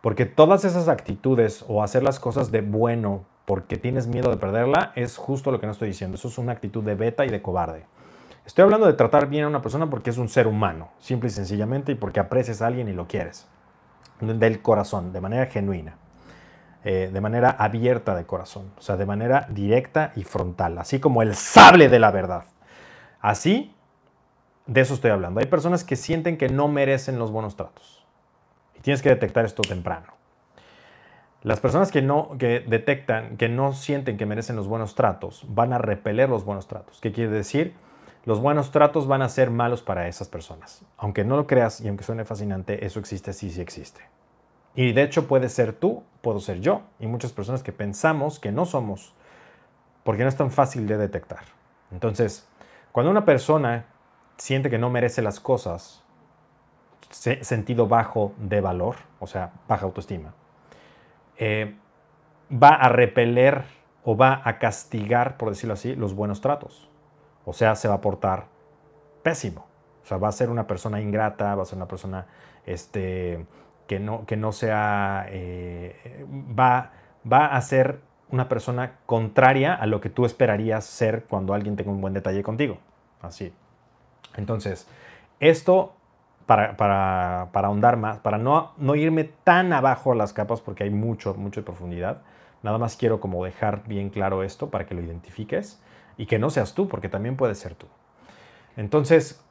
[0.00, 4.92] Porque todas esas actitudes o hacer las cosas de bueno porque tienes miedo de perderla
[4.96, 6.16] es justo lo que no estoy diciendo.
[6.16, 7.84] Eso es una actitud de beta y de cobarde.
[8.44, 11.32] Estoy hablando de tratar bien a una persona porque es un ser humano, simple y
[11.32, 13.46] sencillamente, y porque aprecias a alguien y lo quieres.
[14.20, 15.96] Del corazón, de manera genuina.
[16.84, 21.22] Eh, de manera abierta de corazón, o sea, de manera directa y frontal, así como
[21.22, 22.44] el sable de la verdad.
[23.20, 23.74] Así,
[24.66, 25.40] de eso estoy hablando.
[25.40, 28.06] Hay personas que sienten que no merecen los buenos tratos.
[28.76, 30.18] Y tienes que detectar esto temprano.
[31.42, 35.72] Las personas que no que detectan que no sienten que merecen los buenos tratos van
[35.72, 37.00] a repeler los buenos tratos.
[37.00, 37.74] ¿Qué quiere decir?
[38.24, 40.82] Los buenos tratos van a ser malos para esas personas.
[40.96, 44.00] Aunque no lo creas y aunque suene fascinante, eso existe, sí, sí existe.
[44.74, 48.52] Y de hecho puede ser tú, puedo ser yo, y muchas personas que pensamos que
[48.52, 49.14] no somos,
[50.04, 51.44] porque no es tan fácil de detectar.
[51.90, 52.47] Entonces,
[52.98, 53.84] cuando una persona
[54.38, 56.02] siente que no merece las cosas,
[57.10, 60.34] sentido bajo de valor, o sea, baja autoestima,
[61.36, 61.76] eh,
[62.52, 63.62] va a repeler
[64.02, 66.90] o va a castigar, por decirlo así, los buenos tratos.
[67.44, 68.46] O sea, se va a portar
[69.22, 69.68] pésimo.
[70.02, 72.26] O sea, va a ser una persona ingrata, va a ser una persona
[72.66, 73.46] este,
[73.86, 76.26] que, no, que no sea, eh,
[76.58, 76.90] va,
[77.32, 78.00] va a ser
[78.32, 82.42] una persona contraria a lo que tú esperarías ser cuando alguien tenga un buen detalle
[82.42, 82.78] contigo.
[83.22, 83.52] Así.
[84.36, 84.86] Entonces,
[85.40, 85.94] esto,
[86.46, 90.90] para, para, ahondar más, para no, no irme tan abajo a las capas, porque hay
[90.90, 92.22] mucho, mucho de profundidad,
[92.62, 95.80] nada más quiero como dejar bien claro esto para que lo identifiques
[96.16, 97.86] y que no seas tú, porque también puedes ser tú.
[98.76, 99.44] Entonces,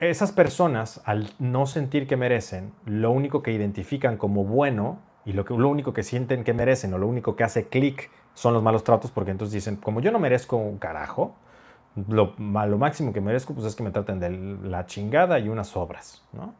[0.00, 5.44] esas personas, al no sentir que merecen, lo único que identifican como bueno y lo,
[5.44, 8.62] que, lo único que sienten que merecen o lo único que hace clic son los
[8.62, 11.34] malos tratos, porque entonces dicen, como yo no merezco un carajo,
[12.08, 15.76] lo, lo máximo que merezco pues, es que me traten de la chingada y unas
[15.76, 16.54] obras, ¿no?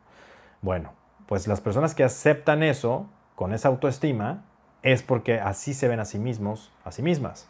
[0.63, 0.93] Bueno,
[1.27, 4.45] pues las personas que aceptan eso con esa autoestima
[4.83, 7.49] es porque así se ven a sí mismos, a sí mismas.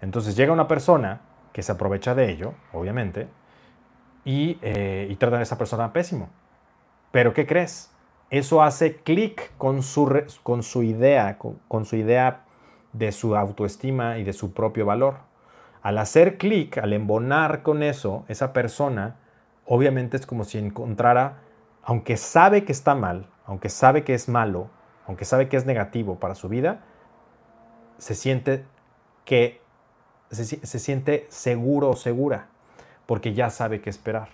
[0.00, 1.20] Entonces llega una persona
[1.52, 3.28] que se aprovecha de ello, obviamente,
[4.24, 6.28] y, eh, y tratan a esa persona pésimo.
[7.10, 7.90] Pero ¿qué crees?
[8.30, 12.44] Eso hace clic con su, con su idea, con su idea
[12.92, 15.29] de su autoestima y de su propio valor.
[15.82, 19.16] Al hacer clic, al embonar con eso, esa persona,
[19.64, 21.38] obviamente es como si encontrara,
[21.82, 24.68] aunque sabe que está mal, aunque sabe que es malo,
[25.06, 26.80] aunque sabe que es negativo para su vida,
[27.98, 28.64] se siente
[29.24, 29.60] que
[30.30, 32.48] se, siente seguro o segura,
[33.06, 34.28] porque ya sabe qué esperar.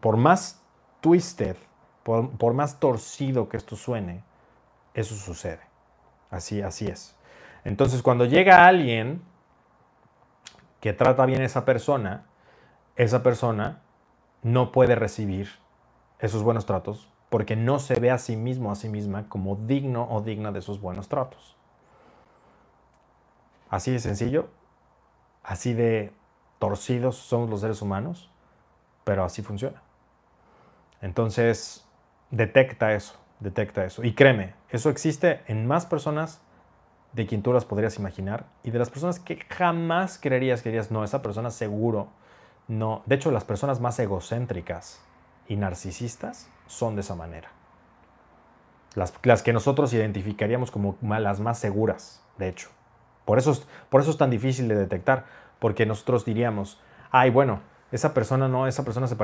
[0.00, 0.62] Por más
[1.00, 1.56] twisted,
[2.02, 4.22] por, por, más torcido que esto suene,
[4.92, 5.60] eso sucede.
[6.30, 7.16] Así, así es.
[7.64, 9.22] Entonces, cuando llega alguien
[10.84, 12.26] que trata bien a esa persona,
[12.96, 13.80] esa persona
[14.42, 15.48] no puede recibir
[16.18, 20.06] esos buenos tratos porque no se ve a sí mismo, a sí misma como digno
[20.10, 21.56] o digna de esos buenos tratos.
[23.70, 24.50] Así de sencillo,
[25.42, 26.12] así de
[26.58, 28.30] torcidos somos los seres humanos,
[29.04, 29.80] pero así funciona.
[31.00, 31.88] Entonces,
[32.30, 34.04] detecta eso, detecta eso.
[34.04, 36.42] Y créeme, eso existe en más personas
[37.14, 40.90] de quien tú las podrías imaginar y de las personas que jamás creerías que dirías,
[40.90, 42.08] no, esa persona seguro
[42.68, 43.02] no.
[43.06, 45.00] De hecho, las personas más egocéntricas
[45.48, 47.50] y narcisistas son de esa manera.
[48.94, 52.70] Las, las que nosotros identificaríamos como las más seguras, de hecho.
[53.24, 53.56] Por eso,
[53.88, 55.24] por eso es tan difícil de detectar,
[55.58, 56.80] porque nosotros diríamos,
[57.10, 57.60] ay, bueno,
[57.90, 59.16] esa persona no, esa persona se,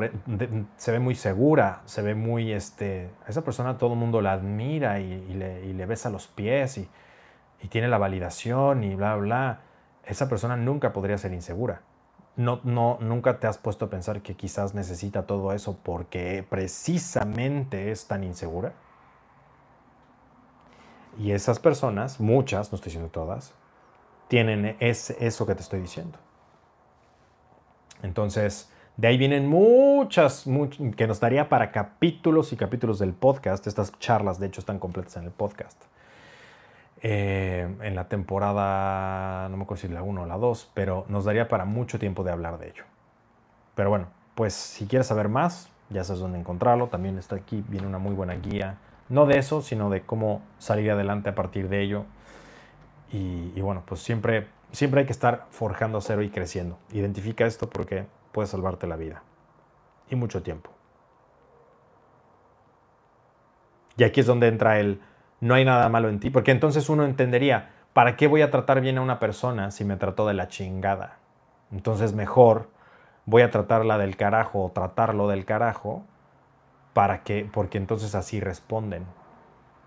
[0.77, 5.01] se, ve muy segura, se ve muy, este, esa persona todo el mundo la admira
[5.01, 6.89] y, le, y le, besa los pies y,
[7.63, 9.61] y, tiene la validación y bla, bla.
[10.05, 11.83] Esa persona nunca podría ser insegura.
[12.37, 17.91] No, no, nunca te has puesto a pensar que quizás necesita todo eso porque precisamente
[17.91, 18.73] es tan insegura.
[21.19, 23.53] Y esas personas, muchas, no estoy diciendo todas,
[24.29, 26.19] tienen eso que te estoy diciendo.
[28.03, 30.45] Entonces, de ahí vienen muchas,
[30.97, 33.67] que nos daría para capítulos y capítulos del podcast.
[33.67, 35.83] Estas charlas, de hecho, están completas en el podcast.
[37.03, 41.25] Eh, en la temporada, no me acuerdo si la 1 o la 2, pero nos
[41.25, 42.85] daría para mucho tiempo de hablar de ello.
[43.75, 46.89] Pero bueno, pues si quieres saber más, ya sabes dónde encontrarlo.
[46.89, 48.79] También está aquí, viene una muy buena guía.
[49.09, 52.05] No de eso, sino de cómo salir adelante a partir de ello.
[53.13, 56.79] Y, bueno, pues siempre siempre hay que estar forjando cero y creciendo.
[56.93, 59.23] Identifica esto porque puede salvarte la vida.
[60.09, 60.71] Y mucho tiempo.
[63.97, 65.01] Y aquí es donde entra el
[65.41, 68.81] no hay nada malo en ti, porque entonces uno entendería, ¿para qué voy a tratar
[68.81, 71.19] bien a una persona si me trató de la chingada?
[71.73, 72.69] Entonces mejor
[73.27, 76.05] voy a tratarla del carajo o tratarlo del carajo
[76.93, 79.07] para que porque entonces así responden.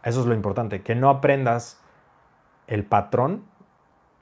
[0.04, 1.82] Eso es lo importante, que no aprendas
[2.68, 3.46] el patrón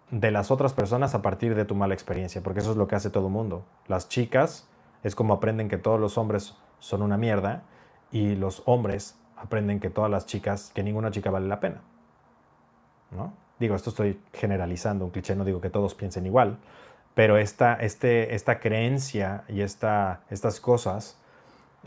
[0.09, 2.95] de las otras personas a partir de tu mala experiencia, porque eso es lo que
[2.95, 3.65] hace todo el mundo.
[3.87, 4.67] Las chicas
[5.03, 7.63] es como aprenden que todos los hombres son una mierda
[8.11, 11.81] y los hombres aprenden que todas las chicas, que ninguna chica vale la pena.
[13.11, 13.33] ¿No?
[13.59, 16.57] Digo, esto estoy generalizando, un cliché, no digo que todos piensen igual,
[17.13, 21.19] pero esta, este, esta creencia y esta, estas cosas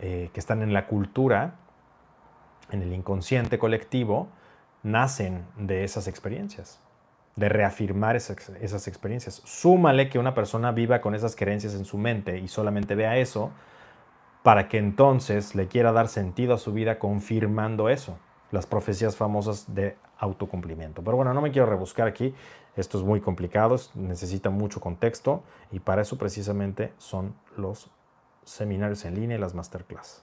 [0.00, 1.54] eh, que están en la cultura,
[2.70, 4.28] en el inconsciente colectivo,
[4.82, 6.80] nacen de esas experiencias
[7.36, 9.42] de reafirmar esas, experiencias.
[9.44, 13.50] Súmale que una persona viva con esas creencias en su mente y solamente vea eso
[14.44, 18.18] para que entonces le quiera dar sentido a su vida confirmando eso,
[18.50, 21.02] las profecías famosas de autocumplimiento.
[21.02, 22.34] Pero bueno, no me quiero rebuscar aquí,
[22.76, 25.42] esto es muy complicado, necesita mucho contexto
[25.72, 27.90] y para eso precisamente son los
[28.44, 30.22] seminarios en línea y las masterclass.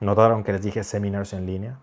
[0.00, 1.78] ¿Notaron que les dije seminarios en línea?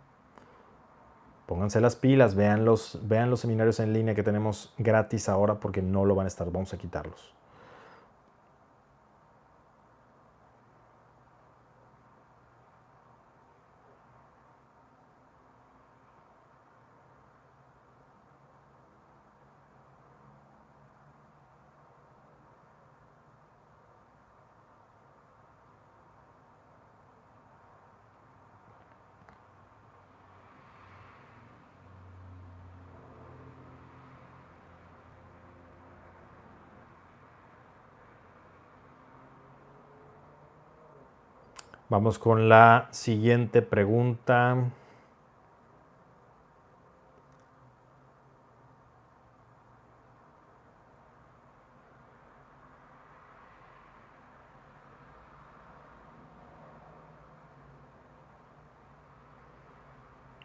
[1.51, 5.81] pónganse las pilas, vean los, vean los seminarios en línea que tenemos gratis ahora porque
[5.81, 7.33] no lo van a estar, vamos a quitarlos.
[41.91, 44.55] Vamos con la siguiente pregunta.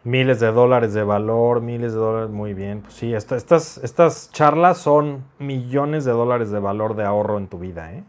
[0.03, 2.81] Miles de dólares de valor, miles de dólares, muy bien.
[2.81, 7.61] Pues sí, estas, estas charlas son millones de dólares de valor de ahorro en tu
[7.61, 7.93] vida.
[7.93, 8.03] ¿eh?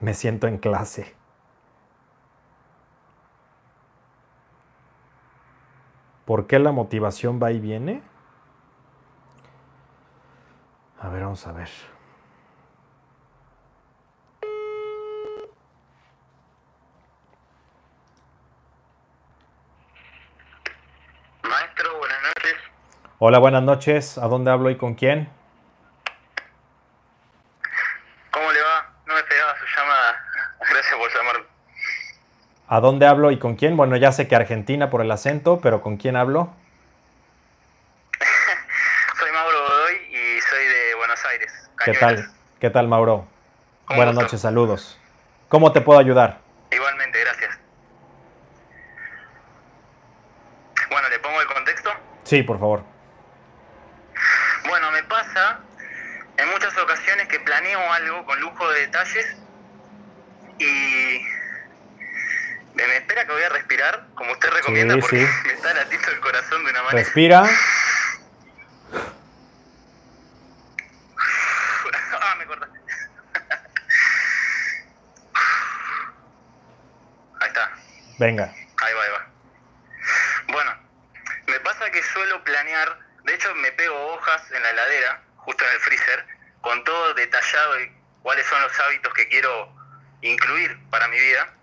[0.00, 1.17] Me siento en clase.
[6.28, 8.02] ¿Por qué la motivación va y viene?
[11.00, 11.70] A ver, vamos a ver.
[21.44, 22.56] Maestro, buenas noches.
[23.18, 24.18] Hola, buenas noches.
[24.18, 25.30] ¿A dónde hablo y con quién?
[32.70, 33.78] ¿A dónde hablo y con quién?
[33.78, 36.52] Bueno, ya sé que Argentina por el acento, pero ¿con quién hablo?
[39.18, 41.70] soy Mauro Godoy y soy de Buenos Aires.
[41.82, 42.30] ¿Qué tal?
[42.60, 43.26] ¿Qué tal, Mauro?
[43.88, 45.00] Buenas noches, saludos.
[45.48, 46.40] ¿Cómo te puedo ayudar?
[46.70, 47.58] Igualmente, gracias.
[50.90, 51.90] Bueno, ¿le pongo el contexto?
[52.24, 52.82] Sí, por favor.
[54.68, 55.60] Bueno, me pasa
[56.36, 59.38] en muchas ocasiones que planeo algo con lujo de detalles
[63.32, 67.04] voy a respirar, como usted recomienda, porque me está latiendo el corazón de una manera.
[67.04, 67.42] Respira.
[72.20, 72.78] ah, me cortaste.
[77.40, 77.70] ahí está.
[78.18, 78.44] Venga.
[78.44, 79.26] Ahí va, ahí va.
[80.48, 80.74] Bueno,
[81.46, 85.72] me pasa que suelo planear, de hecho me pego hojas en la heladera, justo en
[85.72, 86.26] el freezer,
[86.60, 87.92] con todo detallado y
[88.22, 89.74] cuáles son los hábitos que quiero
[90.22, 91.57] incluir para mi vida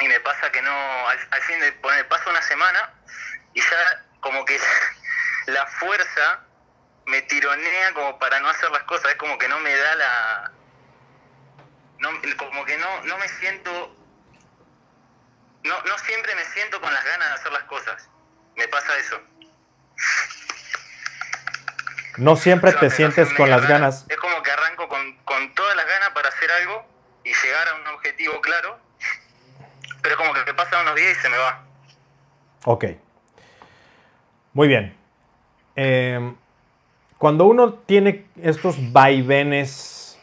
[0.00, 2.94] y me pasa que no, al, al fin de poner, pasa una semana
[3.54, 4.58] y ya como que
[5.46, 6.40] la fuerza
[7.06, 10.52] me tironea como para no hacer las cosas, es como que no me da la...
[11.98, 13.96] No, como que no, no me siento...
[15.64, 18.08] No, no siempre me siento con las ganas de hacer las cosas.
[18.56, 19.20] Me pasa eso.
[22.16, 24.06] No siempre te sientes no con las ganas.
[24.08, 26.86] Es como que arranco con, con todas las ganas para hacer algo
[27.24, 28.80] y llegar a un objetivo claro,
[30.02, 31.62] pero como que pasan unos días y se me va.
[32.64, 32.84] Ok.
[34.52, 34.96] Muy bien.
[35.76, 36.34] Eh,
[37.18, 40.18] cuando uno tiene estos vaivenes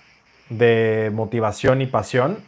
[0.49, 2.43] de motivación y pasión,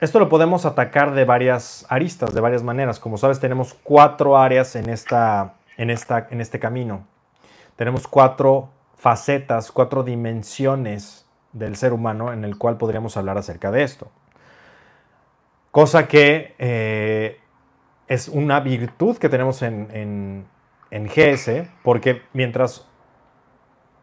[0.00, 3.00] esto lo podemos atacar de varias aristas, de varias maneras.
[3.00, 7.06] Como sabes, tenemos cuatro áreas en, esta, en, esta, en este camino.
[7.76, 13.82] Tenemos cuatro facetas, cuatro dimensiones del ser humano en el cual podríamos hablar acerca de
[13.82, 14.10] esto.
[15.74, 17.40] Cosa que eh,
[18.06, 20.46] es una virtud que tenemos en, en,
[20.92, 22.86] en GS, porque mientras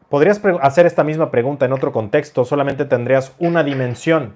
[0.09, 4.35] podrías hacer esta misma pregunta en otro contexto, solamente tendrías una dimensión.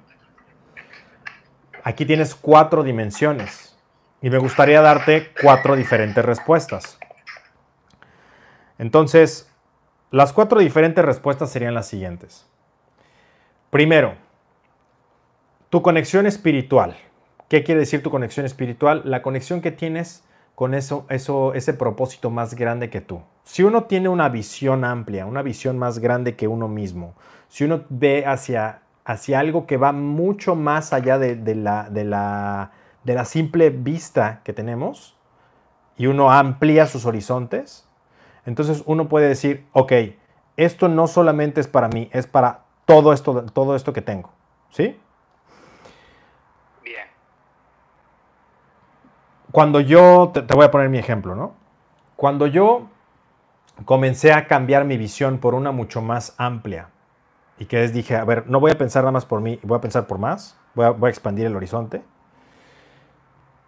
[1.83, 3.77] Aquí tienes cuatro dimensiones
[4.21, 6.97] y me gustaría darte cuatro diferentes respuestas.
[8.77, 9.53] Entonces,
[10.09, 12.47] las cuatro diferentes respuestas serían las siguientes.
[13.71, 14.15] Primero,
[15.69, 16.95] tu conexión espiritual.
[17.47, 19.01] ¿Qué quiere decir tu conexión espiritual?
[19.05, 20.23] La conexión que tienes
[20.55, 23.21] con eso, eso, ese propósito más grande que tú.
[23.43, 27.13] Si uno tiene una visión amplia, una visión más grande que uno mismo,
[27.47, 32.05] si uno ve hacia, hacia algo que va mucho más allá de, de la, de,
[32.05, 32.71] la,
[33.03, 35.15] de la simple vista que tenemos,
[35.97, 37.87] y uno amplía sus horizontes,
[38.45, 39.91] entonces uno puede decir, ok,
[40.57, 44.31] esto no solamente es para mí, es para todo esto, todo esto que tengo.
[44.69, 44.99] ¿Sí?
[49.55, 51.53] Cuando yo, te, voy a poner mi ejemplo, ¿no?
[52.17, 52.89] Cuando yo
[53.85, 56.89] comencé a cambiar mi visión por una mucho más amplia
[57.57, 59.77] y que es dije, a ver, no voy a pensar nada más por mí, voy
[59.77, 62.01] a pensar por más, voy a, voy a expandir el horizonte,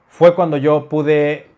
[0.09, 1.51] fue cuando yo pude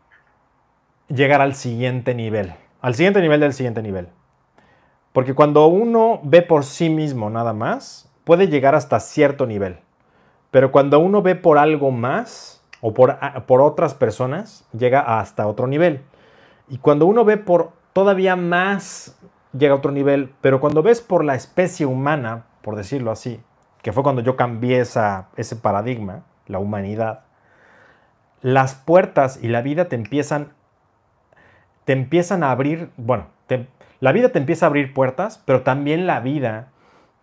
[1.08, 4.10] llegar al siguiente nivel, al siguiente nivel del siguiente nivel.
[5.12, 9.80] Porque cuando uno ve por sí mismo nada más, puede llegar hasta cierto nivel.
[10.52, 15.48] Pero cuando uno ve por algo más o por, a- por otras personas, llega hasta
[15.48, 16.02] otro nivel.
[16.70, 19.18] Y cuando uno ve por todavía más,
[19.54, 20.34] llega a otro nivel.
[20.42, 23.42] Pero cuando ves por la especie humana, por decirlo así,
[23.82, 27.22] que fue cuando yo cambié esa, ese paradigma, la humanidad,
[28.42, 30.54] las puertas y la vida te empiezan,
[31.86, 33.68] te empiezan a abrir, bueno, te-
[34.00, 36.70] la vida te empieza a abrir puertas, pero también la vida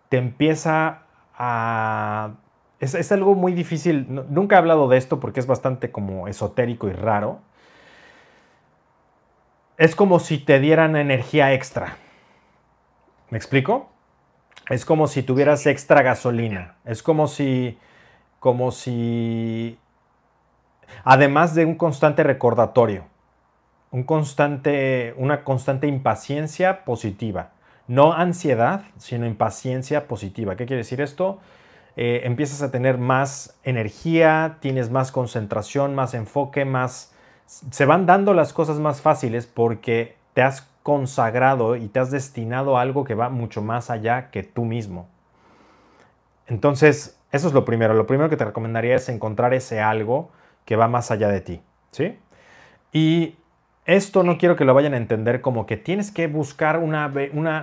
[0.09, 1.03] te empieza
[1.37, 2.31] a...
[2.79, 6.27] Es, es algo muy difícil, nu- nunca he hablado de esto porque es bastante como
[6.27, 7.39] esotérico y raro.
[9.77, 11.97] Es como si te dieran energía extra.
[13.29, 13.89] ¿Me explico?
[14.69, 16.75] Es como si tuvieras extra gasolina.
[16.85, 17.77] Es como si,
[18.39, 19.79] como si,
[21.03, 23.05] además de un constante recordatorio,
[23.91, 27.51] un constante, una constante impaciencia positiva.
[27.87, 30.55] No ansiedad, sino impaciencia positiva.
[30.57, 31.39] ¿Qué quiere decir esto?
[31.99, 37.11] Eh, empiezas a tener más energía, tienes más concentración, más enfoque, más...
[37.47, 42.77] Se van dando las cosas más fáciles porque te has consagrado y te has destinado
[42.77, 45.09] a algo que va mucho más allá que tú mismo.
[46.45, 47.95] Entonces, eso es lo primero.
[47.95, 50.29] Lo primero que te recomendaría es encontrar ese algo
[50.65, 51.61] que va más allá de ti.
[51.89, 52.19] ¿Sí?
[52.91, 53.37] Y
[53.85, 57.11] esto no quiero que lo vayan a entender como que tienes que buscar una,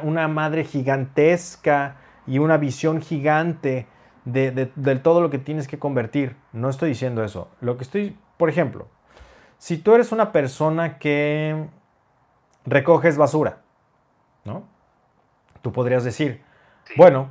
[0.03, 3.87] una madre gigantesca y una visión gigante
[4.25, 6.37] de, de- de todo lo que tienes que convertir.
[6.53, 7.49] No estoy diciendo eso.
[7.61, 8.89] Lo que estoy, por ejemplo,
[9.59, 11.67] si tú eres una persona que
[12.67, 13.59] recoges basura,
[14.45, 14.65] ¿no?
[15.63, 16.43] Tú podrías decir,
[16.85, 16.95] Sí.
[16.99, 17.31] bueno,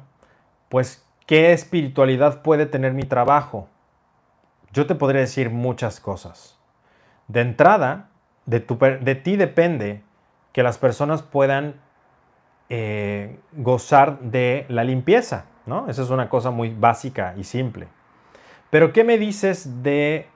[0.69, 3.67] pues, ¿qué espiritualidad puede tener mi trabajo?
[4.71, 6.57] Yo te podría decir muchas cosas.
[7.27, 8.09] De entrada,
[8.47, 10.01] de, tu de ti depende
[10.51, 11.75] que las personas puedan
[12.69, 15.89] eh, gozar de la limpieza, ¿no?
[15.89, 17.87] Esa es una cosa muy básica y simple.
[18.69, 20.27] Pero, ¿qué me dices de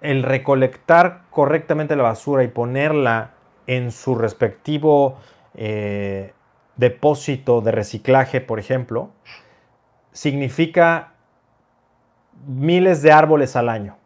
[0.00, 3.30] el recolectar correctamente la basura y ponerla
[3.66, 5.18] en su respectivo,
[5.54, 6.32] eh,
[6.76, 9.10] depósito de reciclaje, por ejemplo,
[10.10, 11.12] significa
[12.46, 13.96] miles de árboles al año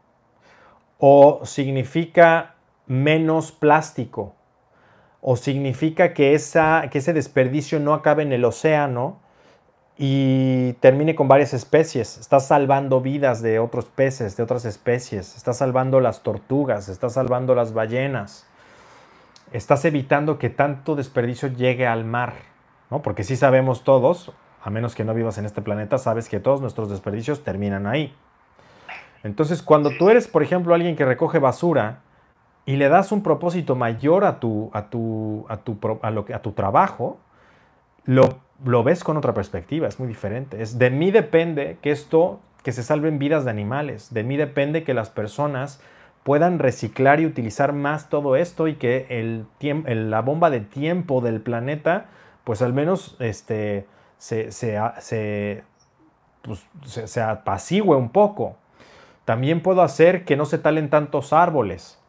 [0.99, 2.57] o significa
[2.87, 4.35] menos plástico
[5.21, 9.21] o significa que, esa, que ese desperdicio no acabe en el océano
[9.99, 12.19] y termine con varias especies.
[12.19, 15.37] Estás salvando vidas de otros peces, de otras especies.
[15.37, 18.47] Estás salvando las tortugas, estás salvando las ballenas.
[19.53, 22.35] Estás evitando que tanto desperdicio llegue al mar,
[22.91, 23.01] ¿no?
[23.01, 24.33] Porque sí sabemos todos,
[24.63, 28.15] a menos que no vivas en este planeta, sabes que todos nuestros desperdicios terminan ahí.
[29.23, 32.01] Entonces, cuando tú eres, por ejemplo, alguien que recoge basura
[32.67, 36.39] y le das un propósito mayor a tu, a tu, a tu, a lo, a
[36.41, 37.19] tu trabajo,
[38.05, 40.63] lo lo ves con otra perspectiva, es muy diferente.
[40.63, 44.85] Es de mí depende que esto, que se salven vidas de animales, de mí depende
[44.85, 45.81] que las personas
[46.27, 51.41] puedan reciclar y utilizar más todo esto y que el, la bomba de tiempo del
[51.41, 52.07] planeta,
[52.43, 53.87] pues al menos este,
[54.19, 55.63] se, se,
[56.43, 58.57] pues, se, apacigüe un poco.
[59.25, 62.01] También puedo hacer que no se talen tantos árboles.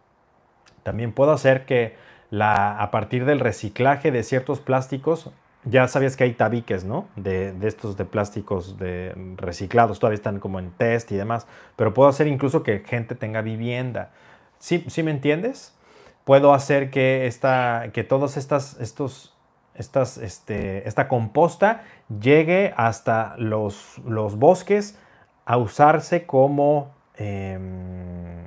[0.82, 1.95] También puedo hacer que
[2.32, 5.32] la, a partir del reciclaje de ciertos plásticos
[5.69, 7.07] ya sabías que hay tabiques, ¿no?
[7.15, 12.10] De, estos de plásticos de reciclados, todavía están como en test y demás, pero puedo
[12.10, 14.11] hacer incluso que gente tenga vivienda.
[14.60, 15.76] ¿Sí, ¿sí me entiendes?
[16.23, 19.35] Puedo hacer que, esta, que todas estas, estos,
[19.76, 21.84] estas, este, esta composta
[22.22, 24.98] llegue hasta los, los bosques
[25.45, 28.44] a usarse como, em,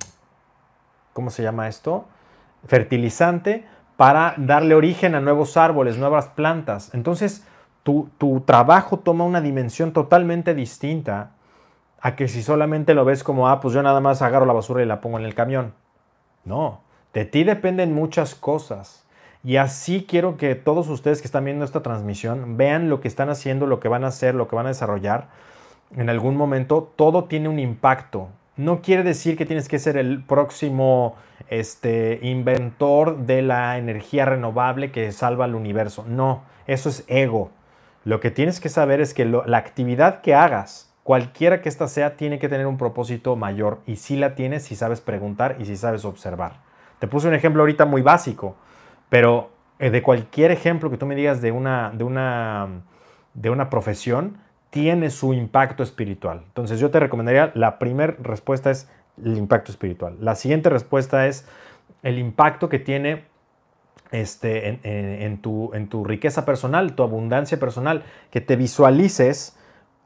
[1.13, 2.07] ¿cómo se llama esto?
[2.67, 3.65] Fertilizante
[4.01, 6.95] para darle origen a nuevos árboles, nuevas plantas.
[6.95, 7.47] Entonces,
[7.83, 8.09] tu,
[8.47, 11.33] trabajo toma una dimensión totalmente distinta
[12.01, 14.83] a que si solamente lo ves como, ah, pues yo nada más agarro la basura
[14.83, 15.75] y la pongo en el camión.
[16.47, 16.81] No,
[17.13, 19.05] de ti dependen muchas cosas.
[19.45, 23.29] Y así quiero que todos ustedes que están viendo esta transmisión vean lo que están
[23.29, 25.29] haciendo, lo que van a hacer, lo que van a desarrollar.
[25.95, 28.29] En algún momento todo tiene un impacto
[28.61, 31.17] no quiere decir que tienes que ser el próximo
[31.49, 36.05] este, inventor de la energía renovable que salva al universo.
[36.07, 37.51] No, eso es ego.
[38.05, 42.17] Lo que tienes que saber es que la actividad que hagas, cualquiera que ésta sea,
[42.17, 43.81] tiene que tener un propósito mayor.
[43.87, 46.61] Y si la tienes, si sabes preguntar y si sabes observar.
[46.99, 48.57] Te puse un ejemplo ahorita muy básico,
[49.09, 52.69] pero eh, de cualquier ejemplo que tú me digas de una, de una,
[53.33, 54.39] de una profesión,
[54.71, 56.43] tiene su impacto espiritual.
[56.47, 58.89] Entonces yo te recomendaría, la primera respuesta es
[59.23, 60.17] el impacto espiritual.
[60.21, 61.47] La siguiente respuesta es
[62.03, 63.25] el impacto que tiene
[64.13, 64.81] este,
[65.25, 69.57] en, tu, en tu riqueza personal, tu abundancia personal, que te visualices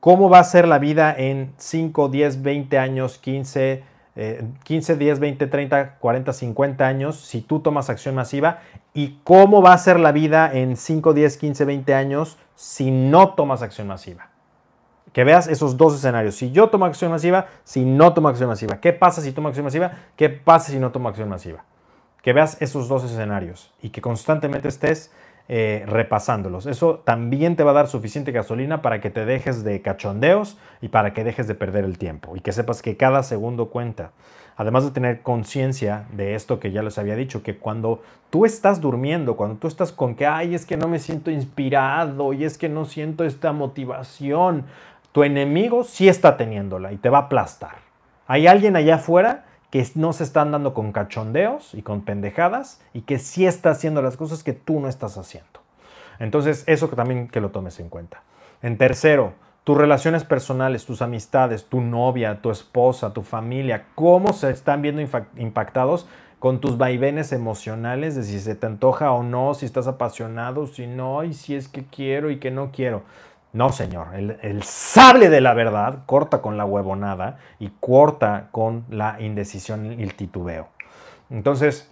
[0.01, 3.85] cómo va a ser la vida en 5, 10, 20 años, 15,
[4.62, 8.61] 15, 10, 20, 30, 40, 50 años si tú tomas acción masiva
[8.93, 13.35] y cómo va a ser la vida en 5, 10, 15, 20 años si no
[13.35, 14.34] tomas acción masiva.
[15.15, 16.35] Que veas esos dos escenarios.
[16.35, 18.82] Si yo tomo acción masiva, si no tomo acción masiva.
[18.82, 19.93] ¿Qué pasa si tomo acción masiva?
[20.16, 21.65] ¿Qué pasa si no tomo acción masiva?
[22.20, 25.11] Que veas esos dos escenarios y que constantemente estés
[25.47, 26.65] eh, repasándolos.
[26.65, 30.89] Eso también te va a dar suficiente gasolina para que te dejes de cachondeos y
[30.89, 34.12] para que dejes de perder el tiempo y que sepas que cada segundo cuenta.
[34.57, 38.81] Además de tener conciencia de esto que ya les había dicho, que cuando tú estás
[38.81, 42.57] durmiendo, cuando tú estás con que, ay, es que no me siento inspirado y es
[42.57, 44.65] que no siento esta motivación,
[45.15, 47.77] tu enemigo sí está teniéndola y te va a aplastar.
[48.27, 53.03] Hay alguien allá afuera que no se está andando con cachondeos y con pendejadas y
[53.03, 55.61] que sí está haciendo las cosas que tú no estás haciendo.
[56.19, 58.23] Entonces, eso también que lo tomes en cuenta.
[58.61, 64.51] En tercero, tus relaciones personales, tus amistades, tu novia, tu esposa, tu familia, cómo se
[64.51, 65.01] están viendo
[65.36, 66.09] impactados
[66.41, 70.89] con tus vaivenes emocionales de si se te antoja o no, si estás apasionado, si
[70.89, 73.05] no, y si es que quiero y que no quiero.
[73.55, 74.09] No, señor.
[74.14, 80.02] El, sable de la verdad corta con la huevonada y corta con la indecisión y
[80.02, 80.68] el titubeo.
[81.31, 81.89] Entonces,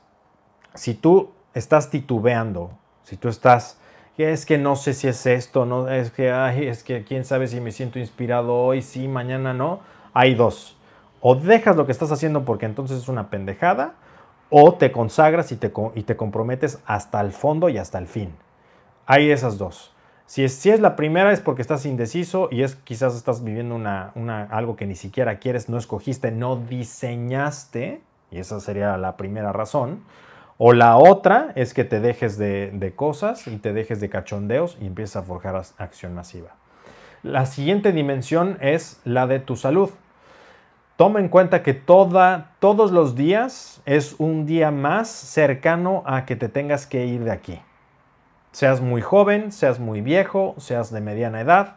[0.75, 2.73] si tú estás titubeando,
[3.05, 3.79] si tú estás,
[4.19, 7.47] es que no sé si es esto, no, es que, ay, es que quién sabe
[7.47, 9.81] si me siento inspirado hoy, sí, mañana no,
[10.15, 10.77] hay dos.
[11.21, 13.95] O dejas lo que estás haciendo porque entonces es una pendejada,
[14.51, 18.35] o te consagras y te, y te comprometes hasta el fondo y hasta el fin.
[19.07, 19.93] Hay esas dos.
[20.27, 24.13] Si es, la primera es porque estás indeciso y es quizás estás viviendo una,
[24.51, 28.01] algo que ni siquiera quieres, no escogiste, no diseñaste,
[28.31, 30.03] y esa sería la primera razón.
[30.57, 34.87] O la otra es que te dejes de, cosas y te dejes de cachondeos y
[34.87, 36.51] empieces a forjar acción masiva.
[37.23, 39.91] La siguiente dimensión es la de tu salud.
[40.97, 46.49] Toma en cuenta que todos los días es un día más cercano a que te
[46.49, 47.61] tengas que ir de aquí.
[48.53, 51.77] Seas muy joven, seas muy viejo, seas de mediana edad,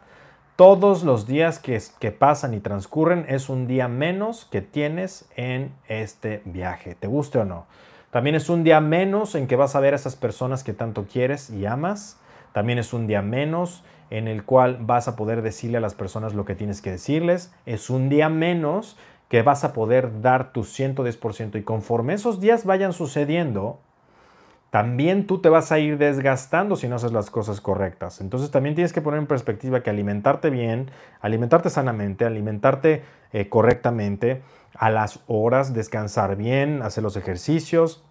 [0.56, 6.40] todos los días que, pasan y transcurren es un día menos que tienes en este
[6.46, 7.66] viaje, te guste o no.
[8.10, 11.04] También es un día menos en que vas a ver a esas personas que tanto
[11.04, 12.18] quieres y amas.
[12.52, 16.32] También es un día menos en el cual vas a poder decirle a las personas
[16.32, 17.52] lo que tienes que decirles.
[17.66, 18.96] Es un día menos
[19.28, 21.58] que vas a poder dar tu 110%.
[21.58, 23.78] Y conforme esos días vayan sucediendo,
[24.70, 28.20] también tú te vas a ir desgastando si no haces las cosas correctas.
[28.20, 30.90] Entonces también tienes que poner en perspectiva que alimentarte bien,
[31.20, 33.02] alimentarte sanamente, alimentarte
[33.32, 34.42] eh, correctamente,
[34.74, 38.04] a las horas, descansar bien, hacer los ejercicios,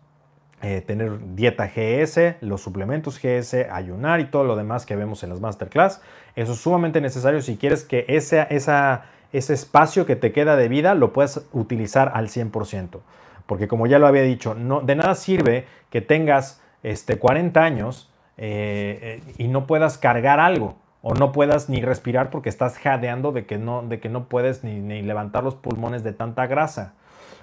[0.61, 5.29] eh, tener dieta GS, los suplementos GS, ayunar y todo lo demás que vemos en
[5.29, 6.01] las masterclass.
[6.35, 10.69] Eso es sumamente necesario si quieres que ese, esa, ese espacio que te queda de
[10.69, 13.01] vida lo puedas utilizar al 100%.
[13.45, 18.11] Porque como ya lo había dicho, no, de nada sirve que tengas este, 40 años
[18.37, 23.31] eh, eh, y no puedas cargar algo o no puedas ni respirar porque estás jadeando
[23.31, 26.93] de que no, de que no puedes ni, levantar los pulmones de tanta grasa.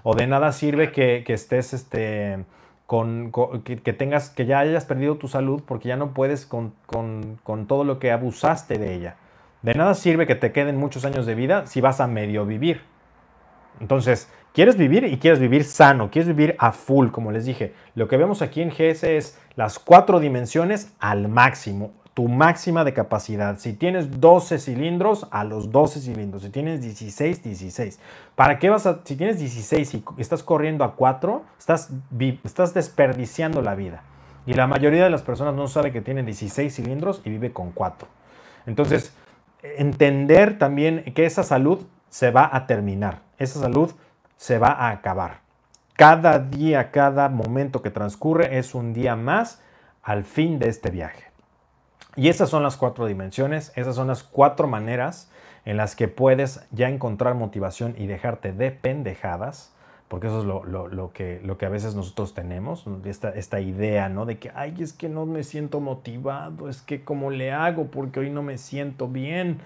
[0.03, 2.45] O de nada sirve que, estés este,
[2.87, 3.31] con,
[3.62, 7.85] que, tengas, que ya hayas perdido tu salud porque ya no puedes con, con todo
[7.85, 9.16] lo que abusaste de ella.
[9.62, 12.83] De nada sirve que te queden muchos años de vida si vas a medio vivir.
[13.81, 17.73] Entonces, quieres vivir y quieres vivir sano, quieres vivir a full, como les dije.
[17.95, 22.93] Lo que vemos aquí en GS es las cuatro dimensiones al máximo, tu máxima de
[22.93, 23.59] capacidad.
[23.59, 26.43] Si tienes 12 cilindros, a los 12 cilindros.
[26.43, 27.99] Si tienes 16, 16.
[28.35, 31.91] ¿Para qué vas a, si tienes 16 y estás corriendo a 4, estás,
[32.45, 34.03] estás desperdiciando la vida.
[34.45, 37.70] Y la mayoría de las personas no sabe que tienen 16 cilindros y vive con
[37.70, 38.09] 4.
[38.66, 39.15] Entonces,
[39.62, 43.93] entender también que esa salud se va a terminar, esa salud
[44.43, 45.39] se va a acabar.
[45.94, 49.62] Cada día, cada momento que transcurre es un día más
[50.02, 51.27] al fin de este viaje.
[52.16, 55.31] Y esas son las cuatro dimensiones, esas son las cuatro maneras
[55.64, 59.73] en las que puedes ya encontrar motivación y dejarte de pendejadas,
[60.09, 64.27] porque eso es lo, que, lo que a veces nosotros tenemos, esta, esta idea, ¿no?
[64.27, 68.19] De que, ay, es que no me siento motivado, es que cómo le hago porque
[68.19, 69.60] hoy no me siento bien.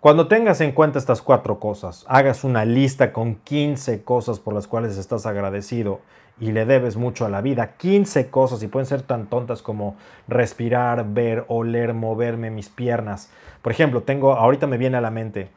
[0.00, 4.68] Cuando tengas en cuenta estas cuatro cosas, hagas una lista con 15 cosas por las
[4.68, 6.00] cuales estás agradecido
[6.38, 9.96] y le debes mucho a la vida, 15 cosas y pueden ser tan tontas como
[10.28, 13.32] respirar, ver, oler, moverme mis piernas.
[13.60, 15.48] Por ejemplo, tengo, ahorita me viene a la mente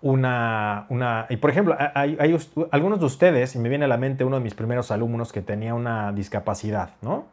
[0.00, 2.38] una, una y por ejemplo, hay, hay,
[2.70, 5.42] algunos de ustedes, y me viene a la mente uno de mis primeros alumnos que
[5.42, 7.26] tenía una discapacidad, ¿no?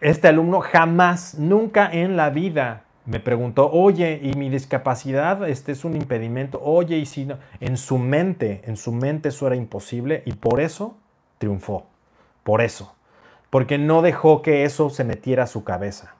[0.00, 5.84] Este alumno jamás, nunca en la vida me preguntó, oye, ¿y mi discapacidad este es
[5.84, 6.60] un impedimento?
[6.62, 7.38] Oye, ¿y si no?
[7.60, 10.96] En su mente, en su mente eso era imposible y por eso
[11.38, 11.86] triunfó.
[12.42, 12.94] Por eso.
[13.48, 16.14] Porque no dejó que eso se metiera a su cabeza.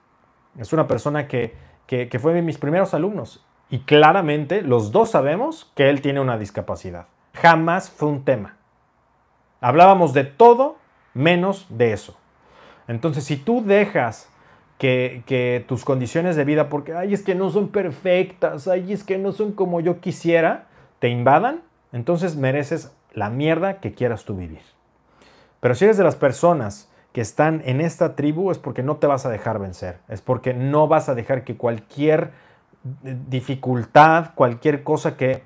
[0.57, 1.55] Es una persona que,
[1.85, 6.19] que, que fue de mis primeros alumnos y claramente los dos sabemos que él tiene
[6.19, 7.07] una discapacidad.
[7.33, 8.57] Jamás fue un tema.
[9.61, 10.77] Hablábamos de todo
[11.13, 12.17] menos de eso.
[12.87, 14.29] Entonces, si tú dejas
[14.81, 19.19] que, tus condiciones de vida, porque, ay, es que no son perfectas, ay, es que
[19.19, 20.65] no son como yo quisiera,
[20.97, 24.61] te invadan, entonces mereces la mierda que quieras tú vivir.
[25.59, 29.05] Pero si eres de las personas que están en esta tribu, es porque no te
[29.05, 32.31] vas a dejar vencer, es porque no vas a dejar que cualquier
[33.03, 35.43] dificultad, cualquier cosa que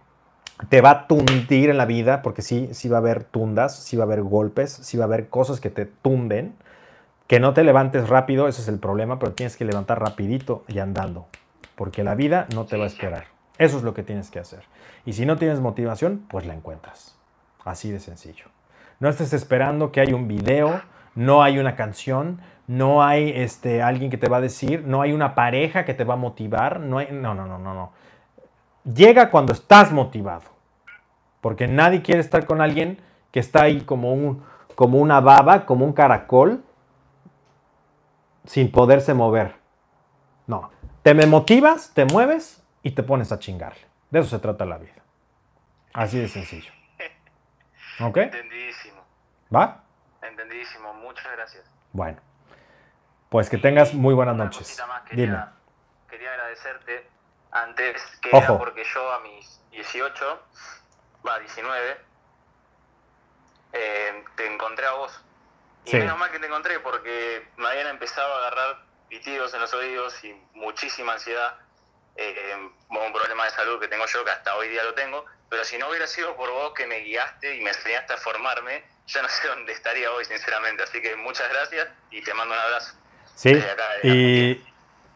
[0.70, 3.98] te va a tundir en la vida, porque sí, sí va a haber tundas, sí
[3.98, 6.56] va a haber golpes, sí va a haber cosas que te tumben,
[7.28, 10.80] que no te levantes rápido, ese es el problema, pero tienes que levantar rapidito y
[10.80, 11.28] andando,
[11.76, 13.26] porque la vida no te va a esperar.
[13.58, 14.64] Eso es lo que tienes que hacer.
[15.06, 17.18] Y si no tienes motivación, pues la encuentras.
[17.64, 18.46] Así de sencillo.
[19.00, 20.82] No estés esperando que haya un video,
[21.16, 25.14] no hay una canción, no hay este, alguien que te va a decir, no hay
[25.14, 27.92] una pareja que te va a motivar, no, hay, no, no, no, no, no.
[28.84, 30.44] Llega cuando estás motivado,
[31.42, 33.00] porque nadie quiere estar con alguien
[33.32, 34.44] que está ahí como, un,
[34.76, 36.64] como una baba, como un caracol,
[38.46, 39.56] sin poderse mover.
[40.48, 40.72] No.
[41.04, 43.86] Te me motivas, te mueves y te pones a chingarle.
[44.10, 45.04] De eso se trata la vida.
[45.94, 46.72] Así de sencillo.
[48.02, 48.18] ¿Ok?
[48.18, 49.04] Entendidísimo.
[49.54, 49.84] ¿Va?
[50.22, 50.94] Entendidísimo.
[50.96, 51.64] Muchas gracias.
[51.94, 52.20] Bueno.
[53.30, 54.82] Pues que tengas muy buenas noches.
[55.10, 55.46] quería, Dime.
[56.10, 57.08] Quería agradecerte
[57.52, 60.42] antes que porque yo a mis 18,
[61.28, 61.98] va, 19,
[63.74, 65.24] eh, te encontré a vos
[65.86, 69.74] y menos mal que te encontré porque me habían empezado a agarrar pitidos en los
[69.74, 71.56] oídos y muchísima ansiedad.
[72.16, 72.56] Eh,
[72.90, 75.26] un problema de salud que tengo yo, que hasta hoy día lo tengo.
[75.50, 78.84] Pero si no hubiera sido por vos que me guiaste y me enseñaste a formarme,
[79.08, 80.84] ya no sé dónde estaría hoy, sinceramente.
[80.84, 82.96] Así que muchas gracias y te mando un abrazo.
[83.36, 83.54] Sí,
[84.04, 84.64] y,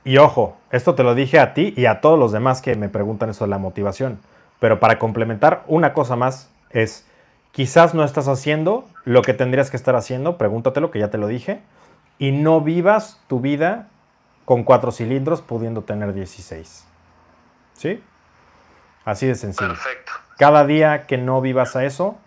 [0.04, 2.90] Y ojo, esto te lo dije a ti y a todos los demás que me
[2.90, 4.22] preguntan eso de la motivación.
[4.60, 7.08] Pero para complementar, una cosa más es,
[7.52, 11.26] quizás no estás haciendo lo que tendrías que estar haciendo, pregúntatelo, que ya te lo
[11.26, 11.62] dije,
[12.20, 13.88] y no vivas tu vida
[14.46, 16.86] con cuatro cilindros pudiendo tener 16.
[17.74, 18.04] ¿Sí?
[19.06, 19.70] Así de sencillo.
[19.70, 20.12] Perfecto.
[20.38, 22.20] Cada día que no vivas a eso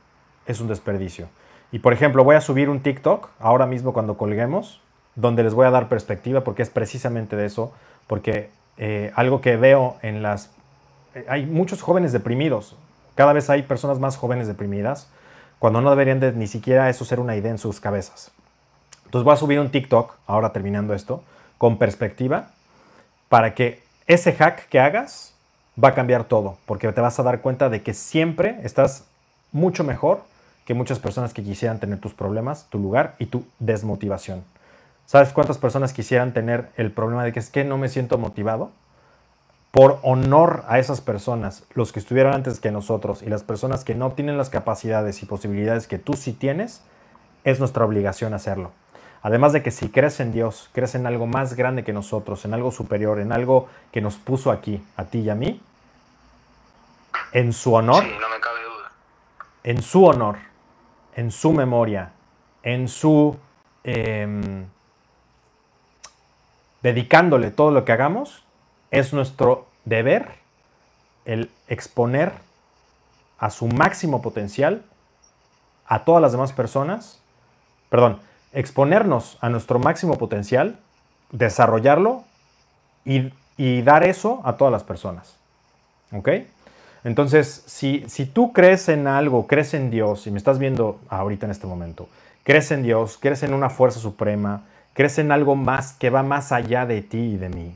[0.46, 1.28] es un desperdicio.
[1.70, 4.80] Y por ejemplo, voy a subir un TikTok ahora mismo cuando colguemos,
[5.14, 7.72] donde les voy a dar perspectiva porque es precisamente de eso,
[8.08, 10.50] porque eh, algo que veo en las...
[11.14, 12.76] eh, hay muchos jóvenes deprimidos,
[13.14, 15.12] cada vez hay personas más jóvenes deprimidas,
[15.62, 18.32] cuando no deberían de ni siquiera eso ser una idea en sus cabezas.
[19.04, 21.22] Entonces voy a subir un TikTok, ahora terminando esto,
[21.56, 22.48] con perspectiva,
[23.28, 25.36] para que ese hack que hagas
[25.82, 29.04] va a cambiar todo, porque te vas a dar cuenta de que siempre estás
[29.52, 30.24] mucho mejor
[30.64, 34.42] que muchas personas que quisieran tener tus problemas, tu lugar y tu desmotivación.
[35.06, 38.72] ¿Sabes cuántas personas quisieran tener el problema de que es que no me siento motivado?
[39.72, 43.94] Por honor a esas personas, los que estuvieron antes que nosotros y las personas que
[43.94, 46.82] no tienen las capacidades y posibilidades que tú sí tienes,
[47.44, 48.70] es nuestra obligación hacerlo.
[49.22, 52.52] Además de que si crees en Dios, crees en algo más grande que nosotros, en
[52.54, 55.60] algo superior, en algo que nos puso aquí, a ti y a mí,
[57.32, 58.92] en su honor, Sí, no me cabe duda.
[59.64, 60.36] en su honor,
[61.16, 62.12] en su memoria,
[62.62, 63.36] en su...
[63.84, 64.66] em,
[66.82, 68.41] dedicándole todo lo que hagamos,
[68.92, 70.28] es nuestro deber
[71.24, 72.32] el exponer
[73.38, 74.84] a su máximo potencial
[75.86, 77.20] a todas las demás personas,
[77.90, 78.20] perdón,
[78.52, 80.78] exponernos a nuestro máximo potencial,
[81.32, 82.22] desarrollarlo
[83.04, 85.36] y, y dar eso a todas las personas.
[86.12, 86.28] ¿Ok?
[87.04, 91.46] Entonces, si, si tú crees en algo, crees en Dios, y me estás viendo ahorita
[91.46, 92.08] en este momento,
[92.44, 94.62] crees en Dios, crees en una fuerza suprema,
[94.92, 97.74] crees en algo más que va más allá de ti y de mí.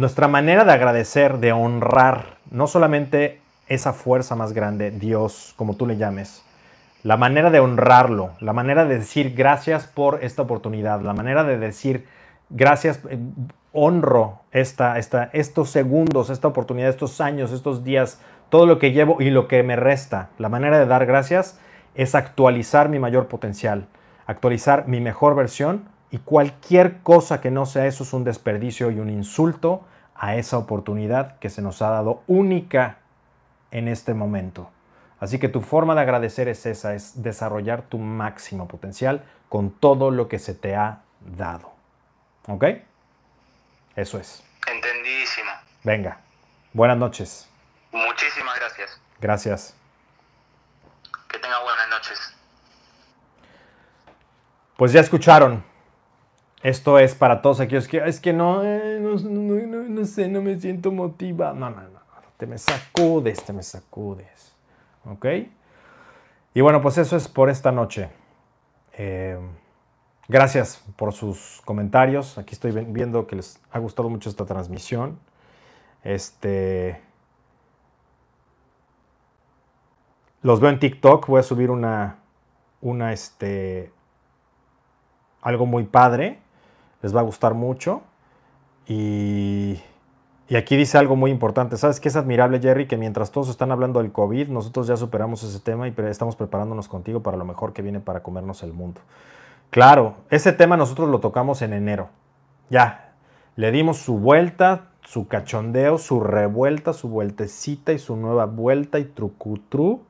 [0.00, 5.86] Nuestra manera de agradecer, de honrar, no solamente esa fuerza más grande, Dios, como tú
[5.86, 6.42] le llames,
[7.02, 11.58] la manera de honrarlo, la manera de decir gracias por esta oportunidad, la manera de
[11.58, 12.06] decir
[12.48, 13.18] gracias, eh,
[13.74, 19.20] honro esta, esta, estos segundos, esta oportunidad, estos años, estos días, todo lo que llevo
[19.20, 20.30] y lo que me resta.
[20.38, 21.60] La manera de dar gracias
[21.94, 23.86] es actualizar mi mayor potencial,
[24.26, 28.98] actualizar mi mejor versión y cualquier cosa que no sea eso es un desperdicio y
[28.98, 29.84] un insulto
[30.14, 32.98] a esa oportunidad que se nos ha dado única
[33.70, 34.70] en este momento.
[35.20, 40.10] Así que tu forma de agradecer es esa, es desarrollar tu máximo potencial con todo
[40.10, 41.72] lo que se te ha dado.
[42.48, 42.64] ¿Ok?
[43.96, 44.42] Eso es.
[44.66, 45.50] Entendidísimo.
[45.84, 46.20] Venga.
[46.72, 47.48] Buenas noches.
[47.92, 49.00] Muchísimas gracias.
[49.20, 49.74] Gracias.
[51.28, 52.34] Que tenga buenas noches.
[54.76, 55.69] Pues ya escucharon.
[56.62, 60.28] Esto es para todos aquellos que es que no, eh, no, no- no- no sé,
[60.28, 61.54] no me siento motivado.
[61.54, 62.00] No, no, no.
[62.36, 64.54] Te me sacudes, te me sacudes.
[65.06, 65.26] ¿Ok?
[66.54, 68.10] Y bueno, pues eso es por esta noche.
[68.94, 69.38] Eh,
[70.28, 72.36] gracias por sus comentarios.
[72.38, 75.18] Aquí estoy vi- viendo que les ha gustado mucho esta transmisión.
[76.02, 77.00] Este.
[80.42, 81.26] Los veo en TikTok.
[81.26, 82.18] Voy a subir una.
[82.82, 83.92] Una este.
[85.42, 86.38] Algo muy padre.
[87.02, 88.02] Les va a gustar mucho.
[88.86, 89.80] Y.
[90.50, 91.76] Y aquí dice algo muy importante.
[91.76, 92.88] ¿Sabes qué es admirable, Jerry?
[92.88, 96.88] Que mientras todos están hablando del COVID, nosotros ya superamos ese tema y estamos preparándonos
[96.88, 99.00] contigo para lo mejor que viene para comernos el mundo.
[99.70, 102.08] Claro, ese tema nosotros lo tocamos en enero.
[102.68, 103.12] Ya,
[103.54, 109.04] le dimos su vuelta, su cachondeo, su revuelta, su vueltecita y su nueva vuelta y
[109.04, 110.02] trucutru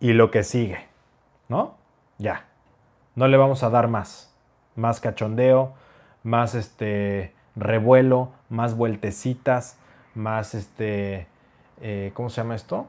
[0.00, 0.86] y lo que sigue.
[1.50, 1.74] ¿No?
[2.16, 2.46] Ya.
[3.14, 4.34] No le vamos a dar más.
[4.76, 5.74] Más cachondeo,
[6.22, 9.78] más este revuelo, más vueltecitas,
[10.14, 11.26] más este.
[11.80, 12.86] eh, ¿Cómo se llama esto?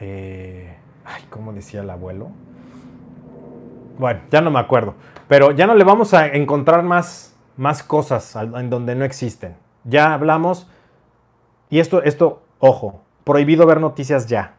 [0.00, 2.28] Eh, ay, ¿cómo decía el abuelo?
[3.98, 4.94] Bueno, ya no me acuerdo.
[5.28, 9.56] Pero ya no le vamos a encontrar más, más cosas en donde no existen.
[9.84, 10.68] Ya hablamos.
[11.68, 14.54] Y esto, esto, ojo, prohibido ver noticias ya.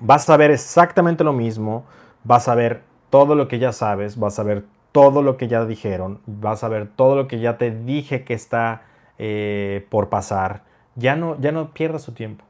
[0.00, 1.84] Vas a ver exactamente lo mismo.
[2.24, 4.18] Vas a ver todo lo que ya sabes.
[4.18, 4.64] Vas a ver
[4.96, 6.20] todo lo que ya dijeron.
[6.24, 8.80] Vas a ver todo lo que ya te dije que está
[9.18, 10.62] eh, por pasar.
[10.94, 12.46] Ya no, ya no pierdas tu tiempo.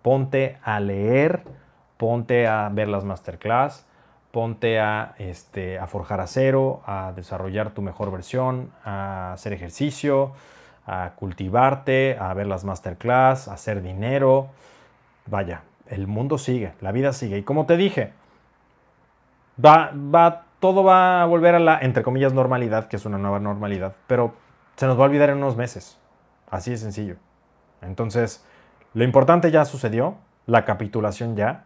[0.00, 1.42] Ponte a leer.
[1.98, 3.84] Ponte a ver las masterclass
[4.30, 10.32] ponte a, este, a forjar acero, a desarrollar tu mejor versión, a hacer ejercicio,
[10.88, 14.48] a cultivarte, a ver las masterclass, a hacer dinero.
[15.26, 17.38] Vaya, el mundo sigue, la vida sigue.
[17.38, 18.12] Y como te dije,
[19.64, 23.38] va, va, todo va a volver a la, entre comillas, normalidad, que es una nueva
[23.38, 24.34] normalidad, pero
[24.76, 25.98] se nos va a olvidar en unos meses.
[26.50, 27.16] Así de sencillo.
[27.82, 28.44] Entonces,
[28.94, 30.16] lo importante ya sucedió,
[30.46, 31.64] la capitulación ya,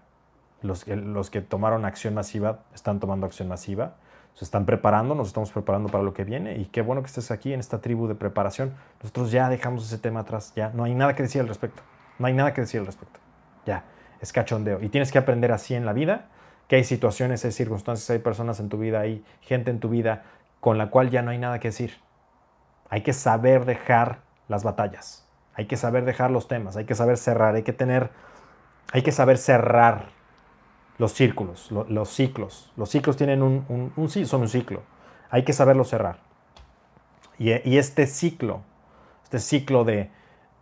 [0.62, 3.94] los, los que tomaron acción masiva están tomando acción masiva,
[4.34, 7.32] se están preparando, nos estamos preparando para lo que viene y qué bueno que estés
[7.32, 8.72] aquí en esta tribu de preparación.
[9.02, 11.82] Nosotros ya dejamos ese tema atrás, ya no hay nada que decir al respecto,
[12.20, 13.18] no hay nada que decir al respecto,
[13.66, 13.84] ya,
[14.20, 14.80] es cachondeo.
[14.80, 16.26] Y tienes que aprender así en la vida,
[16.68, 20.24] que hay situaciones, hay circunstancias, hay personas en tu vida, hay gente en tu vida
[20.60, 21.94] con la cual ya no hay nada que decir.
[22.90, 27.16] Hay que saber dejar las batallas, hay que saber dejar los temas, hay que saber
[27.16, 28.10] cerrar, hay que tener,
[28.92, 30.10] hay que saber cerrar
[30.98, 32.72] los círculos, los ciclos.
[32.76, 34.82] Los ciclos tienen un, un, son un ciclo.
[35.30, 36.18] Hay que saberlo cerrar.
[37.38, 38.62] Y, y, este ciclo,
[39.24, 40.10] este ciclo de,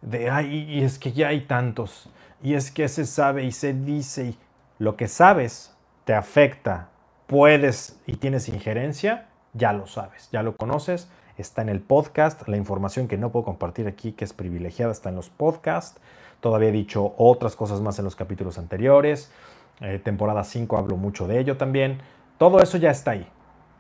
[0.03, 2.11] de, ay, y es que ya hay tantos,
[2.43, 4.39] y es que se sabe y se dice, y
[4.79, 5.76] lo que sabes
[6.07, 6.91] te afecta,
[7.27, 12.57] puedes y tienes injerencia, ya lo sabes, ya lo conoces, está en el podcast, la
[12.57, 16.01] información que no puedo compartir aquí, que es privilegiada, está en los podcasts.
[16.39, 19.33] Todavía he dicho otras cosas más en los capítulos anteriores.
[19.81, 21.99] Eh, temporada 5 hablo mucho de ello también.
[22.39, 23.27] Todo eso ya está ahí.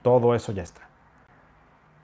[0.02, 0.80] Todo eso ya está.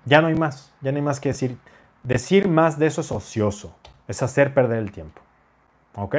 [0.04, 0.72] Ya no hay más.
[0.82, 1.58] Ya no hay más que decir.
[2.04, 3.74] Decir más de eso es ocioso.
[4.06, 5.20] Es hacer perder el tiempo.
[5.96, 6.14] ¿Ok?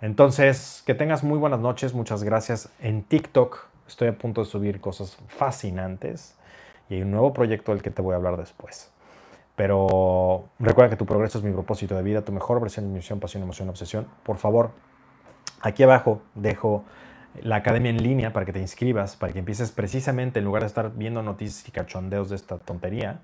[0.00, 1.94] Entonces, que tengas muy buenas noches.
[1.94, 2.70] Muchas gracias.
[2.80, 6.36] En TikTok estoy a punto de subir cosas fascinantes.
[6.88, 8.90] Y hay un nuevo proyecto del que te voy a hablar después.
[9.56, 13.18] Pero recuerda que tu progreso es mi propósito de vida, tu mejor versión, mi misión,
[13.18, 14.06] pasión, emoción, obsesión.
[14.22, 14.70] Por favor,
[15.60, 16.84] Aquí abajo dejo
[17.42, 20.68] la academia en línea para que te inscribas, para que empieces precisamente, en lugar de
[20.68, 23.20] estar viendo noticias y cachondeos de esta tontería,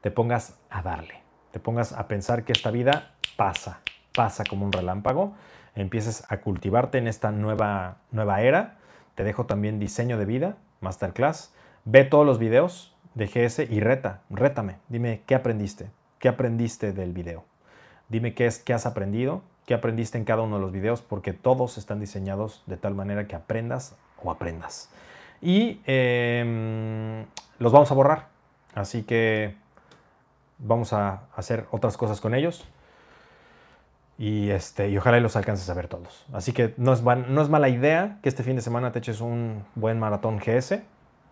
[0.00, 1.22] te pongas a darle,
[1.52, 3.80] te pongas a pensar que esta vida pasa,
[4.14, 5.34] pasa como un relámpago,
[5.76, 8.78] empieces a cultivarte en esta nueva, nueva era.
[9.14, 11.54] Te dejo también diseño de vida, masterclass.
[11.84, 14.78] Ve todos los videos de GS y reta, rétame.
[14.88, 17.44] Dime qué aprendiste, qué aprendiste del video.
[18.08, 21.32] Dime qué, es, qué has aprendido qué aprendiste en cada uno de los videos, porque
[21.32, 24.88] todos están diseñados de tal manera que aprendas o aprendas.
[25.42, 27.26] Y em,
[27.58, 28.28] los vamos a borrar,
[28.74, 29.56] así que
[30.58, 32.66] vamos a hacer otras cosas con ellos.
[34.18, 36.24] Y, este, y ojalá los alcances a ver todos.
[36.32, 39.20] Así que no es, no es mala idea que este fin de semana te eches
[39.20, 40.80] un buen maratón GS.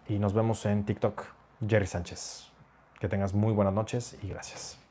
[0.08, 1.24] Y nos vemos en TikTok.
[1.66, 2.48] Jerry Sánchez.
[3.00, 4.83] Que tengas muy buenas noches y gracias.